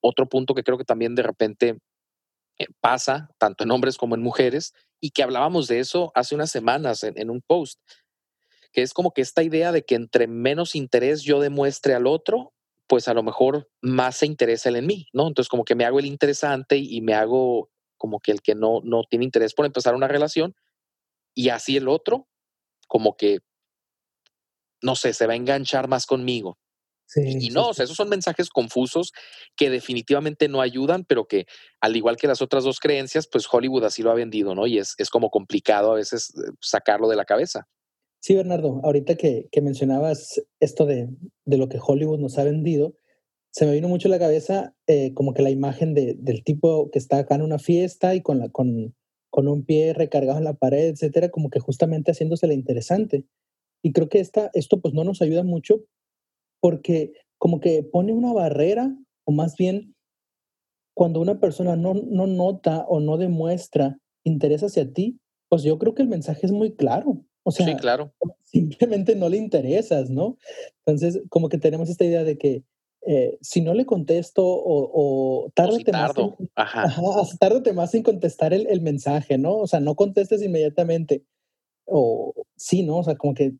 Otro 0.01 0.27
punto 0.27 0.53
que 0.55 0.63
creo 0.63 0.77
que 0.77 0.85
también 0.85 1.15
de 1.15 1.23
repente 1.23 1.77
eh, 2.57 2.67
pasa, 2.81 3.29
tanto 3.37 3.63
en 3.63 3.71
hombres 3.71 3.97
como 3.97 4.15
en 4.15 4.21
mujeres, 4.21 4.73
y 5.01 5.11
que 5.11 5.23
hablábamos 5.23 5.67
de 5.67 5.79
eso 5.79 6.11
hace 6.15 6.35
unas 6.35 6.51
semanas 6.51 7.03
en 7.03 7.29
un 7.29 7.41
post, 7.41 7.79
que 8.71 8.81
es 8.81 8.93
como 8.93 9.11
que 9.11 9.21
esta 9.21 9.43
idea 9.43 9.71
de 9.71 9.83
que 9.83 9.95
entre 9.95 10.27
menos 10.27 10.75
interés 10.75 11.21
yo 11.21 11.39
demuestre 11.39 11.93
al 11.93 12.05
otro, 12.05 12.53
pues 12.89 13.07
a 13.07 13.13
lo 13.13 13.21
mejor 13.21 13.69
más 13.81 14.17
se 14.17 14.25
interesa 14.25 14.69
él 14.69 14.77
en 14.77 14.87
mí, 14.87 15.07
¿no? 15.13 15.27
Entonces 15.27 15.47
como 15.47 15.63
que 15.63 15.75
me 15.75 15.85
hago 15.85 15.99
el 15.99 16.07
interesante 16.07 16.75
y 16.77 17.01
me 17.01 17.13
hago 17.13 17.69
como 17.97 18.19
que 18.19 18.31
el 18.31 18.41
que 18.41 18.55
no, 18.55 18.81
no 18.83 19.03
tiene 19.07 19.25
interés 19.25 19.53
por 19.53 19.67
empezar 19.67 19.93
una 19.93 20.07
relación 20.07 20.55
y 21.35 21.49
así 21.49 21.77
el 21.77 21.87
otro 21.87 22.27
como 22.87 23.15
que, 23.15 23.41
no 24.81 24.95
sé, 24.95 25.13
se 25.13 25.27
va 25.27 25.33
a 25.33 25.35
enganchar 25.35 25.87
más 25.87 26.07
conmigo. 26.07 26.57
Y, 27.15 27.21
sí, 27.21 27.21
y 27.37 27.41
sí, 27.41 27.49
no, 27.51 27.69
o 27.69 27.73
sea, 27.75 27.85
esos 27.85 27.95
son 27.97 28.09
mensajes 28.09 28.49
confusos 28.49 29.13
que 29.55 29.69
definitivamente 29.69 30.47
no 30.47 30.59
ayudan, 30.59 31.05
pero 31.05 31.27
que 31.27 31.45
al 31.81 31.95
igual 31.95 32.17
que 32.17 32.27
las 32.27 32.41
otras 32.41 32.63
dos 32.63 32.79
creencias, 32.79 33.27
pues 33.31 33.47
Hollywood 33.51 33.83
así 33.83 34.01
lo 34.01 34.09
ha 34.09 34.15
vendido, 34.15 34.55
¿no? 34.55 34.65
Y 34.65 34.79
es, 34.79 34.95
es 34.97 35.11
como 35.11 35.29
complicado 35.29 35.91
a 35.91 35.95
veces 35.95 36.33
eh, 36.35 36.51
sacarlo 36.59 37.07
de 37.07 37.15
la 37.15 37.25
cabeza. 37.25 37.67
Sí, 38.21 38.35
Bernardo, 38.35 38.81
ahorita 38.83 39.15
que, 39.15 39.47
que 39.51 39.61
mencionabas 39.61 40.41
esto 40.59 40.85
de, 40.85 41.09
de 41.45 41.57
lo 41.57 41.69
que 41.69 41.79
Hollywood 41.81 42.19
nos 42.19 42.37
ha 42.37 42.43
vendido, 42.43 42.95
se 43.51 43.65
me 43.65 43.73
vino 43.73 43.87
mucho 43.87 44.07
a 44.07 44.11
la 44.11 44.19
cabeza 44.19 44.75
eh, 44.87 45.13
como 45.13 45.33
que 45.33 45.41
la 45.41 45.49
imagen 45.49 45.93
de, 45.93 46.15
del 46.19 46.43
tipo 46.43 46.91
que 46.91 46.99
está 46.99 47.19
acá 47.19 47.35
en 47.35 47.41
una 47.41 47.59
fiesta 47.59 48.13
y 48.13 48.21
con, 48.21 48.39
la, 48.39 48.49
con, 48.49 48.95
con 49.31 49.47
un 49.47 49.65
pie 49.65 49.93
recargado 49.93 50.37
en 50.37 50.43
la 50.43 50.53
pared, 50.53 50.89
etcétera, 50.89 51.29
como 51.29 51.49
que 51.49 51.59
justamente 51.59 52.11
haciéndose 52.11 52.47
la 52.47 52.53
interesante. 52.53 53.25
Y 53.81 53.93
creo 53.93 54.09
que 54.09 54.19
esta, 54.19 54.51
esto 54.53 54.81
pues 54.81 54.93
no 54.93 55.03
nos 55.03 55.21
ayuda 55.21 55.43
mucho 55.43 55.81
porque 56.61 57.13
como 57.37 57.59
que 57.59 57.83
pone 57.83 58.13
una 58.13 58.33
barrera, 58.33 58.95
o 59.25 59.31
más 59.31 59.55
bien 59.55 59.95
cuando 60.93 61.21
una 61.21 61.39
persona 61.39 61.77
no, 61.77 61.93
no 61.93 62.27
nota 62.27 62.85
o 62.87 62.99
no 62.99 63.17
demuestra 63.17 63.97
interés 64.25 64.63
hacia 64.63 64.91
ti, 64.91 65.19
pues 65.47 65.63
yo 65.63 65.79
creo 65.79 65.95
que 65.95 66.01
el 66.01 66.09
mensaje 66.09 66.45
es 66.45 66.51
muy 66.51 66.75
claro. 66.75 67.23
O 67.49 67.51
Sí, 67.65 67.75
claro. 67.75 68.13
simplemente 68.43 69.15
no 69.15 69.29
le 69.29 69.37
interesas, 69.37 70.09
¿no? 70.09 70.37
Entonces, 70.85 71.21
como 71.29 71.49
que 71.49 71.57
tenemos 71.57 71.89
esta 71.89 72.05
idea 72.05 72.23
de 72.23 72.37
que 72.37 72.63
eh, 73.07 73.37
si 73.41 73.61
no 73.61 73.73
le 73.73 73.85
contesto 73.85 74.45
o, 74.45 74.91
o 74.93 75.45
O 75.45 75.71
si 75.71 75.91
más 75.91 76.17
en. 76.17 76.35
Ajá. 76.55 76.83
ajá, 76.83 77.01
tárdate 77.39 77.73
más 77.73 77.93
en 77.95 78.03
contestar 78.03 78.53
el, 78.53 78.67
el 78.67 78.81
mensaje, 78.81 79.37
¿no? 79.37 79.57
O 79.57 79.67
sea, 79.67 79.79
no 79.79 79.95
contestes 79.95 80.41
inmediatamente. 80.43 81.23
O 81.85 82.33
sí, 82.55 82.83
¿no? 82.83 82.97
O 82.97 83.03
sea, 83.03 83.15
como 83.15 83.33
que 83.33 83.53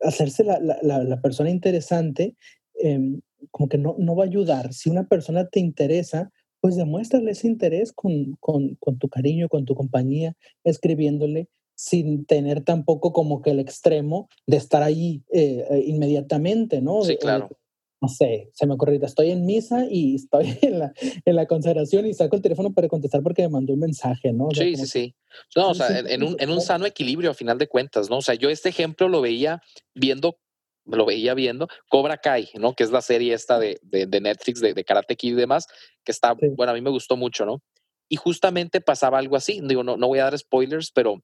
hacerse 0.00 0.44
la, 0.44 0.58
la, 0.60 0.78
la, 0.82 1.04
la 1.04 1.20
persona 1.20 1.48
interesante, 1.50 2.36
eh, 2.82 3.20
como 3.50 3.68
que 3.68 3.78
no, 3.78 3.94
no 3.98 4.16
va 4.16 4.24
a 4.24 4.26
ayudar. 4.26 4.72
Si 4.74 4.90
una 4.90 5.04
persona 5.04 5.48
te 5.48 5.60
interesa, 5.60 6.30
pues 6.60 6.76
demuéstrale 6.76 7.30
ese 7.30 7.46
interés 7.46 7.92
con, 7.92 8.36
con, 8.40 8.76
con 8.76 8.98
tu 8.98 9.08
cariño, 9.08 9.48
con 9.48 9.64
tu 9.64 9.74
compañía, 9.74 10.34
escribiéndole, 10.64 11.48
sin 11.80 12.26
tener 12.26 12.62
tampoco 12.62 13.10
como 13.10 13.40
que 13.40 13.52
el 13.52 13.58
extremo 13.58 14.28
de 14.46 14.58
estar 14.58 14.82
ahí 14.82 15.22
eh, 15.32 15.64
eh, 15.70 15.82
inmediatamente, 15.86 16.82
¿no? 16.82 17.02
Sí, 17.02 17.16
claro. 17.16 17.48
que, 17.48 17.54
no 18.02 18.08
sé, 18.08 18.50
se 18.52 18.66
me 18.66 18.74
ocurre, 18.74 18.90
ahorita, 18.90 19.06
estoy 19.06 19.30
en 19.30 19.46
misa 19.46 19.86
y 19.88 20.16
estoy 20.16 20.44
en 20.60 20.78
la, 20.78 20.92
en 21.24 21.36
la 21.36 21.46
consagración 21.46 22.04
y 22.04 22.12
saco 22.12 22.36
el 22.36 22.42
teléfono 22.42 22.74
para 22.74 22.86
contestar 22.86 23.22
porque 23.22 23.40
me 23.42 23.48
mandó 23.48 23.72
un 23.72 23.80
mensaje, 23.80 24.30
¿no? 24.30 24.48
O 24.48 24.54
sea, 24.54 24.62
Sí, 24.62 24.76
sí, 24.76 24.86
sí. 24.86 25.14
No, 25.56 25.70
o 25.70 25.74
sea, 25.74 25.98
en, 25.98 26.06
en 26.06 26.22
un, 26.22 26.36
en 26.38 26.50
un 26.50 26.60
sano 26.60 26.84
equilibrio 26.84 27.30
a 27.30 27.34
final 27.34 27.56
de 27.56 27.66
cuentas, 27.66 28.10
¿no? 28.10 28.18
O 28.18 28.22
sea, 28.22 28.34
yo 28.34 28.50
este 28.50 28.68
ejemplo 28.68 29.08
lo 29.08 29.22
veía 29.22 29.62
viendo, 29.94 30.38
lo 30.84 31.06
veía 31.06 31.32
viendo 31.32 31.66
Cobra 31.88 32.18
Kai, 32.18 32.50
¿no? 32.58 32.74
Que 32.74 32.84
es 32.84 32.90
la 32.90 33.00
serie 33.00 33.32
esta 33.32 33.58
de, 33.58 33.80
de, 33.84 34.04
de 34.04 34.20
Netflix 34.20 34.60
de, 34.60 34.74
de 34.74 34.84
Karate 34.84 35.16
Kid 35.16 35.32
y 35.32 35.36
demás, 35.36 35.66
que 36.04 36.12
está, 36.12 36.36
sí, 36.38 36.48
bueno, 36.58 36.72
a 36.72 36.74
mí 36.74 36.82
me 36.82 36.90
gustó 36.90 37.16
mucho, 37.16 37.46
¿no? 37.46 37.62
Y 38.06 38.16
justamente 38.16 38.82
pasaba 38.82 39.16
algo 39.16 39.36
así, 39.36 39.62
digo, 39.64 39.82
no, 39.82 39.96
no 39.96 40.08
voy 40.08 40.18
a 40.18 40.24
dar 40.24 40.38
spoilers, 40.38 40.90
pero 40.92 41.22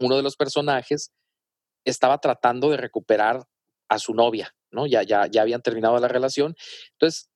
uno 0.00 0.16
de 0.16 0.22
los 0.22 0.36
personajes 0.36 1.12
estaba 1.84 2.18
tratando 2.18 2.70
de 2.70 2.76
recuperar 2.76 3.44
a 3.88 3.98
su 3.98 4.14
novia, 4.14 4.54
¿no? 4.70 4.86
Ya, 4.86 5.02
ya, 5.02 5.26
ya 5.26 5.42
habían 5.42 5.62
terminado 5.62 5.98
la 5.98 6.08
relación. 6.08 6.54
Entonces, 6.92 7.28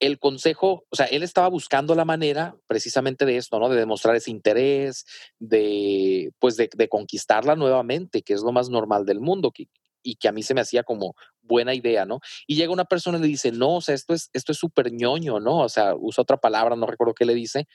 el 0.00 0.18
consejo, 0.18 0.84
o 0.90 0.96
sea, 0.96 1.06
él 1.06 1.22
estaba 1.22 1.48
buscando 1.48 1.94
la 1.94 2.04
manera 2.04 2.56
precisamente 2.66 3.24
de 3.24 3.36
esto, 3.36 3.60
¿no? 3.60 3.68
De 3.68 3.78
demostrar 3.78 4.16
ese 4.16 4.32
interés, 4.32 5.04
de, 5.38 6.32
pues, 6.40 6.56
de, 6.56 6.88
conquistarla 6.88 7.54
nuevamente, 7.54 8.22
que 8.22 8.34
es 8.34 8.42
lo 8.42 8.50
más 8.50 8.68
normal 8.68 9.06
del 9.06 9.20
mundo, 9.20 9.52
que, 9.52 9.68
y 10.02 10.16
que 10.16 10.26
a 10.26 10.32
mí 10.32 10.42
se 10.42 10.54
me 10.54 10.60
hacía 10.60 10.82
como 10.82 11.14
buena 11.40 11.72
idea, 11.72 12.04
¿no? 12.04 12.18
Y 12.48 12.56
llega 12.56 12.72
una 12.72 12.84
persona 12.84 13.18
y 13.18 13.20
le 13.20 13.28
dice, 13.28 13.52
no, 13.52 13.76
o 13.76 13.80
sea, 13.80 13.94
esto 13.94 14.12
es, 14.12 14.28
esto 14.32 14.50
es 14.50 14.58
súper 14.58 14.92
ñoño, 14.92 15.38
¿no? 15.38 15.60
O 15.60 15.68
sea, 15.68 15.94
usa 15.94 16.22
otra 16.22 16.36
palabra, 16.36 16.74
no 16.74 16.86
recuerdo 16.86 17.14
qué 17.14 17.24
le 17.24 17.34
dice, 17.34 17.68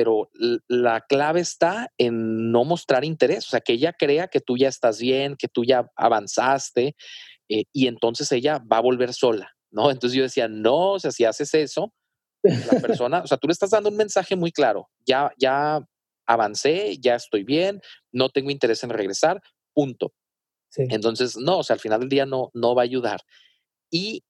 pero 0.00 0.30
la 0.66 1.02
clave 1.02 1.40
está 1.40 1.92
en 1.98 2.50
no 2.50 2.64
mostrar 2.64 3.04
interés, 3.04 3.46
o 3.46 3.50
sea, 3.50 3.60
que 3.60 3.74
ella 3.74 3.92
crea 3.92 4.28
que 4.28 4.40
tú 4.40 4.56
ya 4.56 4.68
estás 4.68 4.98
bien, 4.98 5.36
que 5.36 5.46
tú 5.46 5.62
ya 5.62 5.90
avanzaste, 5.94 6.96
eh, 7.50 7.64
y 7.70 7.86
entonces 7.86 8.32
ella 8.32 8.60
va 8.60 8.78
a 8.78 8.80
volver 8.80 9.12
sola, 9.12 9.54
¿no? 9.70 9.90
Entonces 9.90 10.16
yo 10.16 10.22
decía, 10.22 10.48
no, 10.48 10.92
o 10.92 10.98
sea, 10.98 11.10
si 11.10 11.26
haces 11.26 11.52
eso, 11.52 11.92
la 12.42 12.80
persona, 12.80 13.20
o 13.20 13.26
sea, 13.26 13.36
tú 13.36 13.46
le 13.46 13.52
estás 13.52 13.68
dando 13.68 13.90
un 13.90 13.96
mensaje 13.98 14.36
muy 14.36 14.52
claro, 14.52 14.88
ya, 15.06 15.32
ya 15.36 15.86
avancé, 16.26 16.96
ya 16.98 17.16
estoy 17.16 17.44
bien, 17.44 17.82
no 18.10 18.30
tengo 18.30 18.50
interés 18.50 18.82
en 18.82 18.88
regresar, 18.88 19.42
punto. 19.74 20.14
Entonces, 20.76 21.36
no, 21.36 21.58
o 21.58 21.62
sea, 21.62 21.74
al 21.74 21.80
final 21.80 22.00
del 22.00 22.08
día 22.08 22.24
no, 22.24 22.48
no 22.54 22.74
va 22.74 22.80
a 22.80 22.84
ayudar. 22.84 23.20
Y 23.90 24.24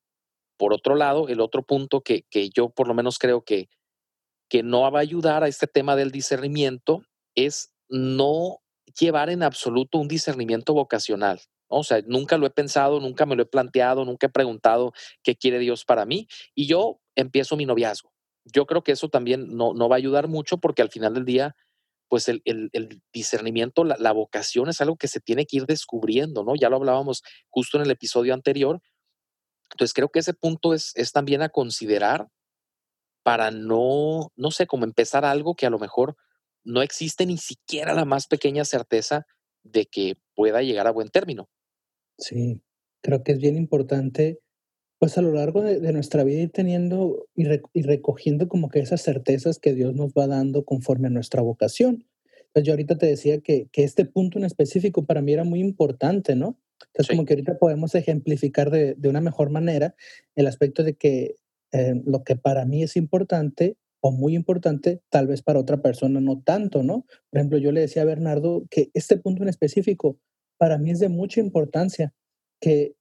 por 0.57 0.75
otro 0.75 0.97
lado, 0.97 1.29
el 1.29 1.41
otro 1.41 1.63
punto 1.63 2.01
que, 2.01 2.25
que 2.29 2.51
yo 2.51 2.71
por 2.71 2.89
lo 2.89 2.95
menos 2.95 3.21
creo 3.21 3.45
que, 3.45 3.69
que 4.51 4.63
no 4.63 4.91
va 4.91 4.99
a 4.99 5.03
ayudar 5.03 5.45
a 5.45 5.49
este 5.49 5.67
tema 5.67 5.97
del 5.97 6.11
discernimiento 6.11 7.05
es 7.35 7.73
no 7.89 8.59
llevar 8.99 9.31
en 9.31 9.43
absoluto 9.43 9.99
un 9.99 10.09
discernimiento 10.09 10.75
vocacional. 10.75 11.41
O 11.69 11.85
sea, 11.85 12.03
nunca 12.07 12.37
lo 12.37 12.47
he 12.47 12.51
pensado, 12.51 12.99
nunca 12.99 13.27
me 13.27 13.37
lo 13.37 13.43
he 13.45 13.47
planteado, 13.47 14.05
nunca 14.05 14.27
he 14.27 14.31
preguntado 14.31 14.93
qué 15.23 15.37
quiere 15.37 15.61
Dios 15.61 15.85
para 15.85 16.05
mí 16.05 16.27
y 16.55 16.67
yo 16.67 17.01
empiezo 17.15 17.57
mi 17.57 17.65
noviazgo. 17.65 18.13
Yo 18.45 18.67
creo 18.67 18.83
que 18.83 18.93
eso 18.93 19.09
también 19.09 19.57
no, 19.57 19.73
no 19.73 19.89
va 19.89 19.95
a 19.95 19.99
ayudar 19.99 20.27
mucho 20.27 20.59
porque 20.59 20.83
al 20.83 20.91
final 20.91 21.15
del 21.15 21.25
día, 21.25 21.55
pues 22.09 22.29
el, 22.29 22.43
discernimiento, 23.13 23.85
la, 23.85 23.97
la, 24.01 24.11
vocación 24.11 24.69
es 24.69 24.81
algo 24.81 24.97
que 24.97 25.07
se 25.07 25.21
tiene 25.21 25.47
que 25.47 25.59
ir 25.59 25.67
descubriendo, 25.67 26.43
¿no? 26.43 26.57
Ya 26.57 26.69
lo 26.69 26.77
hablábamos 26.77 27.23
justo 27.49 27.79
en 27.79 27.85
el 27.85 27.91
episodio 27.93 28.35
anterior. 28.35 28.81
Entonces 29.71 29.95
creo 29.95 30.09
que 30.09 30.19
ese 30.19 30.35
punto 30.35 30.75
es, 30.75 30.91
es 30.97 31.13
también 31.13 31.43
a 31.43 31.51
considerar 31.51 32.27
para 33.31 33.53
no, 33.53 34.33
no 34.35 34.51
sé, 34.51 34.67
como 34.67 34.85
empezar 34.85 35.25
algo 35.25 35.55
que 35.55 35.65
a 35.65 35.71
lo 35.71 35.79
mejor 35.79 36.17
no 36.65 36.83
existe 36.83 37.27
ni 37.27 37.39
siquiera 37.39 37.95
la 37.95 38.05
más 38.05 38.27
pequeña 38.27 38.65
certeza 38.65 39.25
de 39.63 39.87
que 39.87 40.17
pueda 40.35 40.63
llegar 40.63 40.89
a 40.89 40.91
buen 40.91 41.11
término. 41.11 41.49
Sí, 42.19 42.61
creo 43.01 43.23
que 43.23 43.31
es 43.31 43.39
bien 43.39 43.57
importante, 43.57 44.41
pues 44.99 45.17
a 45.17 45.23
lo 45.23 45.31
largo 45.31 45.63
de, 45.63 45.93
nuestra 45.93 46.25
vida 46.25 46.41
ir 46.41 46.51
teniendo 46.51 47.29
y, 47.37 47.45
recogiendo 47.83 48.49
como 48.49 48.69
que 48.69 48.81
esas 48.81 49.01
certezas 49.01 49.61
que 49.61 49.75
Dios 49.75 49.95
nos 49.95 50.11
va 50.11 50.27
dando 50.27 50.65
conforme 50.65 51.07
a 51.07 51.11
nuestra 51.11 51.41
vocación. 51.41 52.09
Pues 52.53 52.65
yo 52.65 52.73
ahorita 52.73 52.99
te 52.99 53.07
decía 53.07 53.39
que, 53.39 53.69
que 53.71 53.85
este 53.85 54.07
punto 54.07 54.39
en 54.39 54.45
específico 54.45 55.07
para 55.07 55.23
mí 55.23 55.35
era 55.35 55.45
muy 55.45 55.61
importante, 55.61 56.35
¿no? 56.35 56.59
Entonces 56.81 57.15
como 57.15 57.25
que 57.25 57.35
ahorita 57.35 57.59
podemos 57.59 57.95
ejemplificar 57.95 58.71
de, 58.71 58.97
de, 58.97 59.09
una 59.09 59.21
mejor 59.21 59.51
manera 59.51 59.95
el 60.35 60.49
aspecto 60.49 60.83
de 60.83 60.95
que 60.95 61.37
eh, 61.73 62.01
lo 62.05 62.25
que 62.25 62.37
para 62.37 62.65
mí 62.65 62.83
es 62.83 62.97
importante 62.97 63.77
o 64.01 64.13
muy 64.13 64.35
importante, 64.35 65.03
tal 65.11 65.27
vez 65.27 65.43
para 65.43 65.61
otra 65.61 65.83
persona 65.83 66.21
no 66.21 66.41
tanto, 66.41 66.83
¿no? 66.83 67.05
Por 67.31 67.39
ejemplo, 67.39 67.59
yo 67.59 67.71
le 67.71 67.83
decía 67.83 68.03
a 68.03 68.07
Bernardo 68.07 68.65
que 68.71 68.91
este 68.95 69.19
punto 69.19 69.43
en 69.43 69.49
específico 69.49 70.19
para 70.59 70.79
mí 70.79 70.91
es 70.91 70.99
de 70.99 71.09
mucha 71.09 71.41
importancia, 71.41 72.15
que 72.61 72.95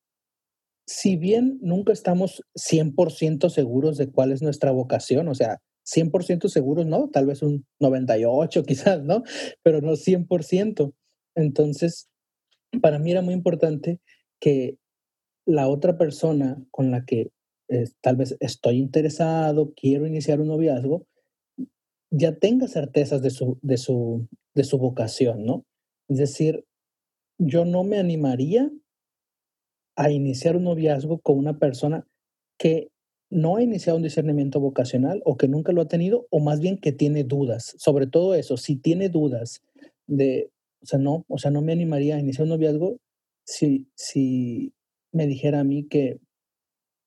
si 0.85 1.17
bien 1.17 1.59
nunca 1.61 1.93
estamos 1.93 2.43
100% 2.55 3.49
seguros 3.49 3.97
de 3.97 4.09
cuál 4.11 4.31
es 4.31 4.41
nuestra 4.41 4.71
vocación, 4.71 5.27
o 5.27 5.35
sea, 5.35 5.61
100% 5.85 6.47
seguros, 6.49 6.85
¿no? 6.85 7.09
Tal 7.09 7.25
vez 7.25 7.41
un 7.41 7.65
98 7.79 8.63
quizás, 8.67 9.03
¿no? 9.03 9.23
Pero 9.63 9.81
no 9.81 9.93
100%. 9.93 10.93
Entonces, 11.35 12.09
para 12.81 12.99
mí 12.99 13.11
era 13.11 13.21
muy 13.21 13.33
importante 13.33 13.99
que 14.39 14.77
la 15.45 15.67
otra 15.67 15.97
persona 15.97 16.63
con 16.71 16.91
la 16.91 17.05
que 17.05 17.31
tal 18.01 18.15
vez 18.15 18.35
estoy 18.39 18.77
interesado, 18.77 19.73
quiero 19.75 20.07
iniciar 20.07 20.41
un 20.41 20.47
noviazgo, 20.47 21.05
ya 22.11 22.35
tenga 22.35 22.67
certezas 22.67 23.21
de 23.21 23.29
su, 23.29 23.59
de 23.61 23.77
su, 23.77 24.27
de 24.55 24.63
su 24.63 24.77
vocación, 24.77 25.45
¿no? 25.45 25.65
Es 26.07 26.17
decir, 26.17 26.65
yo 27.37 27.65
no 27.65 27.83
me 27.83 27.99
animaría 27.99 28.71
a 29.95 30.11
iniciar 30.11 30.55
un 30.55 30.63
noviazgo 30.63 31.19
con 31.19 31.37
una 31.37 31.59
persona 31.59 32.07
que 32.57 32.89
no 33.29 33.57
ha 33.57 33.63
iniciado 33.63 33.97
un 33.97 34.03
discernimiento 34.03 34.59
vocacional 34.59 35.21
o 35.23 35.37
que 35.37 35.47
nunca 35.47 35.71
lo 35.71 35.81
ha 35.81 35.87
tenido, 35.87 36.25
o 36.31 36.39
más 36.39 36.59
bien 36.59 36.79
que 36.79 36.91
tiene 36.91 37.23
dudas. 37.23 37.75
Sobre 37.77 38.07
todo 38.07 38.33
eso, 38.33 38.57
si 38.57 38.75
tiene 38.75 39.09
dudas 39.09 39.61
de, 40.07 40.49
o 40.81 40.85
sea, 40.85 40.99
no, 40.99 41.25
o 41.27 41.37
sea, 41.37 41.51
no 41.51 41.61
me 41.61 41.73
animaría 41.73 42.15
a 42.15 42.19
iniciar 42.19 42.43
un 42.43 42.49
noviazgo 42.49 42.97
si, 43.45 43.87
si 43.95 44.73
me 45.11 45.27
dijera 45.27 45.59
a 45.59 45.63
mí 45.63 45.87
que 45.87 46.19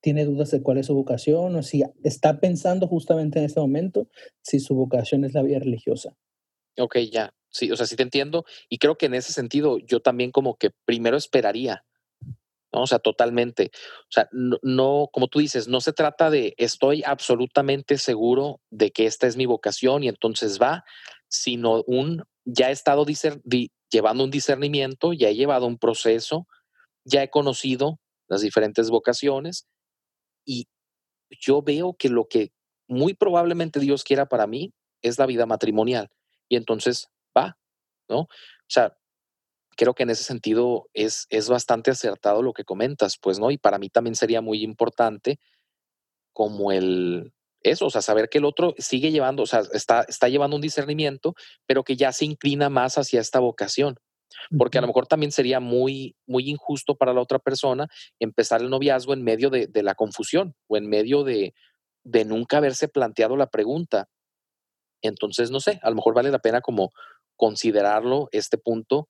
tiene 0.03 0.25
dudas 0.27 0.51
de 0.51 0.63
cuál 0.63 0.79
es 0.79 0.87
su 0.87 0.95
vocación 0.95 1.57
o 1.57 1.63
si 1.63 1.83
está 2.03 2.41
pensando 2.41 2.87
justamente 2.89 3.39
en 3.39 3.47
este 3.47 3.61
momento 3.61 4.09
si 4.43 4.61
su 4.61 4.75
vocación 4.75 5.25
es 5.25 5.33
la 5.33 5.43
vida 5.43 5.61
religiosa. 5.61 6.17
Ok, 6.77 6.99
ya. 7.11 7.33
Sí, 7.49 7.71
o 7.71 7.77
sea, 7.77 7.87
sí 7.87 7.97
te 7.97 8.03
entiendo. 8.03 8.45
Y 8.69 8.79
creo 8.79 8.97
que 8.97 9.07
en 9.07 9.15
ese 9.15 9.33
sentido 9.33 9.79
yo 9.79 10.01
también 10.01 10.33
como 10.33 10.57
que 10.57 10.71
primero 10.85 11.17
esperaría. 11.17 11.85
O 12.73 12.87
sea, 12.87 12.99
totalmente. 12.99 13.71
O 13.75 14.11
sea, 14.11 14.29
no, 14.33 14.59
no, 14.63 15.09
como 15.13 15.29
tú 15.29 15.39
dices, 15.39 15.69
no 15.69 15.81
se 15.81 15.93
trata 15.93 16.31
de 16.31 16.55
estoy 16.57 17.03
absolutamente 17.05 17.99
seguro 17.99 18.61
de 18.71 18.91
que 18.91 19.07
esta 19.07 19.27
es 19.27 19.37
mi 19.37 19.47
vocación 19.47 20.03
y 20.03 20.09
entonces 20.09 20.59
va, 20.61 20.85
sino 21.29 21.83
un 21.87 22.25
ya 22.45 22.71
he 22.71 22.73
estado 22.73 23.07
llevando 23.91 24.25
un 24.25 24.31
discernimiento, 24.31 25.13
ya 25.13 25.29
he 25.29 25.37
llevado 25.37 25.67
un 25.67 25.79
proceso, 25.79 26.49
ya 27.05 27.23
he 27.23 27.31
conocido 27.31 28.01
las 28.27 28.41
diferentes 28.41 28.91
vocaciones 28.91 29.69
y 30.45 30.69
yo 31.31 31.63
veo 31.63 31.95
que 31.95 32.09
lo 32.09 32.29
que 32.29 32.53
muy 32.89 33.15
probablemente 33.15 33.81
Dios 33.81 34.05
quiera 34.05 34.27
para 34.27 34.47
mí 34.47 34.75
es 35.03 35.19
la 35.19 35.27
vida 35.27 35.47
matrimonial. 35.47 36.11
Y 36.49 36.57
entonces 36.57 37.09
va, 37.37 37.59
¿no? 38.09 38.21
O 38.21 38.29
sea, 38.69 38.97
creo 39.77 39.95
que 39.95 40.03
en 40.03 40.11
ese 40.11 40.25
sentido 40.25 40.89
es, 40.93 41.27
es 41.31 41.49
bastante 41.49 41.91
acertado 41.91 42.43
lo 42.43 42.53
que 42.53 42.65
comentas, 42.65 43.17
pues, 43.19 43.39
¿no? 43.39 43.51
Y 43.51 43.59
para 43.59 43.79
mí 43.79 43.89
también 43.89 44.15
sería 44.15 44.41
muy 44.41 44.63
importante 44.63 45.39
como 46.33 46.73
el, 46.73 47.33
eso, 47.63 47.87
o 47.87 47.91
sea, 47.91 48.03
saber 48.03 48.29
que 48.29 48.39
el 48.39 48.45
otro 48.45 48.75
sigue 48.79 49.11
llevando, 49.11 49.43
o 49.43 49.47
sea, 49.47 49.63
está, 49.73 50.03
está 50.03 50.29
llevando 50.29 50.57
un 50.57 50.63
discernimiento, 50.63 51.35
pero 51.67 51.85
que 51.85 51.97
ya 51.97 52.13
se 52.13 52.25
inclina 52.25 52.69
más 52.69 52.99
hacia 52.99 53.21
esta 53.21 53.39
vocación 53.39 53.99
porque 54.57 54.79
a 54.79 54.81
lo 54.81 54.87
mejor 54.87 55.07
también 55.07 55.33
sería 55.33 55.61
muy, 55.61 56.17
muy 56.27 56.49
injusto 56.49 56.95
para 56.97 57.13
la 57.13 57.21
otra 57.21 57.39
persona 57.39 57.89
empezar 58.19 58.61
el 58.61 58.71
noviazgo 58.71 59.15
en 59.15 59.23
medio 59.23 59.51
de, 59.51 59.69
la 59.83 59.95
confusión 59.95 60.55
o 60.69 60.77
en 60.77 60.89
medio 60.89 61.25
de, 61.25 61.55
de 62.05 62.25
nunca 62.25 62.59
haberse 62.59 62.89
planteado 62.89 63.37
la 63.37 63.49
pregunta. 63.49 64.09
Entonces, 65.03 65.51
no 65.51 65.61
sé, 65.61 65.81
a 65.83 65.91
lo 65.91 65.97
mejor 65.97 66.15
vale 66.15 66.31
la 66.31 66.39
pena 66.39 66.61
como 66.61 66.93
considerarlo 67.37 68.29
este 68.31 68.59
punto 68.59 69.09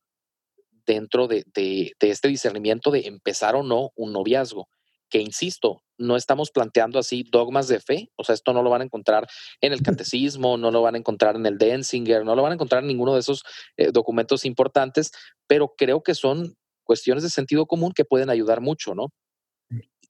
dentro 0.87 1.29
de, 1.29 1.45
de, 1.55 1.93
este 2.01 2.29
discernimiento 2.29 2.91
de 2.91 3.07
empezar 3.07 3.55
o 3.55 3.63
no 3.63 3.91
un 3.95 4.13
noviazgo 4.13 4.69
que 5.13 5.21
insisto, 5.21 5.83
no 5.99 6.17
estamos 6.17 6.51
planteando 6.51 6.99
así 6.99 7.23
dogmas 7.31 7.69
de 7.69 7.81
fe, 7.81 8.11
o 8.17 8.25
sea, 8.25 8.35
esto 8.35 8.55
no 8.55 8.63
lo 8.63 8.71
van 8.71 8.81
a 8.81 8.85
encontrar 8.85 9.29
en 9.61 9.75
el 9.75 9.83
catecismo, 9.83 10.57
no 10.57 10.71
lo 10.71 10.81
van 10.81 10.95
a 10.95 10.99
encontrar 10.99 11.37
en 11.37 11.45
el 11.45 11.59
Denzinger, 11.59 12.25
no 12.25 12.35
lo 12.35 12.43
van 12.43 12.53
a 12.53 12.55
encontrar 12.55 12.83
en 12.83 12.89
ninguno 12.89 13.13
de 13.13 13.21
esos 13.21 13.43
eh, 13.77 13.91
documentos 13.93 14.47
importantes, 14.47 15.13
pero 15.47 15.75
creo 15.77 16.03
que 16.03 16.15
son 16.15 16.57
cuestiones 16.83 17.23
de 17.23 17.29
sentido 17.29 17.67
común 17.67 17.93
que 17.95 18.07
pueden 18.07 18.31
ayudar 18.31 18.63
mucho, 18.63 18.95
¿no? 18.95 19.09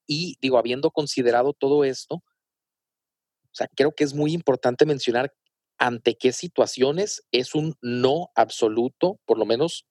Y 0.07 0.37
digo, 0.41 0.57
habiendo 0.57 0.93
considerado 0.93 1.53
todo 1.53 1.83
esto, 1.83 2.17
o 2.17 3.55
sea, 3.55 3.67
creo 3.75 3.93
que 3.93 4.05
es 4.05 4.15
muy 4.15 4.33
importante 4.33 4.87
mencionar 4.87 5.35
ante 5.79 6.15
qué 6.15 6.33
situaciones 6.33 7.27
es 7.33 7.57
un 7.57 7.75
no 7.83 8.29
absoluto, 8.37 9.19
por 9.27 9.37
lo 9.37 9.47
menos 9.47 9.85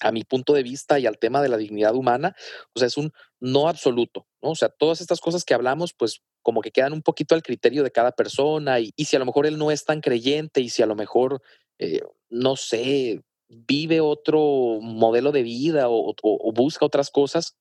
a 0.00 0.12
mi 0.12 0.24
punto 0.24 0.52
de 0.52 0.62
vista 0.62 0.98
y 0.98 1.06
al 1.06 1.18
tema 1.18 1.42
de 1.42 1.48
la 1.48 1.56
dignidad 1.56 1.94
humana, 1.94 2.36
o 2.74 2.78
sea, 2.78 2.86
es 2.86 2.96
un 2.96 3.12
no 3.40 3.68
absoluto, 3.68 4.26
¿no? 4.42 4.50
O 4.50 4.54
sea, 4.54 4.68
todas 4.68 5.00
estas 5.00 5.20
cosas 5.20 5.44
que 5.44 5.54
hablamos, 5.54 5.92
pues 5.92 6.22
como 6.42 6.60
que 6.60 6.70
quedan 6.70 6.92
un 6.92 7.02
poquito 7.02 7.34
al 7.34 7.42
criterio 7.42 7.82
de 7.82 7.90
cada 7.90 8.12
persona 8.12 8.80
y, 8.80 8.92
si 8.96 9.16
a 9.16 9.18
lo 9.18 9.26
mejor 9.26 9.46
él 9.46 9.58
no 9.58 9.70
es 9.70 9.84
tan 9.84 10.00
creyente 10.00 10.60
y 10.60 10.68
si 10.68 10.82
a 10.82 10.86
lo 10.86 10.94
mejor, 10.94 11.42
eh, 11.78 12.00
no 12.28 12.56
sé, 12.56 13.22
vive 13.48 14.00
otro 14.00 14.78
modelo 14.80 15.32
de 15.32 15.42
vida 15.42 15.88
o, 15.88 16.14
o 16.22 16.52
busca 16.52 16.86
otras 16.86 17.10
cosas, 17.10 17.56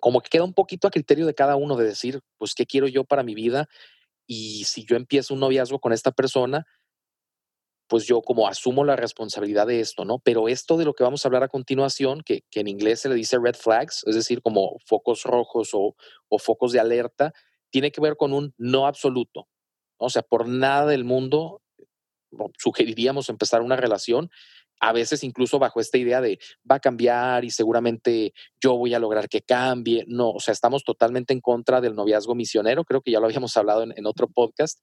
como 0.00 0.20
que 0.20 0.30
queda 0.30 0.44
un 0.44 0.54
poquito 0.54 0.88
a 0.88 0.90
criterio 0.90 1.26
de 1.26 1.34
cada 1.34 1.56
uno 1.56 1.76
de 1.76 1.84
decir, 1.84 2.20
pues, 2.38 2.54
¿qué 2.54 2.66
quiero 2.66 2.88
yo 2.88 3.04
para 3.04 3.22
mi 3.22 3.34
vida? 3.34 3.68
Y 4.26 4.64
si 4.64 4.84
yo 4.84 4.96
empiezo 4.96 5.34
un 5.34 5.40
noviazgo 5.40 5.78
con 5.78 5.92
esta 5.92 6.10
persona, 6.10 6.66
pues 7.90 8.06
yo 8.06 8.22
como 8.22 8.46
asumo 8.46 8.84
la 8.84 8.94
responsabilidad 8.94 9.66
de 9.66 9.80
esto, 9.80 10.04
¿no? 10.04 10.20
Pero 10.20 10.46
esto 10.46 10.76
de 10.76 10.84
lo 10.84 10.94
que 10.94 11.02
vamos 11.02 11.24
a 11.24 11.28
hablar 11.28 11.42
a 11.42 11.48
continuación, 11.48 12.22
que, 12.24 12.44
en 12.54 12.68
inglés 12.68 13.00
se 13.00 13.08
le 13.08 13.16
dice 13.16 13.36
red 13.36 13.56
flags, 13.56 14.04
es 14.06 14.14
decir, 14.14 14.42
como 14.42 14.76
focos 14.86 15.24
rojos 15.24 15.70
o, 15.72 15.96
focos 16.38 16.70
de 16.70 16.78
alerta, 16.78 17.32
tiene 17.68 17.90
que 17.90 18.00
ver 18.00 18.16
con 18.16 18.32
un 18.32 18.54
no 18.58 18.86
absoluto. 18.86 19.48
O 19.98 20.08
sea, 20.08 20.22
por 20.22 20.46
nada 20.46 20.86
del 20.86 21.02
mundo 21.02 21.62
sugeriríamos 22.58 23.28
empezar 23.28 23.60
una 23.60 23.74
relación, 23.74 24.30
a 24.78 24.92
veces 24.92 25.24
incluso 25.24 25.58
bajo 25.58 25.80
esta 25.80 25.98
idea 25.98 26.20
de 26.20 26.38
va 26.70 26.76
a 26.76 26.80
cambiar 26.80 27.44
y 27.44 27.50
seguramente 27.50 28.32
yo 28.62 28.76
voy 28.76 28.94
a 28.94 29.00
lograr 29.00 29.28
que 29.28 29.42
cambie. 29.42 30.04
No, 30.06 30.30
o 30.30 30.38
sea, 30.38 30.52
estamos 30.52 30.84
totalmente 30.84 31.32
en 31.32 31.40
contra 31.40 31.80
del 31.80 31.96
noviazgo 31.96 32.36
misionero, 32.36 32.84
creo 32.84 33.02
que 33.02 33.10
ya 33.10 33.18
lo 33.18 33.26
habíamos 33.26 33.56
hablado 33.56 33.82
en 33.82 34.06
otro 34.06 34.28
podcast, 34.28 34.78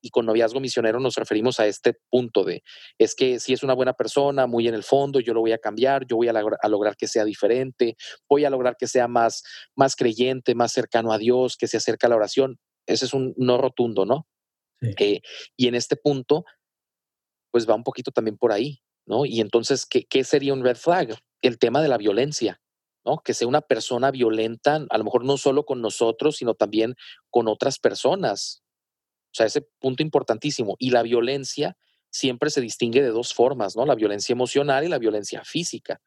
y 0.00 0.10
con 0.10 0.26
noviazgo 0.26 0.60
misionero 0.60 1.00
nos 1.00 1.16
referimos 1.16 1.60
a 1.60 1.66
este 1.66 1.94
punto 2.08 2.44
de, 2.44 2.62
es 2.98 3.14
que 3.14 3.38
si 3.40 3.52
es 3.52 3.62
una 3.62 3.74
buena 3.74 3.92
persona, 3.92 4.46
muy 4.46 4.66
en 4.68 4.74
el 4.74 4.82
fondo, 4.82 5.20
yo 5.20 5.34
lo 5.34 5.40
voy 5.40 5.52
a 5.52 5.58
cambiar, 5.58 6.06
yo 6.06 6.16
voy 6.16 6.28
a, 6.28 6.32
lograr 6.68 6.96
que 6.96 7.06
sea 7.06 7.24
diferente, 7.24 7.96
voy 8.28 8.44
a 8.44 8.50
lograr 8.50 8.76
que 8.78 8.86
sea 8.86 9.08
más, 9.08 9.42
más 9.76 9.96
creyente, 9.96 10.54
más 10.54 10.72
cercano 10.72 11.12
a 11.12 11.18
Dios, 11.18 11.56
que 11.56 11.66
se 11.66 11.76
acerque 11.76 12.06
a 12.06 12.08
la 12.08 12.16
oración. 12.16 12.58
Ese 12.86 13.04
es 13.04 13.14
un 13.14 13.34
no 13.36 13.58
rotundo, 13.58 14.06
¿no? 14.06 14.26
Eh, 14.80 15.20
y 15.56 15.68
en 15.68 15.74
este 15.74 15.96
punto, 15.96 16.44
pues 17.50 17.68
va 17.68 17.74
un 17.74 17.84
poquito 17.84 18.10
también 18.10 18.38
por 18.38 18.52
ahí, 18.52 18.80
¿no? 19.06 19.26
Y 19.26 19.40
entonces, 19.40 19.84
¿qué, 19.84 20.04
¿qué 20.06 20.24
sería 20.24 20.54
un 20.54 20.64
red 20.64 20.76
flag? 20.76 21.18
El 21.42 21.58
tema 21.58 21.82
de 21.82 21.88
la 21.88 21.98
violencia. 21.98 22.60
¿no? 23.04 23.18
Que 23.18 23.32
sea 23.32 23.48
una 23.48 23.62
persona 23.62 24.10
violenta, 24.10 24.86
a 24.88 24.98
lo 24.98 25.04
mejor 25.04 25.24
no 25.24 25.38
solo 25.38 25.64
con 25.64 25.80
nosotros, 25.80 26.36
sino 26.36 26.54
también 26.54 26.96
con 27.30 27.48
otras 27.48 27.78
personas. 27.78 28.62
O 29.30 29.34
sea, 29.34 29.46
ese 29.46 29.62
punto 29.78 30.02
importantísimo. 30.02 30.76
Y 30.78 30.90
la 30.90 31.02
violencia 31.02 31.76
siempre 32.10 32.50
se 32.50 32.60
distingue 32.60 33.02
de 33.02 33.08
dos 33.08 33.32
formas, 33.32 33.76
¿no? 33.76 33.86
La 33.86 33.94
violencia 33.94 34.32
emocional 34.32 34.84
y 34.84 34.88
la 34.88 34.98
violencia 34.98 35.44
física. 35.44 36.00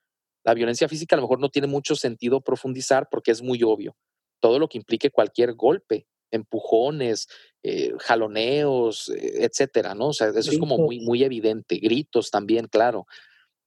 La 0.43 0.53
violencia 0.53 0.89
física 0.89 1.15
a 1.15 1.17
lo 1.17 1.23
mejor 1.23 1.39
no 1.39 1.49
tiene 1.49 1.67
mucho 1.67 1.95
sentido 1.95 2.41
profundizar 2.41 3.07
porque 3.09 3.31
es 3.31 3.41
muy 3.41 3.63
obvio. 3.63 3.95
Todo 4.41 4.59
lo 4.59 4.67
que 4.67 4.77
implique 4.77 5.09
cualquier 5.09 5.53
golpe, 5.53 6.05
empujones, 6.31 7.27
eh, 7.63 7.93
jaloneos, 7.99 9.09
eh, 9.09 9.45
etcétera, 9.45 9.95
¿no? 9.95 10.07
O 10.07 10.13
sea, 10.13 10.29
eso 10.29 10.51
es 10.51 10.59
como 10.59 10.77
muy, 10.77 10.99
muy 10.99 11.23
evidente. 11.23 11.77
Gritos 11.77 12.29
también, 12.29 12.67
claro. 12.67 13.05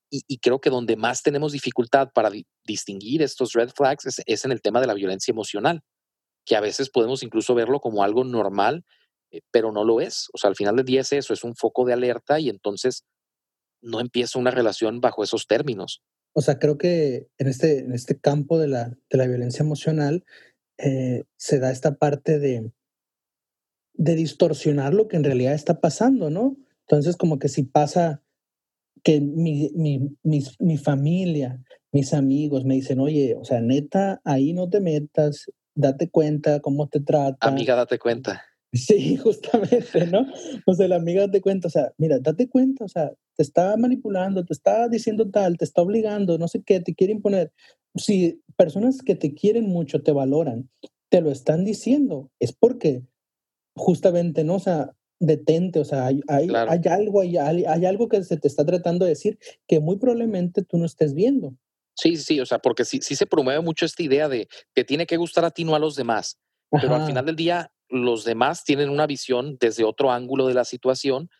Y, 0.09 0.39
creo 0.39 0.61
que 0.61 0.71
donde 0.71 0.97
más 0.97 1.23
tenemos 1.23 1.53
dificultad 1.53 2.11
para 2.15 2.31
distinguir 2.65 3.23
estos 3.23 3.53
red 3.55 3.71
flags 3.71 4.07
es, 4.07 4.23
es, 4.25 4.45
en 4.45 4.53
el 4.53 4.63
tema 4.63 4.81
de 4.81 4.87
la 4.87 4.95
violencia 4.95 5.33
emocional, 5.33 5.83
que 6.45 6.55
a 6.57 6.61
veces 6.61 6.91
podemos 6.91 7.25
incluso 7.25 7.55
verlo 7.55 7.81
como 7.81 8.05
algo 8.05 8.23
normal, 8.23 8.85
eh, 9.31 9.41
pero 9.51 9.73
no 9.73 9.85
lo 9.85 10.01
es. 10.01 10.29
O 10.33 10.39
sea, 10.39 10.49
al 10.49 10.57
final 10.57 10.77
del 10.77 10.85
día 10.85 11.01
es 11.01 11.13
eso, 11.13 11.33
es 11.33 11.45
un 11.45 11.55
foco 11.55 11.85
de 11.85 11.93
alerta 11.93 12.41
y 12.41 12.49
entonces 12.49 13.05
no 13.83 14.01
empieza 14.01 14.39
una 14.39 14.51
relación 14.51 15.01
bajo 15.01 15.23
esos 15.23 15.47
términos. 15.47 16.03
O 16.35 16.43
sea, 16.43 16.59
creo 16.59 16.77
que 16.77 17.29
en 17.39 17.47
este, 17.49 17.79
en 17.79 17.93
este 17.93 18.19
campo 18.19 18.59
de 18.59 18.69
la, 18.69 18.97
de 19.11 19.19
la 19.19 19.27
violencia 19.27 19.63
emocional 19.63 20.25
eh, 20.79 21.25
se 21.37 21.59
da 21.59 21.71
esta 21.71 21.95
parte 21.95 22.39
de, 22.39 22.73
de 23.95 24.15
distorsionar 24.15 24.93
lo 24.93 25.09
que 25.09 25.17
en 25.17 25.25
realidad 25.25 25.55
está 25.55 25.81
pasando, 25.81 26.31
¿no? 26.31 26.57
Entonces, 26.89 27.17
como 27.17 27.39
que 27.39 27.49
si 27.49 27.65
pasa 27.65 28.23
que 29.03 29.21
mi, 29.21 29.71
mi, 29.75 30.17
mi, 30.23 30.77
familia, 30.79 31.63
mis 31.93 32.13
amigos 32.13 32.65
me 32.65 32.75
dicen, 32.75 33.01
oye, 33.01 33.37
o 33.41 33.45
sea, 33.45 33.61
neta, 33.61 34.21
ahí 34.25 34.53
no 34.53 34.69
te 34.69 34.81
metas, 34.81 35.47
date 35.75 36.11
cuenta 36.11 36.61
cómo 36.61 36.89
te 36.89 37.01
trata. 37.01 37.47
Amiga, 37.47 37.77
date 37.77 37.99
cuenta. 37.99 38.45
Sí, 38.73 39.17
justamente, 39.23 40.07
¿no? 40.07 40.27
O 40.67 40.75
sea, 40.75 40.89
la 40.89 40.97
amiga 40.97 41.23
date 41.23 41.41
cuenta, 41.41 41.69
o 41.69 41.71
sea, 41.71 41.93
mira, 41.99 42.19
date 42.19 42.49
cuenta, 42.49 42.85
o 42.85 42.89
sea, 42.89 43.13
te 43.37 43.43
está 43.43 43.77
manipulando, 43.77 44.45
te 44.45 44.53
está 44.53 44.89
diciendo 44.89 45.31
tal, 45.31 45.57
te 45.57 45.65
está 45.65 45.83
obligando, 45.83 46.39
no 46.39 46.49
sé 46.49 46.63
qué, 46.63 46.81
te 46.81 46.95
quiere 46.95 47.13
imponer. 47.13 47.53
Si 47.95 48.43
personas 48.57 49.03
que 49.03 49.15
te 49.15 49.35
quieren 49.35 49.69
mucho, 49.69 50.03
te 50.03 50.13
valoran, 50.13 50.69
te 51.09 51.21
lo 51.21 51.31
están 51.31 51.65
diciendo, 51.65 52.31
es 52.41 52.53
porque 52.53 53.03
justamente, 53.75 54.45
¿no? 54.45 54.57
O 54.57 54.61
sea, 54.61 54.93
detente, 55.19 55.81
o 55.81 55.85
sea, 55.85 56.07
hay, 56.07 56.21
hay, 56.29 56.49
algo, 56.91 57.21
hay, 57.21 57.37
hay, 57.37 57.85
algo 57.87 58.09
que 58.09 58.23
se 58.23 58.37
te 58.37 58.49
está 58.49 58.65
tratando 58.65 59.05
de 59.05 59.11
decir 59.11 59.39
que 59.67 59.81
muy 59.81 59.97
probablemente 59.99 60.63
tú 60.63 60.79
no 60.79 60.85
estés 60.85 61.15
viendo. 61.15 61.55
Sí, 61.95 62.17
sí, 62.17 62.41
o 62.41 62.47
sea, 62.47 62.59
porque 62.59 62.85
sí, 62.85 63.01
sí 63.01 63.17
se 63.17 63.27
promueve 63.27 63.61
mucho 63.63 63.87
esta 63.87 64.03
idea 64.03 64.29
de 64.29 64.49
que 64.75 64.85
tiene 64.85 65.07
que 65.07 65.17
gustar 65.17 65.45
a 65.47 65.51
ti, 65.51 65.65
no 65.65 65.75
a 65.75 65.79
los 65.79 65.97
demás. 65.97 66.39
Pero 66.71 66.95
al 66.95 67.07
final 67.07 67.25
del 67.25 67.37
día, 67.37 67.73
los 67.89 68.25
demás 68.25 68.65
tienen 68.65 68.91
una 68.91 69.07
visión 69.07 69.57
desde 69.61 69.85
otro 69.85 70.11
ángulo 70.11 70.47
de 70.47 70.55
la 70.55 70.65
situación 70.65 71.31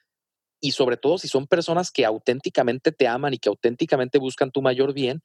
y 0.61 0.73
sobre 0.73 0.97
todo 0.97 1.19
si 1.19 1.29
son 1.29 1.47
personas 1.47 1.91
que 1.91 2.05
auténticamente 2.05 2.93
te 2.93 3.09
aman 3.09 3.35
y 3.35 3.39
que 3.39 3.49
auténticamente 3.49 4.19
buscan 4.19 4.51
tu 4.51 4.63
mayor 4.63 4.95
bien, 4.95 5.23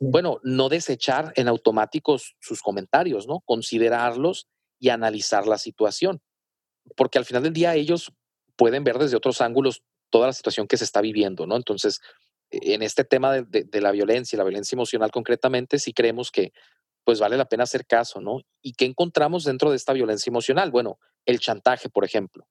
bueno, 0.00 0.38
no 0.42 0.68
desechar 0.68 1.32
en 1.36 1.48
automático 1.48 2.18
sus 2.40 2.60
comentarios, 2.60 3.26
¿no? 3.26 3.40
Considerarlos 3.40 4.46
y 4.78 4.90
analizar 4.90 5.46
la 5.46 5.58
situación. 5.58 6.20
Porque 6.96 7.18
al 7.18 7.24
final 7.24 7.42
del 7.42 7.52
día 7.52 7.74
ellos 7.74 8.12
pueden 8.56 8.84
ver 8.84 8.98
desde 8.98 9.16
otros 9.16 9.40
ángulos 9.40 9.82
toda 10.10 10.28
la 10.28 10.32
situación 10.32 10.66
que 10.66 10.76
se 10.76 10.84
está 10.84 11.00
viviendo, 11.00 11.46
¿no? 11.46 11.56
Entonces, 11.56 12.00
e, 12.50 12.74
en 12.74 12.82
este 12.82 13.04
tema 13.04 13.32
de, 13.32 13.64
de 13.64 13.80
la 13.80 13.90
violencia, 13.90 14.36
la 14.36 14.44
violencia 14.44 14.76
emocional 14.76 15.10
concretamente, 15.10 15.78
sí 15.78 15.92
creemos 15.92 16.30
que 16.30 16.52
pues 17.08 17.20
vale 17.20 17.38
la 17.38 17.48
pena 17.48 17.62
hacer 17.62 17.86
caso, 17.86 18.20
¿no? 18.20 18.42
¿Y 18.60 18.74
qué 18.74 18.84
encontramos 18.84 19.44
dentro 19.44 19.70
de 19.70 19.76
esta 19.76 19.94
violencia 19.94 20.28
emocional? 20.28 20.70
Bueno, 20.70 20.98
el 21.24 21.40
chantaje, 21.40 21.88
por 21.88 22.04
ejemplo, 22.04 22.46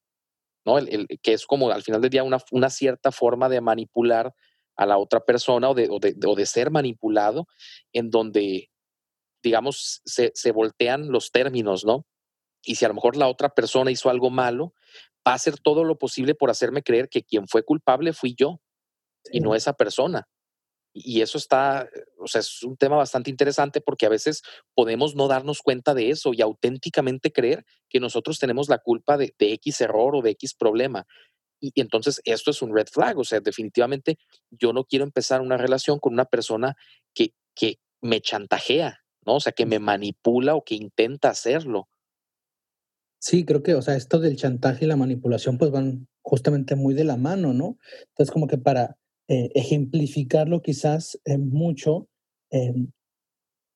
¿no? 0.66 0.78
El, 0.78 1.06
que 1.22 1.32
es 1.32 1.46
como 1.46 1.70
al 1.70 1.84
final 1.84 2.00
del 2.00 2.10
día 2.10 2.24
una, 2.24 2.38
una, 2.50 2.68
cierta 2.68 3.12
forma 3.12 3.48
de 3.48 3.60
manipular 3.60 4.34
a 4.74 4.84
la 4.84 4.98
otra 4.98 5.20
persona 5.20 5.70
o 5.70 5.74
de, 5.74 5.86
o 5.88 6.00
de, 6.00 6.16
o 6.26 6.34
de 6.34 6.44
ser 6.44 6.72
manipulado, 6.72 7.46
en 7.92 8.10
donde, 8.10 8.68
digamos, 9.44 10.02
se, 10.04 10.32
se, 10.34 10.50
voltean 10.50 11.12
los 11.12 11.30
términos, 11.30 11.84
¿no? 11.84 12.04
Y 12.64 12.74
si 12.74 12.84
a 12.84 12.88
lo 12.88 12.94
mejor 12.94 13.14
la 13.14 13.28
otra 13.28 13.50
persona 13.50 13.92
hizo 13.92 14.10
algo 14.10 14.28
malo, 14.28 14.74
va 15.24 15.30
a 15.30 15.34
hacer 15.34 15.60
todo 15.60 15.84
lo 15.84 15.98
posible 15.98 16.34
por 16.34 16.50
hacerme 16.50 16.82
creer 16.82 17.08
que 17.08 17.22
quien 17.22 17.46
fue 17.46 17.62
culpable 17.62 18.12
fui 18.12 18.34
yo 18.36 18.60
y 19.30 19.38
no 19.38 19.54
esa 19.54 19.74
persona. 19.74 20.26
Y 20.92 21.20
eso 21.20 21.38
está, 21.38 21.88
o 22.18 22.26
sea, 22.26 22.40
es 22.40 22.62
un 22.62 22.76
tema 22.76 22.96
bastante 22.96 23.30
interesante 23.30 23.80
porque 23.80 24.06
a 24.06 24.08
veces 24.08 24.42
podemos 24.74 25.14
no 25.14 25.28
darnos 25.28 25.60
cuenta 25.62 25.94
de 25.94 26.10
eso 26.10 26.32
y 26.32 26.40
auténticamente 26.40 27.32
creer 27.32 27.64
que 27.88 28.00
nosotros 28.00 28.38
tenemos 28.38 28.68
la 28.68 28.78
culpa 28.78 29.16
de, 29.16 29.34
X 29.38 29.80
error 29.80 30.16
o 30.16 30.22
de 30.22 30.30
X 30.30 30.54
problema. 30.54 31.06
Y, 31.60 31.72
entonces 31.80 32.20
esto 32.24 32.50
es 32.50 32.62
un 32.62 32.74
red 32.74 32.86
flag, 32.86 33.18
o 33.18 33.24
sea, 33.24 33.40
definitivamente 33.40 34.18
yo 34.50 34.72
no 34.72 34.84
quiero 34.84 35.04
empezar 35.04 35.40
una 35.40 35.56
relación 35.56 35.98
con 35.98 36.12
una 36.12 36.24
persona 36.24 36.76
que, 37.14 37.34
que 37.54 37.78
me 38.00 38.20
chantajea, 38.20 39.00
¿no? 39.26 39.36
O 39.36 39.40
sea, 39.40 39.52
que 39.52 39.66
me 39.66 39.78
manipula 39.78 40.54
o 40.54 40.64
que 40.64 40.74
intenta 40.74 41.30
hacerlo. 41.30 41.88
Sí, 43.20 43.44
creo 43.44 43.62
que, 43.62 43.74
o 43.74 43.82
sea, 43.82 43.96
esto 43.96 44.20
del 44.20 44.36
chantaje 44.36 44.84
y 44.84 44.88
la 44.88 44.96
manipulación 44.96 45.58
pues 45.58 45.72
van 45.72 46.06
justamente 46.22 46.76
muy 46.76 46.94
de 46.94 47.04
la 47.04 47.16
mano, 47.16 47.52
¿no? 47.52 47.78
Entonces, 48.10 48.32
como 48.32 48.46
que 48.46 48.58
para, 48.58 48.96
eh, 49.28 49.50
ejemplificarlo 49.54 50.62
quizás 50.62 51.18
eh, 51.24 51.38
mucho, 51.38 52.08
em, 52.50 52.90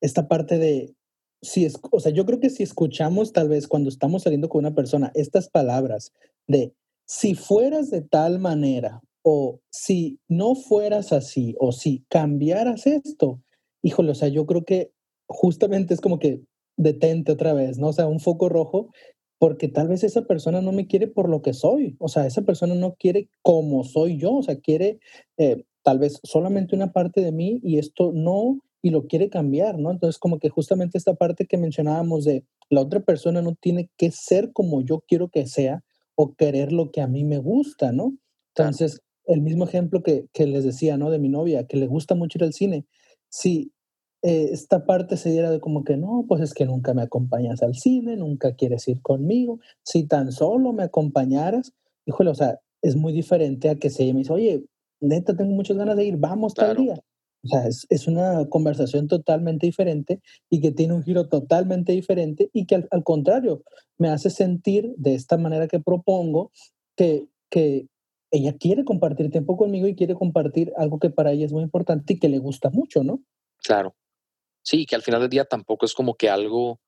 esta 0.01 0.27
parte 0.27 0.59
de, 0.59 0.95
si 1.43 1.65
es, 1.65 1.79
o 1.91 2.01
sea, 2.01 2.13
yo 2.13 2.25
creo 2.25 2.41
que 2.41 2.51
si 2.51 2.63
escuchamos 2.63 3.33
tal 3.33 3.49
vez 3.49 3.69
cuando 3.69 3.89
estamos 3.89 4.23
saliendo 4.23 4.49
con 4.49 4.61
una 4.61 4.75
persona 4.75 5.13
estas 5.15 5.49
palabras 5.49 6.13
de, 6.47 6.73
si 7.07 7.35
fueras 7.35 7.91
de 7.91 8.03
tal 8.03 8.39
manera, 8.39 9.03
o 9.23 9.61
si 9.71 10.19
no 10.29 10.55
fueras 10.55 11.13
así, 11.13 11.55
o 11.59 11.73
si 11.73 12.05
cambiaras 12.09 12.87
esto, 12.87 13.41
híjole, 13.83 14.13
o 14.13 14.15
sea, 14.15 14.29
yo 14.29 14.47
creo 14.47 14.65
que 14.65 14.91
justamente 15.29 15.95
es 15.95 16.01
como 16.01 16.19
que 16.19 16.41
detente 16.77 17.33
otra 17.33 17.53
vez, 17.53 17.79
¿no? 17.79 17.89
O 17.89 17.93
sea, 17.93 18.07
un 18.07 18.21
foco 18.21 18.49
rojo 18.49 18.91
porque 19.43 19.67
tal 19.67 19.89
vez 19.89 20.05
esa 20.05 20.23
persona 20.23 20.61
no 20.61 20.71
me 20.71 20.87
quiere 20.87 21.09
por 21.09 21.29
lo 21.29 21.43
que 21.43 21.53
soy, 21.53 21.97
o 21.99 22.07
sea, 22.07 22.29
esa 22.29 22.43
persona 22.43 22.77
no 22.77 22.95
quiere 22.95 23.29
como 23.43 23.83
soy 23.83 24.17
yo, 24.17 24.35
o 24.35 24.43
sea, 24.45 24.61
quiere 24.61 25.01
eh, 25.37 25.65
tal 25.83 25.99
vez 25.99 26.21
solamente 26.23 26.77
una 26.77 26.93
parte 26.93 27.23
de 27.23 27.33
mí 27.33 27.59
y 27.61 27.79
esto 27.79 28.13
no, 28.15 28.61
y 28.83 28.91
lo 28.91 29.09
quiere 29.09 29.31
cambiar, 29.31 29.81
¿no? 29.81 29.91
Entonces, 29.91 30.21
como 30.21 30.39
que 30.39 30.49
justamente 30.49 30.97
esta 30.97 31.15
parte 31.15 31.49
que 31.49 31.59
mencionábamos 31.59 32.25
de 32.25 32.45
la 32.71 32.83
otra 32.83 33.01
persona 33.01 33.43
no 33.43 33.57
tiene 33.57 33.91
que 33.97 34.13
ser 34.13 34.53
como 34.53 34.81
yo 34.81 35.03
quiero 35.09 35.29
que 35.29 35.49
sea 35.49 35.83
o 36.15 36.37
querer 36.37 36.71
lo 36.73 36.93
que 36.93 37.01
a 37.01 37.09
mí 37.09 37.25
me 37.25 37.39
gusta, 37.39 37.91
¿no? 37.91 38.17
Entonces, 38.55 39.01
el 39.25 39.41
mismo 39.41 39.65
ejemplo 39.65 40.05
que, 40.05 40.27
que 40.33 40.47
les 40.47 40.63
decía, 40.63 40.97
¿no? 40.99 41.11
De 41.11 41.19
mi 41.19 41.29
novia, 41.29 41.67
que 41.67 41.79
le 41.79 41.89
gusta 41.89 42.15
mucho 42.15 42.39
ir 42.39 42.45
al 42.45 42.53
cine. 42.53 42.87
Si 43.29 43.73
eh, 44.23 44.51
esta 44.53 44.85
parte 44.85 45.17
se 45.17 45.31
diera 45.31 45.51
de 45.51 45.61
como 45.61 45.85
que 45.85 45.97
no, 45.97 46.25
pues 46.29 46.41
es 46.41 46.55
que 46.55 46.65
nunca 46.65 46.95
me 46.95 47.03
acompañas 47.03 47.63
al 47.63 47.75
cine, 47.75 48.17
nunca 48.17 48.55
quieres 48.55 48.87
ir 48.87 49.03
conmigo, 49.03 49.59
si 49.83 50.07
tan 50.07 50.31
solo 50.31 50.73
me 50.73 50.85
acompañaras, 50.85 51.73
híjole, 52.07 52.31
o 52.31 52.35
sea, 52.35 52.61
es 52.83 52.97
muy 52.97 53.13
diferente 53.13 53.69
a 53.69 53.77
que 53.77 53.91
se 53.91 54.13
me 54.13 54.21
dice, 54.21 54.33
oye, 54.33 54.65
neta, 55.01 55.37
tengo 55.37 55.53
muchas 55.53 55.77
ganas 55.77 55.97
de 55.97 56.05
ir, 56.05 56.17
vamos 56.17 56.55
tal 56.55 56.77
día. 56.77 56.95
O 57.45 57.49
sea, 57.49 57.67
es, 57.67 57.87
es, 57.91 58.07
una 58.07 58.49
conversación 58.49 59.09
totalmente 59.09 59.67
diferente 59.67 60.21
y 60.49 60.61
que 60.61 60.71
tiene 60.71 60.95
un 60.95 61.03
giro 61.03 61.29
totalmente 61.29 61.91
diferente 61.91 62.51
y 62.53 62.67
que 62.67 62.77
al, 62.77 62.89
al, 62.93 63.03
contrario 63.03 63.65
me 63.99 64.09
hace 64.09 64.31
sentir 64.31 64.95
de 64.97 65.15
esta 65.15 65.37
manera 65.39 65.67
que 65.67 65.81
propongo 65.81 66.53
que, 66.97 67.27
que 67.51 67.89
ella 68.31 68.57
quiere 68.57 68.85
compartir 68.85 69.31
tiempo 69.31 69.57
conmigo 69.57 69.89
y 69.89 69.97
quiere 69.97 70.15
compartir 70.15 70.73
algo 70.77 71.01
que 71.01 71.11
para 71.11 71.33
ella 71.33 71.47
es 71.47 71.53
muy 71.53 71.65
importante 71.65 72.13
y 72.13 72.19
que 72.21 72.29
le 72.29 72.39
gusta 72.39 72.71
mucho, 72.71 73.03
¿no? 73.03 73.21
Claro. 73.65 73.97
Sí, 74.63 74.87
que 74.87 74.95
al 74.95 75.03
final 75.03 75.21
del 75.21 75.31
día 75.31 75.45
tampoco 75.45 75.87
es 75.87 75.95
como 75.95 76.15
que 76.15 76.31
algo, 76.31 76.81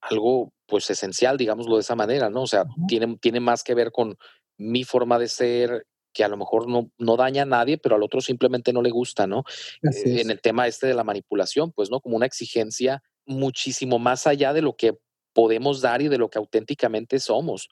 algo 0.00 0.52
pues 0.66 0.88
esencial, 0.90 1.36
digámoslo 1.36 1.76
de 1.76 1.82
esa 1.82 1.94
manera, 1.94 2.30
¿no? 2.30 2.42
O 2.42 2.46
sea, 2.46 2.64
tiene, 2.88 3.16
tiene 3.18 3.40
más 3.40 3.62
que 3.62 3.74
ver 3.74 3.92
con 3.92 4.16
mi 4.56 4.84
forma 4.84 5.18
de 5.18 5.28
ser, 5.28 5.86
que 6.12 6.24
a 6.24 6.28
lo 6.28 6.38
mejor 6.38 6.66
no, 6.66 6.90
no 6.98 7.16
daña 7.16 7.42
a 7.42 7.46
nadie, 7.46 7.76
pero 7.76 7.96
al 7.96 8.02
otro 8.02 8.22
simplemente 8.22 8.72
no 8.72 8.80
le 8.80 8.90
gusta, 8.90 9.26
¿no? 9.26 9.44
Eh, 9.82 10.22
en 10.22 10.30
el 10.30 10.40
tema 10.40 10.66
este 10.66 10.86
de 10.86 10.94
la 10.94 11.04
manipulación, 11.04 11.72
pues, 11.72 11.90
¿no? 11.90 12.00
Como 12.00 12.16
una 12.16 12.26
exigencia 12.26 13.02
muchísimo 13.26 13.98
más 13.98 14.26
allá 14.26 14.54
de 14.54 14.62
lo 14.62 14.76
que 14.76 14.98
podemos 15.34 15.82
dar 15.82 16.00
y 16.00 16.08
de 16.08 16.16
lo 16.16 16.30
que 16.30 16.38
auténticamente 16.38 17.20
somos. 17.20 17.68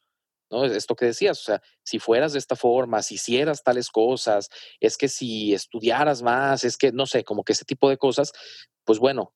¿no? 0.50 0.66
Esto 0.66 0.94
que 0.94 1.06
decías, 1.06 1.40
o 1.40 1.42
sea, 1.42 1.62
si 1.82 1.98
fueras 1.98 2.34
de 2.34 2.38
esta 2.38 2.56
forma, 2.56 3.02
si 3.02 3.14
hicieras 3.14 3.62
tales 3.62 3.88
cosas, 3.88 4.50
es 4.78 4.98
que 4.98 5.08
si 5.08 5.54
estudiaras 5.54 6.22
más, 6.22 6.64
es 6.64 6.76
que, 6.76 6.92
no 6.92 7.06
sé, 7.06 7.24
como 7.24 7.44
que 7.44 7.54
ese 7.54 7.64
tipo 7.64 7.88
de 7.88 7.96
cosas, 7.96 8.32
pues 8.84 8.98
bueno, 8.98 9.34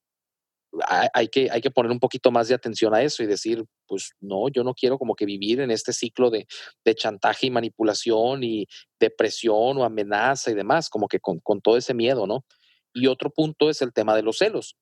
hay, 1.15 1.29
que, 1.29 1.51
hay 1.51 1.61
que 1.61 1.71
poner 1.71 1.91
un 1.91 1.99
poquito 1.99 2.31
más 2.31 2.49
de 2.49 2.55
atención 2.55 2.95
a 2.95 3.03
eso 3.03 3.23
y 3.23 3.27
decir, 3.27 3.65
pues 3.87 4.11
no, 4.21 4.49
yo 4.49 4.65
no 4.65 4.75
quiero 4.75 4.99
como 4.99 5.15
que 5.15 5.25
vivir 5.25 5.61
en 5.61 5.71
este 5.71 5.93
ciclo 5.93 6.31
de, 6.31 6.47
chantaje 6.95 7.47
y 7.47 7.51
manipulación 7.51 8.43
y 8.45 8.67
depresión 8.99 9.79
o 9.79 9.85
amenaza 9.85 10.51
y 10.51 10.55
demás, 10.55 10.89
como 10.89 11.09
que 11.09 11.21
con, 11.21 11.41
todo 11.63 11.77
ese 11.77 11.95
miedo, 11.95 12.27
¿no? 12.27 12.45
Y 12.93 13.07
otro 13.07 13.31
punto 13.31 13.71
es 13.71 13.83
el 13.83 13.93
tema 13.93 14.15
de 14.15 14.23
los 14.23 14.39
celos. 14.39 14.77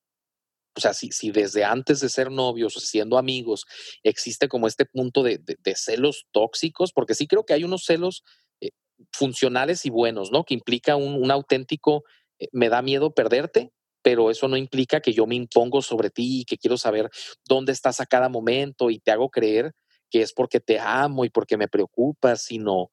O 0.76 0.80
sea, 0.80 0.92
si, 0.92 1.10
si 1.10 1.30
desde 1.30 1.64
antes 1.64 2.00
de 2.00 2.08
ser 2.08 2.30
novios 2.30 2.76
o 2.76 2.80
siendo 2.80 3.16
amigos 3.16 3.64
existe 4.02 4.48
como 4.48 4.66
este 4.66 4.84
punto 4.84 5.22
de, 5.22 5.40
celos 5.74 6.26
tóxicos, 6.32 6.92
porque 6.92 7.14
sí 7.14 7.26
creo 7.26 7.44
que 7.44 7.54
hay 7.54 7.64
unos 7.64 7.84
celos 7.84 8.22
eh, 8.60 8.70
funcionales 9.12 9.86
y 9.86 9.90
buenos, 9.90 10.30
¿no? 10.30 10.44
Que 10.44 10.54
implica 10.54 10.96
un, 10.96 11.30
auténtico, 11.30 12.04
eh, 12.38 12.48
me 12.52 12.68
da 12.68 12.82
miedo 12.82 13.14
perderte, 13.14 13.72
pero 14.06 14.30
eso 14.30 14.46
no 14.46 14.56
implica 14.56 15.00
que 15.00 15.12
yo 15.12 15.26
me 15.26 15.34
impongo 15.34 15.82
sobre 15.82 16.10
ti 16.10 16.42
y 16.42 16.44
que 16.44 16.58
quiero 16.58 16.78
saber 16.78 17.10
dónde 17.44 17.72
estás 17.72 17.98
a 17.98 18.06
cada 18.06 18.28
momento 18.28 18.88
y 18.88 19.00
te 19.00 19.10
hago 19.10 19.30
creer 19.30 19.74
que 20.08 20.22
es 20.22 20.32
porque 20.32 20.60
te 20.60 20.78
amo 20.78 21.24
y 21.24 21.28
porque 21.28 21.56
me 21.56 21.66
preocupas, 21.66 22.42
sino, 22.42 22.92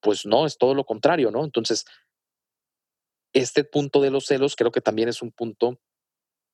pues 0.00 0.26
no, 0.26 0.46
es 0.46 0.58
todo 0.58 0.74
lo 0.74 0.82
contrario, 0.82 1.30
¿no? 1.30 1.44
Entonces, 1.44 1.84
este 3.32 3.62
punto 3.62 4.00
de 4.00 4.10
los 4.10 4.26
celos 4.26 4.56
creo 4.56 4.72
que 4.72 4.80
también 4.80 5.08
es 5.08 5.22
un 5.22 5.30
punto 5.30 5.78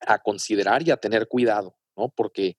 a 0.00 0.18
considerar 0.18 0.86
y 0.86 0.90
a 0.90 0.98
tener 0.98 1.26
cuidado, 1.26 1.78
¿no? 1.96 2.10
Porque, 2.10 2.58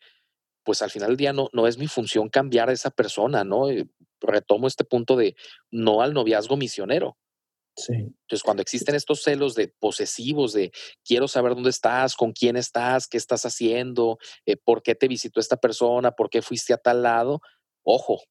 pues 0.63 0.81
al 0.81 0.89
final 0.89 1.09
del 1.09 1.17
día 1.17 1.31
no, 1.31 1.51
no 1.53 1.67
es 1.67 1.77
mi 1.77 1.85
función 1.85 2.27
cambiar 2.27 2.69
a 2.69 2.73
esa 2.73 2.89
persona, 2.89 3.43
¿no? 3.43 3.69
Eh, 3.69 3.87
retomo 4.19 4.65
este 4.65 4.83
punto 4.83 5.15
de 5.15 5.35
no 5.69 6.01
al 6.01 6.15
noviazgo 6.15 6.57
misionero. 6.57 7.19
Entonces, 7.88 8.43
cuando 8.43 8.61
existen 8.61 8.95
estos 8.95 9.21
celos 9.21 9.55
de 9.55 9.67
posesivos, 9.67 10.53
de 10.53 10.71
quiero 11.05 11.28
saber 11.28 11.53
dónde 11.53 11.69
estás, 11.69 12.15
con 12.15 12.32
quién 12.32 12.57
estás, 12.57 13.07
qué 13.07 13.17
estás 13.17 13.45
haciendo, 13.45 14.17
eh, 14.45 14.57
por 14.57 14.82
qué 14.82 14.95
te 14.95 15.07
visitó 15.07 15.39
esta 15.39 15.57
persona, 15.57 16.11
por 16.11 16.30
qué 16.30 16.41
fuiste 16.41 16.73
a 16.73 16.78
tal 16.78 17.03
lado, 17.03 17.41
ojo. 17.84 18.21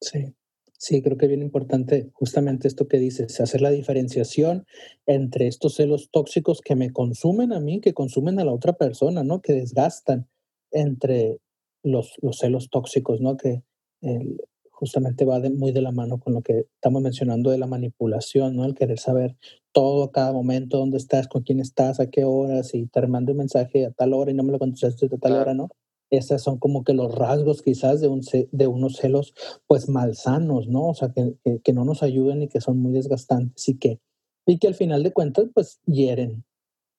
Sí, 0.00 0.34
sí, 0.78 1.02
creo 1.02 1.16
que 1.16 1.26
es 1.26 1.30
bien 1.30 1.42
importante 1.42 2.10
justamente 2.12 2.68
esto 2.68 2.86
que 2.86 2.98
dices, 2.98 3.40
hacer 3.40 3.60
la 3.60 3.70
diferenciación 3.70 4.66
entre 5.06 5.48
estos 5.48 5.74
celos 5.74 6.08
tóxicos 6.10 6.60
que 6.60 6.76
me 6.76 6.92
consumen 6.92 7.52
a 7.52 7.60
mí, 7.60 7.80
que 7.80 7.94
consumen 7.94 8.38
a 8.38 8.44
la 8.44 8.52
otra 8.52 8.74
persona, 8.74 9.24
¿no? 9.24 9.42
Que 9.42 9.54
desgastan 9.54 10.28
entre 10.70 11.38
los, 11.82 12.12
los 12.22 12.38
celos 12.38 12.70
tóxicos, 12.70 13.20
¿no? 13.20 13.36
Que 13.36 13.62
el, 14.00 14.38
justamente 14.78 15.24
va 15.24 15.40
muy 15.40 15.72
de 15.72 15.82
la 15.82 15.90
mano 15.90 16.18
con 16.18 16.34
lo 16.34 16.42
que 16.42 16.66
estamos 16.74 17.02
mencionando 17.02 17.50
de 17.50 17.58
la 17.58 17.66
manipulación, 17.66 18.54
¿no? 18.54 18.64
El 18.64 18.76
querer 18.76 19.00
saber 19.00 19.36
todo 19.72 20.04
a 20.04 20.12
cada 20.12 20.32
momento, 20.32 20.78
dónde 20.78 20.98
estás, 20.98 21.26
con 21.26 21.42
quién 21.42 21.58
estás, 21.58 21.98
a 21.98 22.08
qué 22.08 22.22
horas, 22.22 22.74
y 22.74 22.86
te 22.86 23.04
mando 23.08 23.32
un 23.32 23.38
mensaje 23.38 23.86
a 23.86 23.90
tal 23.90 24.14
hora 24.14 24.30
y 24.30 24.34
no 24.34 24.44
me 24.44 24.52
lo 24.52 24.60
contestaste 24.60 25.06
a 25.06 25.18
tal 25.18 25.32
hora, 25.32 25.52
¿no? 25.52 25.68
Esas 26.10 26.42
son 26.42 26.58
como 26.58 26.84
que 26.84 26.94
los 26.94 27.12
rasgos 27.12 27.60
quizás 27.62 28.00
de, 28.00 28.06
un, 28.06 28.20
de 28.52 28.66
unos 28.68 28.96
celos 28.96 29.34
pues 29.66 29.88
malsanos, 29.88 30.68
¿no? 30.68 30.86
O 30.86 30.94
sea, 30.94 31.12
que, 31.12 31.34
que, 31.64 31.72
no 31.72 31.84
nos 31.84 32.04
ayudan 32.04 32.42
y 32.42 32.48
que 32.48 32.60
son 32.60 32.78
muy 32.78 32.92
desgastantes 32.92 33.68
y 33.68 33.78
que, 33.78 33.98
y 34.46 34.58
que 34.58 34.68
al 34.68 34.74
final 34.74 35.02
de 35.02 35.12
cuentas 35.12 35.46
pues 35.52 35.80
hieren. 35.86 36.44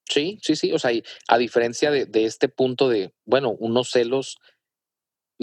Sí, 0.03 0.37
sí, 0.41 0.57
sí. 0.57 0.73
O 0.73 0.79
sea, 0.79 0.91
a 1.29 1.37
diferencia 1.37 1.91
de, 1.91 2.05
de 2.05 2.25
este 2.25 2.49
punto 2.49 2.89
de, 2.89 3.13
bueno, 3.25 3.55
unos 3.57 3.89
celos 3.91 4.37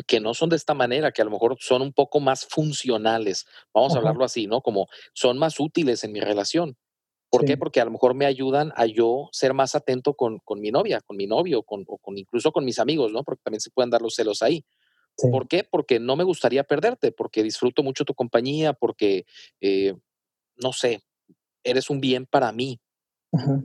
que 0.06 0.20
no 0.20 0.34
son 0.34 0.50
de 0.50 0.56
esta 0.56 0.74
manera, 0.74 1.12
que 1.12 1.22
a 1.22 1.24
lo 1.24 1.30
mejor 1.30 1.56
son 1.60 1.82
un 1.82 1.92
poco 1.92 2.20
más 2.20 2.46
funcionales, 2.46 3.46
vamos 3.72 3.94
a 3.94 3.98
hablarlo 3.98 4.24
así, 4.24 4.46
¿no? 4.46 4.60
Como 4.60 4.88
son 5.14 5.38
más 5.38 5.58
útiles 5.58 6.04
en 6.04 6.12
mi 6.12 6.20
relación. 6.20 6.76
¿Por 7.30 7.44
qué? 7.44 7.56
Porque 7.56 7.80
a 7.80 7.84
lo 7.84 7.90
mejor 7.90 8.14
me 8.14 8.24
ayudan 8.24 8.72
a 8.76 8.86
yo 8.86 9.28
ser 9.32 9.52
más 9.52 9.74
atento 9.74 10.14
con, 10.14 10.38
con 10.38 10.60
mi 10.60 10.70
novia, 10.70 11.00
con 11.00 11.16
mi 11.16 11.26
novio, 11.26 11.62
con, 11.64 11.84
o 11.86 11.98
con 11.98 12.16
incluso 12.16 12.52
con 12.52 12.64
mis 12.64 12.78
amigos, 12.78 13.12
¿no? 13.12 13.24
Porque 13.24 13.42
también 13.42 13.60
se 13.60 13.70
pueden 13.70 13.90
dar 13.90 14.00
los 14.00 14.14
celos 14.14 14.42
ahí. 14.42 14.64
¿Por 15.30 15.48
qué? 15.48 15.64
Porque 15.64 15.98
no 15.98 16.14
me 16.14 16.24
gustaría 16.24 16.62
perderte, 16.64 17.10
porque 17.10 17.42
disfruto 17.42 17.82
mucho 17.82 18.04
tu 18.04 18.14
compañía, 18.14 18.74
porque, 18.74 19.24
eh, 19.60 19.94
no 20.56 20.72
sé, 20.72 21.02
eres 21.64 21.90
un 21.90 22.00
bien 22.00 22.26
para 22.26 22.52
mí 22.52 22.80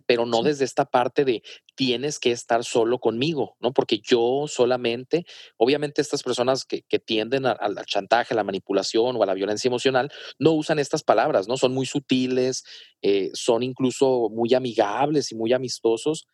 pero 0.06 0.26
no 0.26 0.44
desde 0.44 0.66
esta 0.66 0.86
parte 0.86 1.26
de 1.26 1.44
tienes 1.76 2.20
que 2.20 2.32
estar 2.32 2.64
solo 2.64 3.00
conmigo, 3.00 3.56
¿no? 3.60 3.74
Porque 3.74 4.00
yo 4.00 4.46
solamente, 4.48 5.26
obviamente 5.58 6.02
estas 6.02 6.24
personas 6.24 6.66
que, 6.66 6.84
tienden 7.00 7.46
al 7.46 7.86
chantaje, 7.86 8.34
a 8.34 8.38
la 8.38 8.44
manipulación 8.44 9.16
o 9.16 9.24
a 9.24 9.26
la 9.26 9.34
violencia 9.34 9.68
emocional, 9.68 10.12
no 10.40 10.52
usan 10.52 10.80
estas 10.80 11.04
palabras, 11.04 11.48
¿no? 11.48 11.58
Son 11.58 11.74
muy 11.74 11.86
sutiles, 11.86 12.64
eh, 13.02 13.32
son 13.34 13.64
incluso 13.64 14.30
muy 14.30 14.54
amigables 14.54 15.32
y 15.32 15.36
muy 15.36 15.54
amistosos, 15.54 16.28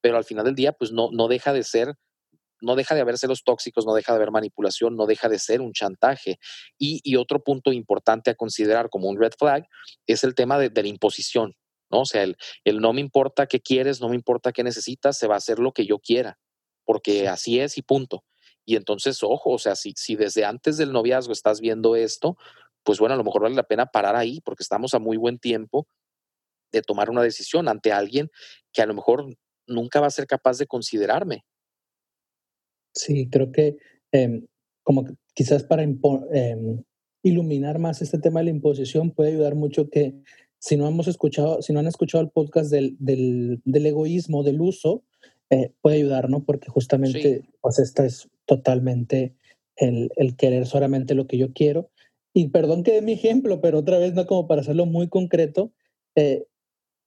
pero 0.00 0.16
al 0.16 0.24
final 0.24 0.44
del 0.44 0.54
día, 0.54 0.72
pues 0.72 0.92
no, 0.92 1.10
no 1.12 1.28
deja 1.28 1.52
de 1.52 1.64
ser 1.64 1.96
no 2.62 2.76
deja 2.76 2.94
de 2.94 3.00
haber 3.00 3.18
celos 3.18 3.42
tóxicos, 3.44 3.84
no 3.84 3.94
deja 3.94 4.12
de 4.12 4.16
haber 4.16 4.30
manipulación, 4.30 4.96
no 4.96 5.06
deja 5.06 5.28
de 5.28 5.38
ser 5.38 5.60
un 5.60 5.72
chantaje. 5.72 6.38
Y, 6.78 7.16
otro 7.16 7.42
punto 7.42 7.72
importante 7.72 8.30
a 8.30 8.34
considerar 8.34 8.88
como 8.88 9.08
un 9.08 9.20
red 9.20 9.32
flag 9.38 9.66
es 10.06 10.24
el 10.24 10.34
tema 10.34 10.58
de 10.58 10.82
la 10.82 10.88
imposición. 10.88 11.54
¿No? 11.92 12.00
O 12.00 12.04
sea, 12.06 12.22
el, 12.22 12.36
no 12.80 12.92
me 12.92 13.00
importa 13.00 13.46
qué 13.46 13.60
quieres, 13.60 14.00
no 14.00 14.08
me 14.08 14.16
importa 14.16 14.52
qué 14.52 14.64
necesitas, 14.64 15.18
se 15.18 15.26
va 15.26 15.34
a 15.34 15.38
hacer 15.38 15.58
lo 15.58 15.72
que 15.72 15.86
yo 15.86 15.98
quiera, 15.98 16.38
porque 16.84 17.28
así 17.28 17.60
es 17.60 17.78
y 17.78 17.82
punto. 17.82 18.24
Y 18.64 18.76
entonces, 18.76 19.22
ojo, 19.22 19.50
o 19.50 19.58
sea, 19.58 19.76
si, 19.76 19.92
si 19.96 20.16
desde 20.16 20.44
antes 20.44 20.76
del 20.76 20.92
noviazgo 20.92 21.32
estás 21.32 21.60
viendo 21.60 21.96
esto, 21.96 22.36
pues 22.84 22.98
bueno, 22.98 23.14
a 23.14 23.18
lo 23.18 23.24
mejor 23.24 23.42
vale 23.42 23.54
la 23.54 23.62
pena 23.64 23.86
parar 23.86 24.16
ahí, 24.16 24.40
porque 24.40 24.62
estamos 24.62 24.94
a 24.94 24.98
muy 24.98 25.16
buen 25.16 25.38
tiempo 25.38 25.86
de 26.72 26.82
tomar 26.82 27.10
una 27.10 27.22
decisión 27.22 27.68
ante 27.68 27.92
alguien 27.92 28.30
que 28.72 28.82
a 28.82 28.86
lo 28.86 28.94
mejor 28.94 29.36
nunca 29.66 30.00
va 30.00 30.06
a 30.06 30.10
ser 30.10 30.26
capaz 30.26 30.58
de 30.58 30.66
considerarme. 30.66 31.44
Sí, 32.94 33.28
creo 33.30 33.52
que 33.52 33.76
em, 34.12 34.46
como 34.82 35.04
quizás 35.34 35.64
para 35.64 35.82
em, 35.82 36.82
iluminar 37.22 37.78
más 37.78 38.02
este 38.02 38.18
tema 38.18 38.40
de 38.40 38.44
la 38.44 38.50
imposición 38.50 39.12
puede 39.12 39.30
ayudar 39.30 39.54
mucho 39.54 39.88
que 39.88 40.14
si 40.62 40.76
no 40.76 40.86
hemos 40.86 41.08
escuchado, 41.08 41.60
si 41.60 41.72
no 41.72 41.80
han 41.80 41.88
escuchado 41.88 42.22
el 42.22 42.30
podcast 42.30 42.70
del, 42.70 42.96
del, 43.00 43.60
del 43.64 43.84
egoísmo, 43.84 44.44
del 44.44 44.60
uso, 44.60 45.02
eh, 45.50 45.72
puede 45.80 45.96
ayudar, 45.96 46.30
¿no? 46.30 46.44
Porque 46.44 46.70
justamente, 46.70 47.42
pues 47.60 47.80
esta 47.80 48.06
es 48.06 48.28
totalmente 48.46 49.34
el, 49.74 50.12
el, 50.14 50.36
querer 50.36 50.66
solamente 50.66 51.16
lo 51.16 51.26
que 51.26 51.36
yo 51.36 51.52
quiero. 51.52 51.90
Y 52.32 52.50
perdón 52.50 52.84
que 52.84 52.92
dé 52.92 53.02
mi 53.02 53.10
ejemplo, 53.10 53.60
pero 53.60 53.80
otra 53.80 53.98
vez, 53.98 54.14
¿no? 54.14 54.24
Como 54.24 54.46
para 54.46 54.60
hacerlo 54.60 54.86
muy 54.86 55.08
concreto, 55.08 55.72
eh, 56.14 56.46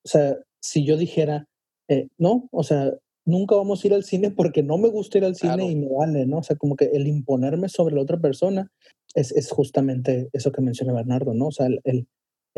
o 0.03 0.07
sea, 0.09 0.37
si 0.59 0.83
yo 0.83 0.97
dijera, 0.97 1.47
eh, 1.87 2.09
no, 2.17 2.49
o 2.51 2.63
sea, 2.63 2.93
nunca 3.23 3.55
vamos 3.55 3.81
a 3.83 3.87
ir 3.87 3.93
al 3.93 4.03
cine 4.03 4.31
porque 4.31 4.63
no 4.63 4.77
me 4.77 4.89
gusta 4.89 5.17
ir 5.17 5.23
al 5.23 5.37
cine 5.37 5.71
y 5.71 5.77
me 5.77 5.87
vale, 5.87 6.25
¿no? 6.25 6.39
O 6.39 6.43
sea, 6.43 6.57
como 6.57 6.75
que 6.75 6.89
el 6.91 7.07
imponerme 7.07 7.69
sobre 7.69 7.95
la 7.95 8.01
otra 8.01 8.19
persona 8.19 8.69
es, 9.13 9.31
es 9.31 9.49
justamente 9.49 10.27
eso 10.33 10.51
que 10.51 10.61
menciona 10.61 10.91
Bernardo, 10.91 11.33
¿no? 11.33 11.47
O 11.47 11.51
sea, 11.53 11.67
el, 11.67 11.79
el 11.85 12.05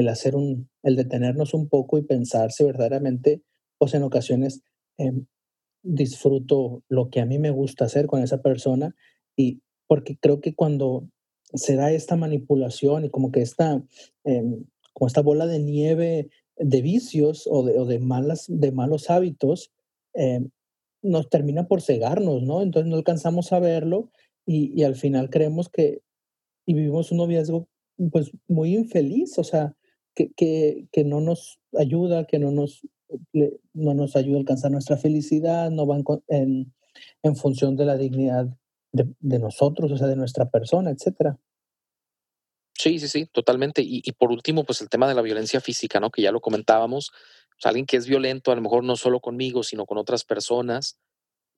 hacer 0.09 0.35
un, 0.35 0.69
el 0.83 0.95
detenernos 0.95 1.53
un 1.53 1.67
poco 1.67 1.97
y 1.97 2.03
pensar 2.03 2.51
si 2.51 2.63
verdaderamente, 2.63 3.41
pues 3.77 3.93
en 3.95 4.03
ocasiones 4.03 4.61
em, 4.97 5.25
disfruto 5.83 6.83
lo 6.87 7.09
que 7.09 7.19
a 7.19 7.25
mí 7.25 7.39
me 7.39 7.49
gusta 7.49 7.85
hacer 7.85 8.05
con 8.07 8.21
esa 8.21 8.41
persona 8.41 8.95
y 9.35 9.61
porque 9.87 10.17
creo 10.17 10.41
que 10.41 10.53
cuando 10.53 11.09
se 11.53 11.75
da 11.75 11.91
esta 11.91 12.15
manipulación 12.15 13.05
y 13.05 13.09
como 13.09 13.31
que 13.31 13.41
esta, 13.41 13.83
em, 14.23 14.65
como 14.93 15.07
esta 15.07 15.21
bola 15.21 15.47
de 15.47 15.59
nieve 15.59 16.29
de 16.57 16.81
vicios 16.81 17.47
o 17.49 17.63
de, 17.63 17.79
o 17.79 17.85
de, 17.85 17.99
malas, 17.99 18.45
de 18.47 18.71
malos 18.71 19.09
hábitos, 19.09 19.71
em, 20.13 20.49
nos 21.01 21.29
termina 21.29 21.67
por 21.67 21.81
cegarnos, 21.81 22.43
¿no? 22.43 22.61
Entonces 22.61 22.89
no 22.89 22.97
alcanzamos 22.97 23.53
a 23.53 23.59
verlo 23.59 24.11
y, 24.45 24.73
y 24.79 24.83
al 24.83 24.95
final 24.95 25.29
creemos 25.29 25.69
que, 25.69 26.01
y 26.65 26.73
vivimos 26.73 27.11
un 27.11 27.19
noviazgo 27.19 27.67
pues 28.11 28.31
muy 28.47 28.75
infeliz, 28.75 29.37
o 29.37 29.43
sea, 29.43 29.75
que, 30.35 30.87
que, 30.91 31.03
no 31.03 31.21
nos 31.21 31.59
ayuda, 31.77 32.25
que 32.25 32.39
no 32.39 32.51
nos, 32.51 32.81
no 33.73 33.93
nos 33.93 34.15
ayuda 34.15 34.37
a 34.37 34.39
alcanzar 34.39 34.71
nuestra 34.71 34.97
felicidad, 34.97 35.69
no 35.69 35.85
van 35.85 36.03
en, 36.27 36.73
en 37.23 37.35
función 37.35 37.75
de 37.75 37.85
la 37.85 37.97
dignidad 37.97 38.47
de, 38.91 39.13
de, 39.19 39.39
nosotros, 39.39 39.91
o 39.91 39.97
sea, 39.97 40.07
de 40.07 40.15
nuestra 40.15 40.49
persona, 40.49 40.89
etcétera. 40.89 41.37
Sí, 42.73 42.99
sí, 42.99 43.07
sí, 43.07 43.25
totalmente. 43.25 43.81
Y, 43.81 44.01
y, 44.03 44.11
por 44.13 44.31
último, 44.31 44.63
pues 44.63 44.81
el 44.81 44.89
tema 44.89 45.07
de 45.07 45.15
la 45.15 45.21
violencia 45.21 45.61
física, 45.61 45.99
¿no? 45.99 46.09
Que 46.11 46.21
ya 46.21 46.31
lo 46.31 46.41
comentábamos. 46.41 47.11
Pues, 47.49 47.65
alguien 47.65 47.85
que 47.85 47.97
es 47.97 48.07
violento, 48.07 48.51
a 48.51 48.55
lo 48.55 48.61
mejor 48.61 48.83
no 48.83 48.95
solo 48.95 49.19
conmigo, 49.19 49.63
sino 49.63 49.85
con 49.85 49.97
otras 49.97 50.23
personas, 50.23 50.99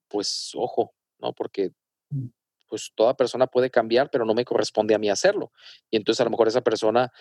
pues 0.08 0.52
ojo, 0.56 0.94
¿no? 1.20 1.34
Porque 1.34 1.72
mm. 2.10 2.28
pues 2.70 2.92
toda 2.96 3.16
persona 3.16 3.48
puede 3.48 3.70
cambiar, 3.70 4.10
pero 4.10 4.26
no 4.26 4.34
me 4.34 4.46
corresponde 4.46 4.96
a 4.96 5.00
mí 5.00 5.10
hacerlo. 5.10 5.52
Y 5.90 5.98
entonces 5.98 6.22
a 6.22 6.24
lo 6.24 6.30
mejor 6.30 6.48
esa 6.48 6.62
persona 6.62 7.12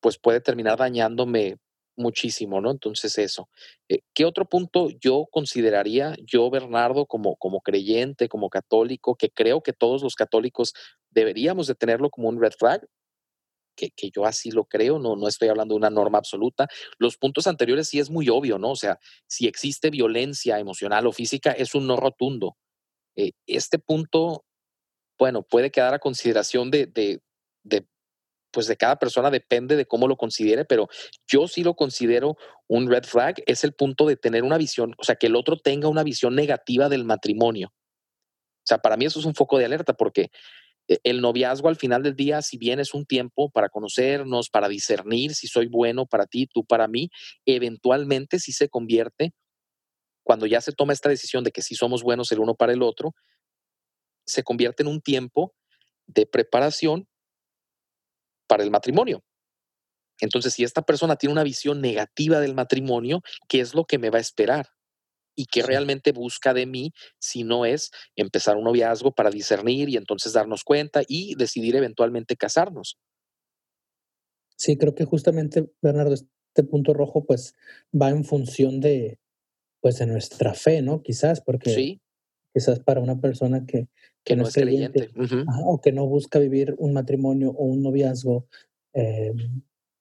pues 0.00 0.18
puede 0.18 0.40
terminar 0.40 0.78
dañándome 0.78 1.56
muchísimo, 1.96 2.60
¿no? 2.60 2.70
Entonces 2.70 3.18
eso. 3.18 3.48
Eh, 3.88 4.00
¿Qué 4.14 4.24
otro 4.24 4.46
punto 4.48 4.88
yo 5.00 5.26
consideraría, 5.30 6.14
yo 6.24 6.50
Bernardo, 6.50 7.06
como, 7.06 7.36
como 7.36 7.60
creyente, 7.60 8.28
como 8.28 8.50
católico, 8.50 9.16
que 9.16 9.30
creo 9.30 9.62
que 9.62 9.72
todos 9.72 10.02
los 10.02 10.14
católicos 10.14 10.74
deberíamos 11.10 11.66
de 11.66 11.74
tenerlo 11.74 12.10
como 12.10 12.28
un 12.28 12.40
red 12.40 12.52
flag, 12.58 12.86
que, 13.76 13.90
que, 13.90 14.10
yo 14.10 14.24
así 14.24 14.50
lo 14.50 14.64
creo, 14.64 14.98
no, 14.98 15.16
no 15.16 15.28
estoy 15.28 15.48
hablando 15.48 15.74
de 15.74 15.78
una 15.78 15.90
norma 15.90 16.18
absoluta. 16.18 16.66
Los 16.98 17.18
puntos 17.18 17.46
anteriores 17.46 17.88
sí 17.88 17.98
es 17.98 18.10
muy 18.10 18.28
obvio, 18.30 18.58
¿no? 18.58 18.70
O 18.70 18.76
sea, 18.76 18.98
si 19.26 19.46
existe 19.46 19.90
violencia 19.90 20.58
emocional 20.58 21.06
o 21.06 21.12
física, 21.12 21.52
es 21.52 21.74
un 21.74 21.86
no 21.86 21.96
rotundo. 21.96 22.56
Eh, 23.16 23.32
este 23.46 23.78
punto, 23.78 24.44
bueno, 25.18 25.42
puede 25.42 25.70
quedar 25.70 25.94
a 25.94 25.98
consideración 25.98 26.70
de, 26.70 26.86
de, 26.86 27.20
de, 27.64 27.86
pues 28.56 28.68
de 28.68 28.78
cada 28.78 28.96
persona, 28.98 29.30
depende 29.30 29.76
de 29.76 29.84
cómo 29.84 30.08
lo 30.08 30.16
considere, 30.16 30.64
pero 30.64 30.88
yo 31.26 31.46
sí 31.46 31.62
lo 31.62 31.74
considero 31.74 32.38
un 32.68 32.90
red 32.90 33.04
flag, 33.04 33.34
es 33.44 33.64
el 33.64 33.74
punto 33.74 34.06
de 34.06 34.16
tener 34.16 34.44
una 34.44 34.56
visión, 34.56 34.94
o 34.96 35.04
sea, 35.04 35.16
que 35.16 35.26
el 35.26 35.36
otro 35.36 35.58
tenga 35.58 35.88
una 35.88 36.02
visión 36.02 36.34
negativa 36.34 36.88
del 36.88 37.04
matrimonio. 37.04 37.68
O 37.68 38.64
sea, 38.64 38.78
para 38.78 38.96
mí 38.96 39.04
eso 39.04 39.20
es 39.20 39.26
un 39.26 39.34
foco 39.34 39.58
de 39.58 39.66
alerta 39.66 39.92
porque 39.92 40.30
e, 40.88 40.98
el 41.04 41.20
noviazgo 41.20 41.68
al 41.68 41.76
final 41.76 42.02
del 42.02 42.16
día, 42.16 42.40
si 42.40 42.56
bien 42.56 42.80
es 42.80 42.94
un 42.94 43.04
tiempo 43.04 43.50
para 43.50 43.68
conocernos, 43.68 44.48
para 44.48 44.68
discernir 44.68 45.34
si 45.34 45.48
soy 45.48 45.66
bueno 45.66 46.06
para 46.06 46.24
ti, 46.24 46.46
tú 46.46 46.64
para 46.64 46.88
mí, 46.88 47.10
eventualmente 47.44 48.38
sí 48.38 48.52
se 48.52 48.70
convierte, 48.70 49.34
cuando 50.22 50.46
ya 50.46 50.62
se 50.62 50.72
toma 50.72 50.94
esta 50.94 51.10
decisión 51.10 51.44
de 51.44 51.52
que 51.52 51.60
sí 51.60 51.74
somos 51.74 52.02
buenos 52.02 52.32
el 52.32 52.38
uno 52.38 52.54
para 52.54 52.72
el 52.72 52.80
otro, 52.80 53.14
se 54.24 54.42
convierte 54.44 54.82
en 54.82 54.88
un 54.88 55.02
tiempo 55.02 55.54
de 56.06 56.24
preparación 56.24 57.06
para 58.46 58.62
el 58.62 58.70
matrimonio. 58.70 59.22
Entonces, 60.20 60.54
si 60.54 60.64
esta 60.64 60.82
persona 60.82 61.16
tiene 61.16 61.32
una 61.32 61.44
visión 61.44 61.80
negativa 61.80 62.40
del 62.40 62.54
matrimonio, 62.54 63.20
¿qué 63.48 63.60
es 63.60 63.74
lo 63.74 63.84
que 63.84 63.98
me 63.98 64.10
va 64.10 64.18
a 64.18 64.22
esperar? 64.22 64.66
y 65.36 65.44
qué 65.44 65.62
realmente 65.62 66.12
busca 66.12 66.54
de 66.54 66.66
mí 66.66 66.92
si 67.20 67.44
no 67.44 67.66
es 67.66 67.90
empezar 68.16 68.56
un 68.56 68.64
noviazgo 68.64 69.12
para 69.12 69.30
discernir 69.30 69.88
y 69.90 69.96
entonces 69.96 70.32
darnos 70.32 70.64
cuenta 70.64 71.02
y 71.06 71.34
decidir 71.36 71.76
eventualmente 71.76 72.36
casarnos. 72.36 72.98
Sí, 74.56 74.78
creo 74.78 74.94
que 74.94 75.04
justamente, 75.04 75.70
Bernardo, 75.82 76.14
este 76.14 76.64
punto 76.64 76.94
rojo 76.94 77.26
pues 77.26 77.54
va 77.94 78.08
en 78.08 78.24
función 78.24 78.80
de 78.80 79.18
pues 79.80 79.98
de 79.98 80.06
nuestra 80.06 80.54
fe, 80.54 80.80
¿no? 80.80 81.02
Quizás, 81.02 81.42
porque 81.42 81.74
sí. 81.74 82.00
Quizás 82.56 82.80
para 82.80 83.02
una 83.02 83.20
persona 83.20 83.66
que, 83.66 83.86
que, 84.24 84.34
no, 84.34 84.48
es 84.48 84.54
creyente, 84.54 85.10
creyente 85.10 85.36
uh 85.36 85.44
-huh. 85.44 85.62
o 85.66 85.80
que 85.82 85.92
no 85.92 86.06
busca 86.06 86.38
vivir 86.38 86.74
un 86.78 86.94
matrimonio 86.94 87.50
o 87.50 87.66
un 87.66 87.82
noviazgo 87.82 88.46
eh, 88.94 89.34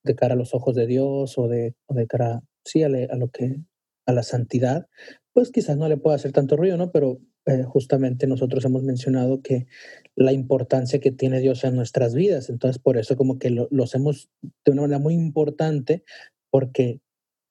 de 0.05 0.15
cara 0.15 0.35
a 0.35 0.37
los 0.37 0.55
ojos 0.55 0.73
de 0.73 0.87
Dios 0.87 1.37
o 1.37 1.49
de, 1.49 1.75
o 1.87 1.93
de 1.93 2.07
cara 2.07 2.43
sí, 2.63 2.81
a, 2.81 2.87
le, 2.87 3.07
a 3.11 3.17
lo 3.17 3.27
que 3.27 3.57
a 4.05 4.13
la 4.13 4.23
santidad, 4.23 4.87
pues 5.33 5.51
quizás 5.51 5.75
no 5.75 5.89
le 5.89 5.97
pueda 5.97 6.15
hacer 6.15 6.31
tanto 6.31 6.55
ruido, 6.55 6.77
¿no? 6.77 6.93
Pero 6.93 7.19
eh, 7.45 7.63
justamente 7.63 8.25
nosotros 8.25 8.63
hemos 8.63 8.83
mencionado 8.83 9.41
que 9.41 9.67
la 10.15 10.31
importancia 10.31 11.01
que 11.01 11.11
tiene 11.11 11.41
Dios 11.41 11.65
en 11.65 11.75
nuestras 11.75 12.15
vidas, 12.15 12.49
entonces 12.49 12.81
por 12.81 12.95
eso 12.95 13.17
como 13.17 13.37
que 13.37 13.49
lo, 13.49 13.67
lo 13.69 13.83
hacemos 13.83 14.29
de 14.63 14.71
una 14.71 14.83
manera 14.83 14.99
muy 14.99 15.15
importante, 15.15 16.05
porque 16.49 17.01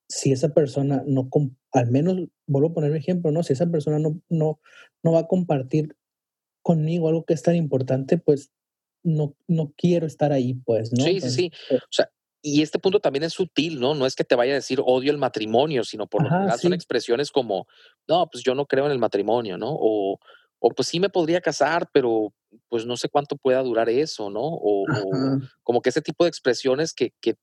si 0.08 0.32
esa 0.32 0.50
persona 0.50 1.02
no, 1.06 1.28
al 1.72 1.90
menos, 1.90 2.28
vuelvo 2.46 2.68
a 2.68 2.74
poner 2.74 2.94
ejemplo, 2.94 3.30
¿no? 3.30 3.42
Si 3.42 3.52
esa 3.52 3.66
persona 3.66 3.98
no, 3.98 4.20
no, 4.28 4.60
no 5.02 5.12
va 5.12 5.20
a 5.20 5.26
compartir 5.26 5.96
conmigo 6.62 7.08
algo 7.08 7.24
que 7.24 7.34
es 7.34 7.42
tan 7.42 7.56
importante, 7.56 8.18
pues 8.18 8.50
no, 9.02 9.34
no 9.46 9.72
quiero 9.76 10.06
estar 10.06 10.32
ahí, 10.32 10.54
pues, 10.54 10.92
¿no? 10.92 11.04
Sí, 11.04 11.20
sí, 11.20 11.30
sí. 11.30 11.52
O 11.70 11.90
sea, 11.90 12.10
y 12.42 12.62
este 12.62 12.78
punto 12.78 13.00
también 13.00 13.22
es 13.22 13.32
sutil, 13.32 13.80
¿no? 13.80 13.94
No 13.94 14.06
es 14.06 14.14
que 14.14 14.24
te 14.24 14.34
vaya 14.34 14.52
a 14.52 14.56
decir 14.56 14.80
odio 14.84 15.10
el 15.10 15.18
matrimonio, 15.18 15.84
sino 15.84 16.06
por 16.06 16.22
lo 16.22 16.28
general 16.28 16.58
sí. 16.58 16.62
son 16.62 16.74
expresiones 16.74 17.30
como, 17.30 17.66
no, 18.06 18.28
pues 18.30 18.44
yo 18.44 18.54
no 18.54 18.66
creo 18.66 18.86
en 18.86 18.92
el 18.92 18.98
matrimonio, 18.98 19.56
¿no? 19.56 19.70
O, 19.70 20.18
o 20.58 20.70
pues 20.70 20.88
sí 20.88 21.00
me 21.00 21.08
podría 21.08 21.40
casar, 21.40 21.88
pero 21.92 22.34
pues 22.68 22.84
no 22.84 22.96
sé 22.96 23.08
cuánto 23.08 23.36
pueda 23.36 23.62
durar 23.62 23.88
eso, 23.88 24.28
¿no? 24.30 24.42
O, 24.42 24.82
o 24.82 25.40
como 25.62 25.80
que 25.80 25.88
ese 25.88 26.02
tipo 26.02 26.24
de 26.24 26.28
expresiones 26.28 26.92
que, 26.92 27.12
que 27.20 27.36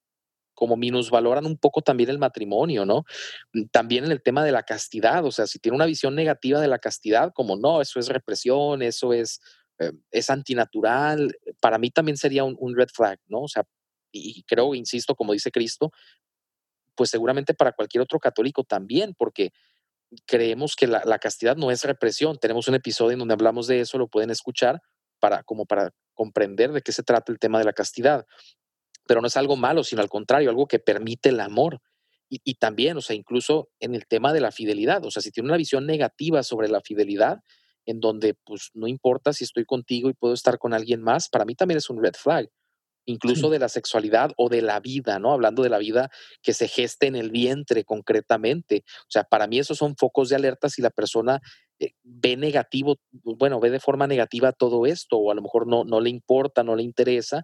como 0.62 0.78
minusvaloran 0.78 1.48
un 1.48 1.58
poco 1.58 1.82
también 1.82 2.12
el 2.12 2.20
matrimonio, 2.20 2.86
¿no? 2.86 3.04
También 3.72 4.06
en 4.06 4.12
el 4.12 4.22
tema 4.22 4.46
de 4.46 4.52
la 4.52 4.62
castidad, 4.62 5.26
o 5.26 5.32
sea, 5.32 5.48
si 5.48 5.58
tiene 5.58 5.76
una 5.76 5.88
visión 5.88 6.14
negativa 6.14 6.62
de 6.62 6.68
la 6.68 6.78
castidad, 6.78 7.34
como 7.34 7.56
no, 7.56 7.82
eso 7.82 8.00
es 8.00 8.10
represión, 8.10 8.84
eso 8.84 9.12
es, 9.12 9.42
eh, 9.80 9.92
es 10.12 10.30
antinatural, 10.30 11.36
para 11.60 11.80
mí 11.80 11.90
también 11.90 12.16
sería 12.16 12.44
un, 12.44 12.56
un 12.60 12.78
red 12.78 12.90
flag, 12.94 13.20
¿no? 13.26 13.40
O 13.42 13.48
sea, 13.48 13.64
y 14.12 14.44
creo, 14.44 14.76
insisto, 14.76 15.16
como 15.16 15.34
dice 15.34 15.50
Cristo, 15.50 15.92
pues 16.94 17.10
seguramente 17.10 17.56
para 17.56 17.72
cualquier 17.72 18.04
otro 18.04 18.20
católico 18.20 18.64
también, 18.64 19.16
porque 19.18 19.54
creemos 20.28 20.76
que 20.76 20.86
la, 20.86 21.02
la, 21.06 21.18
castidad 21.18 21.56
no 21.56 21.72
es 21.72 21.84
represión. 21.86 22.38
Tenemos 22.38 22.68
un 22.68 22.76
episodio 22.76 23.14
en 23.14 23.20
donde 23.20 23.34
hablamos 23.34 23.66
de 23.66 23.80
eso, 23.80 23.98
lo 23.98 24.10
pueden 24.10 24.30
escuchar 24.30 24.80
para 25.20 25.42
como 25.42 25.66
para 25.66 25.90
comprender 26.14 26.72
de 26.72 26.84
qué 26.84 26.92
se 26.92 27.02
trata 27.02 27.32
el 27.32 27.40
tema 27.40 27.58
de 27.58 27.66
la 27.66 27.74
castidad. 27.74 28.28
Pero 29.08 29.22
no 29.22 29.28
es 29.28 29.38
algo 29.38 29.56
malo, 29.56 29.84
sino 29.84 30.02
al 30.02 30.10
contrario, 30.10 30.50
algo 30.50 30.68
que 30.68 30.80
permite 30.80 31.30
el 31.30 31.40
amor. 31.40 31.82
Y, 32.30 32.40
y 32.44 32.56
también, 32.56 32.98
o 32.98 33.02
sea, 33.02 33.16
incluso 33.16 33.70
en 33.80 33.96
el 33.96 34.08
tema 34.08 34.32
de 34.34 34.42
la 34.42 34.52
fidelidad, 34.52 35.04
o 35.06 35.12
sea, 35.12 35.22
si 35.22 35.32
tiene 35.32 35.50
una 35.50 35.58
visión 35.58 35.86
negativa 35.86 36.44
sobre 36.44 36.70
la 36.70 36.82
fidelidad, 36.82 37.40
en 37.86 38.00
donde 38.00 38.36
pues 38.46 38.70
no 38.74 38.88
importa 38.88 39.34
si 39.34 39.44
estoy 39.44 39.66
contigo 39.66 40.10
y 40.10 40.14
puedo 40.14 40.34
estar 40.34 40.58
con 40.58 40.74
alguien 40.74 41.02
más, 41.02 41.30
para 41.30 41.46
mí 41.46 41.56
también 41.56 41.80
es 41.80 41.90
un 41.90 42.02
red 42.02 42.14
flag 42.14 42.50
incluso 43.06 43.48
sí. 43.48 43.52
de 43.52 43.60
la 43.60 43.70
sexualidad 43.70 44.32
o 44.38 44.50
de 44.50 44.62
la 44.62 44.80
vida, 44.80 45.20
¿no? 45.20 45.32
Hablando 45.32 45.64
de 45.64 45.70
la 45.70 45.78
vida 45.78 46.10
que 46.42 46.54
se 46.54 46.68
geste 46.68 47.08
en 47.08 47.16
el 47.16 47.32
vientre 47.32 47.84
concretamente. 47.84 48.84
O 49.02 49.10
sea, 49.10 49.24
para 49.24 49.48
mí 49.48 49.60
esos 49.60 49.78
son 49.78 49.96
focos 49.96 50.30
de 50.30 50.36
alerta 50.36 50.70
si 50.70 50.82
la 50.82 50.90
persona 50.90 51.42
eh, 51.80 51.94
ve 52.04 52.38
negativo, 52.38 52.98
bueno, 53.12 53.60
ve 53.60 53.70
de 53.70 53.80
forma 53.80 54.08
negativa 54.08 54.52
todo 54.52 54.86
esto 54.86 55.18
o 55.18 55.32
a 55.32 55.36
lo 55.36 55.42
mejor 55.42 55.68
no, 55.68 55.84
no 55.84 56.00
le 56.00 56.10
importa, 56.10 56.64
no 56.64 56.76
le 56.76 56.84
interesa. 56.84 57.44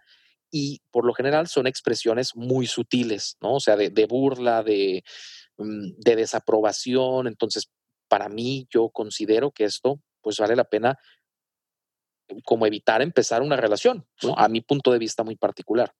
Y 0.51 0.81
por 0.91 1.05
lo 1.05 1.13
general 1.13 1.47
son 1.47 1.67
expresiones 1.67 2.35
muy 2.35 2.67
sutiles, 2.67 3.37
¿no? 3.41 3.55
O 3.55 3.59
sea, 3.59 3.75
de, 3.75 3.89
de 3.89 4.05
burla, 4.05 4.63
de, 4.63 5.03
mm, 5.57 5.91
de 5.97 6.15
desaprobación. 6.15 7.27
Entonces, 7.27 7.69
para 8.07 8.29
mí, 8.29 8.67
yo 8.69 8.89
considero 8.89 9.51
que 9.51 9.65
esto, 9.65 9.99
pues 10.21 10.37
vale 10.37 10.55
la 10.55 10.65
pena 10.65 10.97
como 12.43 12.65
evitar 12.65 13.01
empezar 13.01 13.41
una 13.41 13.55
relación, 13.55 14.05
¿no? 14.21 14.37
a 14.37 14.49
mi 14.49 14.61
punto 14.61 14.91
de 14.91 14.99
vista 14.99 15.23
muy 15.23 15.35
particular. 15.35 15.93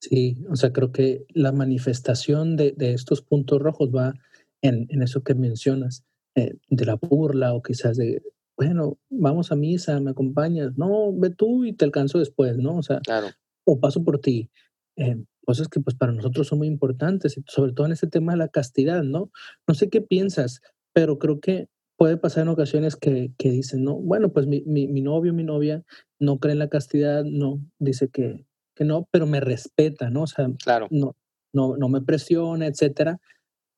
Sí, 0.00 0.36
o 0.50 0.56
sea, 0.56 0.72
creo 0.72 0.92
que 0.92 1.24
la 1.28 1.52
manifestación 1.52 2.56
de, 2.56 2.72
de 2.72 2.92
estos 2.92 3.22
puntos 3.22 3.60
rojos 3.60 3.90
va 3.90 4.14
en, 4.60 4.86
en 4.90 5.02
eso 5.02 5.22
que 5.22 5.34
mencionas, 5.34 6.04
eh, 6.34 6.54
de 6.68 6.86
la 6.86 6.96
burla 6.96 7.54
o 7.54 7.62
quizás 7.62 7.96
de, 7.96 8.22
bueno, 8.56 8.98
vamos 9.10 9.52
a 9.52 9.56
misa, 9.56 10.00
me 10.00 10.10
acompañas, 10.10 10.76
no, 10.76 11.12
ve 11.12 11.30
tú 11.30 11.64
y 11.64 11.72
te 11.72 11.84
alcanzo 11.84 12.18
después, 12.18 12.56
¿no? 12.58 12.76
O 12.78 12.82
sea, 12.82 13.00
claro. 13.00 13.28
O 13.64 13.80
paso 13.80 14.04
por 14.04 14.20
ti. 14.20 14.50
Eh, 14.96 15.16
cosas 15.44 15.68
que 15.68 15.80
pues 15.80 15.96
para 15.96 16.12
nosotros 16.12 16.48
son 16.48 16.58
muy 16.58 16.68
importantes, 16.68 17.40
sobre 17.46 17.72
todo 17.72 17.86
en 17.86 17.92
este 17.92 18.06
tema 18.06 18.32
de 18.32 18.38
la 18.38 18.48
castidad, 18.48 19.02
¿no? 19.02 19.30
No 19.66 19.74
sé 19.74 19.88
qué 19.88 20.00
piensas, 20.00 20.60
pero 20.92 21.18
creo 21.18 21.40
que 21.40 21.68
puede 21.96 22.16
pasar 22.16 22.42
en 22.42 22.48
ocasiones 22.48 22.96
que, 22.96 23.32
que 23.38 23.50
dicen, 23.50 23.84
no, 23.84 23.96
bueno, 23.96 24.32
pues 24.32 24.46
mi, 24.46 24.62
mi, 24.62 24.88
mi, 24.88 25.02
novio, 25.02 25.32
mi 25.32 25.44
novia 25.44 25.84
no 26.18 26.38
cree 26.38 26.52
en 26.52 26.58
la 26.58 26.68
castidad, 26.68 27.24
no, 27.24 27.60
dice 27.78 28.08
que, 28.08 28.44
que 28.74 28.84
no, 28.84 29.06
pero 29.10 29.26
me 29.26 29.40
respeta, 29.40 30.10
¿no? 30.10 30.22
O 30.22 30.26
sea, 30.26 30.48
claro. 30.62 30.88
no, 30.90 31.16
no, 31.52 31.76
no 31.76 31.88
me 31.88 32.00
presiona, 32.00 32.66
etcétera. 32.66 33.20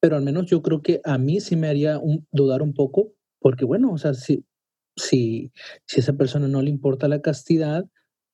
Pero 0.00 0.16
al 0.16 0.22
menos 0.22 0.46
yo 0.46 0.62
creo 0.62 0.82
que 0.82 1.00
a 1.04 1.18
mí 1.18 1.40
sí 1.40 1.56
me 1.56 1.68
haría 1.68 1.98
un, 1.98 2.26
dudar 2.30 2.62
un 2.62 2.74
poco, 2.74 3.12
porque 3.40 3.64
bueno, 3.64 3.92
o 3.92 3.98
sea, 3.98 4.14
si, 4.14 4.44
si, 4.96 5.52
si 5.86 6.00
a 6.00 6.02
esa 6.02 6.12
persona 6.14 6.48
no 6.48 6.62
le 6.62 6.70
importa 6.70 7.08
la 7.08 7.20
castidad, 7.20 7.84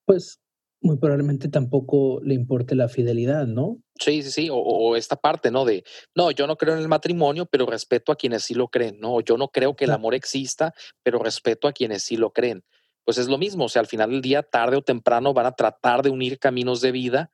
pues 0.06 0.40
muy 0.80 0.96
probablemente 0.96 1.48
tampoco 1.48 2.20
le 2.22 2.34
importe 2.34 2.74
la 2.74 2.88
fidelidad, 2.88 3.46
¿no? 3.46 3.78
Sí, 3.98 4.22
sí, 4.22 4.30
sí, 4.30 4.50
o, 4.50 4.56
o, 4.56 4.96
esta 4.96 5.16
parte, 5.16 5.50
¿no? 5.50 5.64
De, 5.64 5.84
no, 6.14 6.30
yo 6.30 6.46
no 6.46 6.56
creo 6.56 6.74
en 6.74 6.80
el 6.80 6.88
matrimonio, 6.88 7.46
pero 7.46 7.66
respeto 7.66 8.12
a 8.12 8.16
quienes 8.16 8.44
sí 8.44 8.54
lo 8.54 8.68
creen, 8.68 8.98
¿no? 8.98 9.20
Yo 9.20 9.36
no 9.36 9.48
creo 9.48 9.76
que 9.76 9.84
el 9.84 9.90
amor 9.90 10.14
exista, 10.14 10.72
pero 11.02 11.18
respeto 11.18 11.68
a 11.68 11.72
quienes 11.72 12.02
sí 12.02 12.16
lo 12.16 12.32
creen. 12.32 12.64
Pues 13.04 13.18
es 13.18 13.28
lo 13.28 13.38
mismo, 13.38 13.64
o 13.64 13.68
sea, 13.68 13.80
al 13.80 13.88
final 13.88 14.10
del 14.10 14.22
día, 14.22 14.42
tarde 14.42 14.76
o 14.76 14.82
temprano, 14.82 15.34
van 15.34 15.46
a 15.46 15.52
tratar 15.52 16.02
de 16.02 16.10
unir 16.10 16.38
caminos 16.38 16.80
de 16.80 16.92
vida 16.92 17.30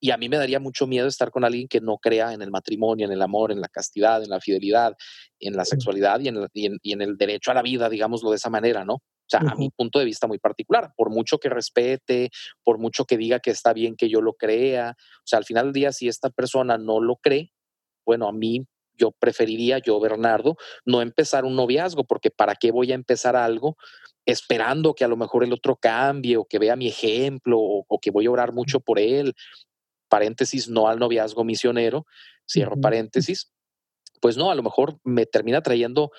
y 0.00 0.10
a 0.10 0.16
mí 0.16 0.28
me 0.28 0.36
daría 0.36 0.58
mucho 0.58 0.88
miedo 0.88 1.06
estar 1.06 1.30
con 1.30 1.44
alguien 1.44 1.68
que 1.68 1.80
no 1.80 1.96
crea 1.96 2.32
en 2.32 2.42
el 2.42 2.50
matrimonio, 2.50 3.06
en 3.06 3.12
el 3.12 3.22
amor, 3.22 3.52
en 3.52 3.60
la 3.60 3.68
castidad, 3.68 4.22
en 4.22 4.30
la 4.30 4.40
fidelidad, 4.40 4.96
en 5.38 5.54
la 5.54 5.64
sexualidad 5.64 6.18
y 6.18 6.28
en, 6.28 6.48
y 6.52 6.66
en, 6.66 6.78
y 6.82 6.92
en 6.92 7.02
el 7.02 7.16
derecho 7.16 7.52
a 7.52 7.54
la 7.54 7.62
vida, 7.62 7.88
digámoslo 7.88 8.30
de 8.30 8.36
esa 8.36 8.50
manera, 8.50 8.84
¿no? 8.84 9.00
Sea, 9.32 9.40
uh 9.40 9.46
-huh. 9.46 9.52
a 9.52 9.56
mi 9.56 9.70
punto 9.70 9.98
de 9.98 10.04
vista 10.04 10.26
muy 10.26 10.38
particular, 10.38 10.92
por 10.94 11.08
mucho 11.08 11.38
que 11.38 11.48
respete, 11.48 12.30
por 12.62 12.78
mucho 12.78 13.04
que 13.06 13.16
diga 13.16 13.40
que 13.40 13.50
está 13.50 13.72
bien 13.72 13.96
que 13.96 14.08
yo 14.10 14.20
lo 14.20 14.34
crea, 14.34 14.94
o 14.98 15.26
sea, 15.26 15.38
al 15.38 15.44
final 15.44 15.66
del 15.66 15.72
día, 15.72 15.92
si 15.92 16.06
esta 16.06 16.28
persona 16.28 16.76
no 16.76 17.00
lo 17.00 17.16
cree, 17.16 17.50
bueno, 18.04 18.28
a 18.28 18.32
mí 18.32 18.66
yo 18.94 19.10
preferiría, 19.10 19.78
yo 19.78 19.98
Bernardo, 20.00 20.56
no 20.84 21.00
empezar 21.00 21.44
un 21.44 21.56
noviazgo, 21.56 22.04
porque 22.04 22.30
¿para 22.30 22.54
qué 22.54 22.70
voy 22.70 22.92
a 22.92 22.94
empezar 22.94 23.36
algo 23.36 23.76
esperando 24.26 24.94
que 24.94 25.04
a 25.04 25.08
lo 25.08 25.16
mejor 25.16 25.44
el 25.44 25.52
otro 25.52 25.76
cambie 25.76 26.36
o 26.36 26.44
que 26.44 26.58
vea 26.58 26.76
mi 26.76 26.88
ejemplo 26.88 27.58
o, 27.58 27.84
o 27.88 27.98
que 27.98 28.10
voy 28.10 28.26
a 28.26 28.30
orar 28.30 28.52
mucho 28.52 28.80
por 28.80 28.98
él? 28.98 29.34
Paréntesis, 30.08 30.68
no 30.68 30.88
al 30.88 30.98
noviazgo 30.98 31.42
misionero, 31.42 32.04
cierro 32.46 32.74
uh 32.74 32.78
-huh. 32.78 32.82
paréntesis. 32.82 33.50
Pues 34.20 34.36
no, 34.36 34.50
a 34.50 34.54
lo 34.54 34.62
mejor 34.62 35.00
me 35.02 35.26
termina 35.26 35.62
trayendo 35.62 36.10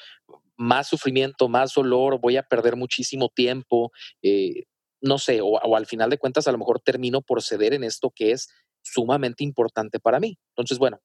más 0.58 0.88
sufrimiento, 0.88 1.49
más 1.49 1.74
dolor, 1.74 2.20
voy 2.22 2.38
a 2.38 2.43
perder 2.43 2.76
muchísimo 2.76 3.30
tiempo. 3.30 3.91
Eh, 4.22 4.64
no 5.01 5.18
sé, 5.18 5.41
o, 5.41 5.76
al 5.76 5.86
final 5.86 6.10
de 6.10 6.18
cuentas 6.18 6.47
a 6.47 6.51
lo 6.51 6.58
mejor 6.58 6.80
termino 6.80 7.22
por 7.22 7.41
ceder 7.41 7.74
en 7.74 7.84
esto 7.84 8.12
que 8.16 8.32
es 8.32 8.47
sumamente 8.82 9.43
importante 9.43 9.99
para 9.99 10.20
mí. 10.20 10.38
Entonces, 10.56 10.80
bueno, 10.80 10.99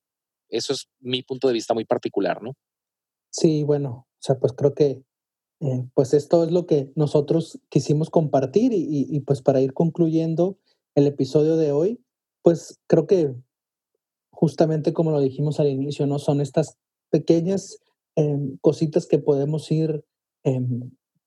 eso 0.49 0.73
es 0.73 0.89
mi 1.01 1.23
punto 1.23 1.49
de 1.49 1.55
vista 1.55 1.75
muy 1.75 1.85
particular, 1.85 2.43
¿no? 2.43 2.53
Sí, 3.31 3.65
bueno, 3.65 4.07
o 4.09 4.21
sea, 4.21 4.39
pues 4.39 4.53
creo 4.53 4.75
que 4.75 5.03
eh, 5.61 5.85
pues 5.95 6.15
esto 6.15 6.45
es 6.45 6.53
lo 6.53 6.67
que 6.67 6.93
nosotros 6.95 7.59
quisimos 7.69 8.11
compartir 8.11 8.73
y, 8.73 8.87
y, 8.89 9.21
pues 9.21 9.43
para 9.43 9.61
ir 9.61 9.75
concluyendo 9.75 10.57
el 10.95 11.07
episodio 11.09 11.57
de 11.57 11.73
hoy, 11.73 12.01
pues 12.43 12.81
creo 12.87 13.07
que 13.09 13.35
justamente 14.31 14.93
como 14.93 15.11
lo 15.11 15.21
dijimos 15.21 15.59
al 15.59 15.67
inicio, 15.67 16.07
¿no? 16.07 16.21
Son 16.21 16.41
estas 16.41 16.79
pequeñas 17.11 17.81
eh, 18.19 18.37
cositas 18.61 19.07
que 19.07 19.19
podemos 19.19 19.71
ir 19.71 20.05
eh, 20.45 20.61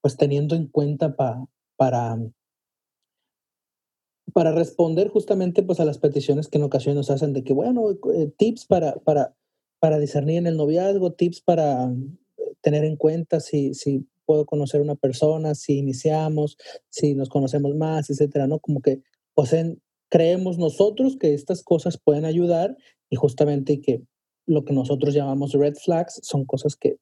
pues 0.02 0.18
teniendo 0.18 0.54
en 0.54 0.66
cuenta 0.66 1.16
pa, 1.16 1.42
para 1.76 2.18
para 4.34 4.52
responder 4.52 5.08
justamente 5.08 5.62
pues 5.62 5.80
a 5.80 5.84
las 5.84 5.98
peticiones 5.98 6.48
que 6.48 6.58
en 6.58 6.64
ocasiones 6.64 6.96
nos 6.96 7.10
hacen 7.10 7.32
de 7.32 7.44
que 7.44 7.54
bueno 7.54 7.90
eh, 8.14 8.32
tips 8.36 8.66
para 8.66 8.94
para 8.96 9.34
para 9.80 9.98
discernir 9.98 10.36
en 10.36 10.46
el 10.46 10.58
noviazgo 10.58 11.12
tips 11.12 11.40
para 11.40 11.84
eh, 11.84 12.54
tener 12.60 12.84
en 12.84 12.96
cuenta 12.96 13.40
si 13.40 13.72
si 13.72 14.06
puedo 14.26 14.44
conocer 14.44 14.82
una 14.82 14.94
persona 14.94 15.54
si 15.54 15.78
iniciamos 15.78 16.58
si 16.90 17.14
nos 17.14 17.30
conocemos 17.30 17.74
más 17.74 18.10
etcétera 18.10 18.46
no 18.46 18.58
como 18.58 18.82
que 18.82 19.00
pues 19.34 19.54
en, 19.54 19.80
creemos 20.10 20.58
nosotros 20.58 21.16
que 21.18 21.32
estas 21.32 21.62
cosas 21.62 21.98
pueden 21.98 22.26
ayudar 22.26 22.76
y 23.08 23.16
justamente 23.16 23.80
que 23.80 24.02
lo 24.46 24.64
que 24.64 24.72
nosotros 24.72 25.14
llamamos 25.14 25.52
red 25.52 25.74
flags 25.74 26.20
son 26.22 26.44
cosas 26.44 26.76
que 26.76 26.96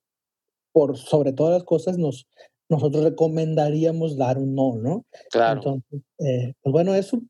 por 0.72 0.96
sobre 0.96 1.32
todas 1.32 1.54
las 1.54 1.64
cosas 1.64 1.98
nos 1.98 2.26
nosotros 2.68 3.02
recomendaríamos 3.02 4.16
dar 4.16 4.38
un 4.38 4.54
no, 4.54 4.76
¿no? 4.76 5.04
Claro. 5.32 5.54
Entonces, 5.60 6.02
eh, 6.20 6.52
pues 6.62 6.72
bueno, 6.72 6.94
eso 6.94 7.20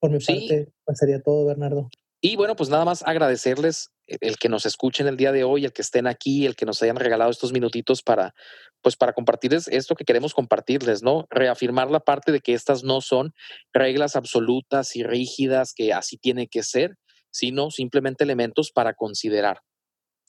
por 0.00 0.10
mi 0.10 0.20
Sí. 0.20 0.32
parte 0.48 0.72
pues 0.84 0.98
sería 0.98 1.22
todo, 1.22 1.44
Bernardo. 1.46 1.88
Y 2.20 2.36
bueno, 2.36 2.54
pues 2.56 2.68
nada 2.70 2.84
más 2.84 3.02
agradecerles 3.04 3.90
el- 4.06 4.18
el 4.20 4.36
que 4.38 4.48
nos 4.48 4.66
escuchen 4.66 5.06
el 5.06 5.16
día 5.16 5.30
de 5.32 5.44
hoy, 5.44 5.64
el 5.64 5.72
que 5.72 5.82
estén 5.82 6.06
aquí, 6.08 6.46
el 6.46 6.56
que 6.56 6.66
nos 6.66 6.82
hayan 6.82 6.96
regalado 6.96 7.30
estos 7.30 7.52
minutitos 7.52 8.02
para, 8.02 8.34
pues 8.80 8.96
para 8.96 9.12
compartirles 9.12 9.68
esto 9.68 9.94
que 9.94 10.04
queremos 10.04 10.34
compartirles, 10.34 11.02
¿no? 11.04 11.26
Reafirmar 11.30 11.90
la 11.90 12.00
parte 12.00 12.30
de 12.32 12.40
que 12.40 12.52
estas 12.54 12.82
no 12.84 13.00
son 13.00 13.32
reglas 13.72 14.16
absolutas 14.16 14.94
y 14.96 15.02
rígidas 15.04 15.72
que 15.74 15.92
así 15.92 16.16
tiene 16.16 16.48
que 16.48 16.62
ser, 16.64 16.96
sino 17.32 17.70
simplemente 17.72 18.22
elementos 18.22 18.70
para 18.70 18.94
considerar. 18.94 19.62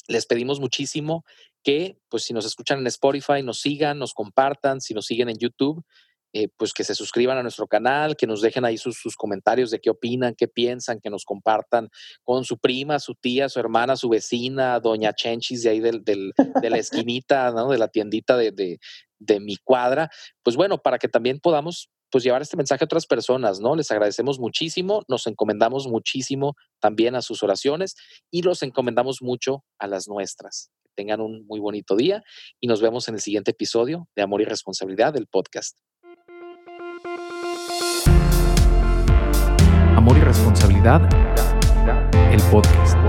Les 0.08 0.26
pedimos 0.26 0.60
muchísimo 0.60 1.24
que, 1.64 1.98
pues 2.10 2.24
si 2.24 2.34
nos 2.34 2.46
escuchan 2.46 2.80
en 2.80 2.88
Spotify, 2.88 3.42
nos 3.44 3.60
sigan, 3.62 4.00
nos 4.00 4.14
compartan, 4.14 4.82
si 4.82 4.94
nos 4.94 5.06
siguen 5.06 5.30
en 5.30 5.38
YouTube, 5.38 5.84
eh, 6.36 6.50
pues 6.58 6.74
que 6.74 6.84
se 6.84 6.96
suscriban 6.96 7.38
a 7.38 7.44
nuestro 7.44 7.68
canal, 7.68 8.16
que 8.18 8.26
nos 8.26 8.42
dejen 8.42 8.66
ahí 8.66 8.78
sus, 8.78 8.98
sus 8.98 9.16
comentarios 9.16 9.70
de 9.70 9.80
qué 9.80 9.92
opinan, 9.92 10.34
qué 10.36 10.48
piensan, 10.48 11.00
que 11.00 11.12
nos 11.12 11.26
compartan 11.26 11.90
con 12.24 12.44
su 12.44 12.58
prima, 12.58 12.98
su 13.00 13.14
tía, 13.14 13.50
su 13.50 13.60
hermana, 13.60 13.96
su 13.96 14.10
vecina, 14.10 14.80
doña 14.80 15.14
Chenchis 15.14 15.62
de 15.62 15.70
ahí 15.70 15.80
del, 15.80 16.04
del- 16.04 16.34
de 16.62 16.70
la 16.72 16.78
esquinita, 16.80 17.52
¿no? 17.52 17.70
de 17.70 17.78
la 17.78 17.88
tiendita 17.88 18.36
de, 18.36 18.52
de, 18.52 18.80
de 19.20 19.40
mi 19.40 19.58
cuadra. 19.58 20.10
Pues 20.42 20.56
bueno, 20.56 20.80
para 20.80 20.98
que 20.98 21.08
también 21.08 21.40
podamos 21.40 21.90
pues 22.14 22.24
llevar 22.24 22.44
este 22.44 22.58
mensaje 22.58 22.84
a 22.84 22.86
otras 22.86 23.08
personas, 23.08 23.60
¿no? 23.60 23.76
Les 23.76 23.90
agradecemos 23.90 24.38
muchísimo, 24.38 25.02
nos 25.08 25.26
encomendamos 25.26 25.88
muchísimo 25.88 26.56
también 26.80 27.16
a 27.16 27.24
sus 27.24 27.42
oraciones 27.42 27.96
y 28.30 28.44
los 28.44 28.62
encomendamos 28.62 29.24
mucho 29.24 29.66
a 29.80 29.88
las 29.88 30.08
nuestras. 30.08 30.70
Que 30.84 30.92
tengan 30.96 31.22
un 31.22 31.44
muy 31.48 31.60
bonito 31.60 31.96
día 31.96 32.22
y 32.60 32.68
nos 32.68 32.82
vemos 32.82 33.08
en 33.08 33.16
el 33.16 33.22
siguiente 33.22 33.50
episodio 33.50 34.08
de 34.16 34.22
Amor 34.22 34.42
y 34.42 34.46
Responsabilidad 34.46 35.12
del 35.12 35.26
podcast. 35.26 35.80
Amor 39.96 40.16
y 40.16 40.22
responsabilidad, 40.22 41.02
el 42.32 42.42
podcast. 42.52 43.03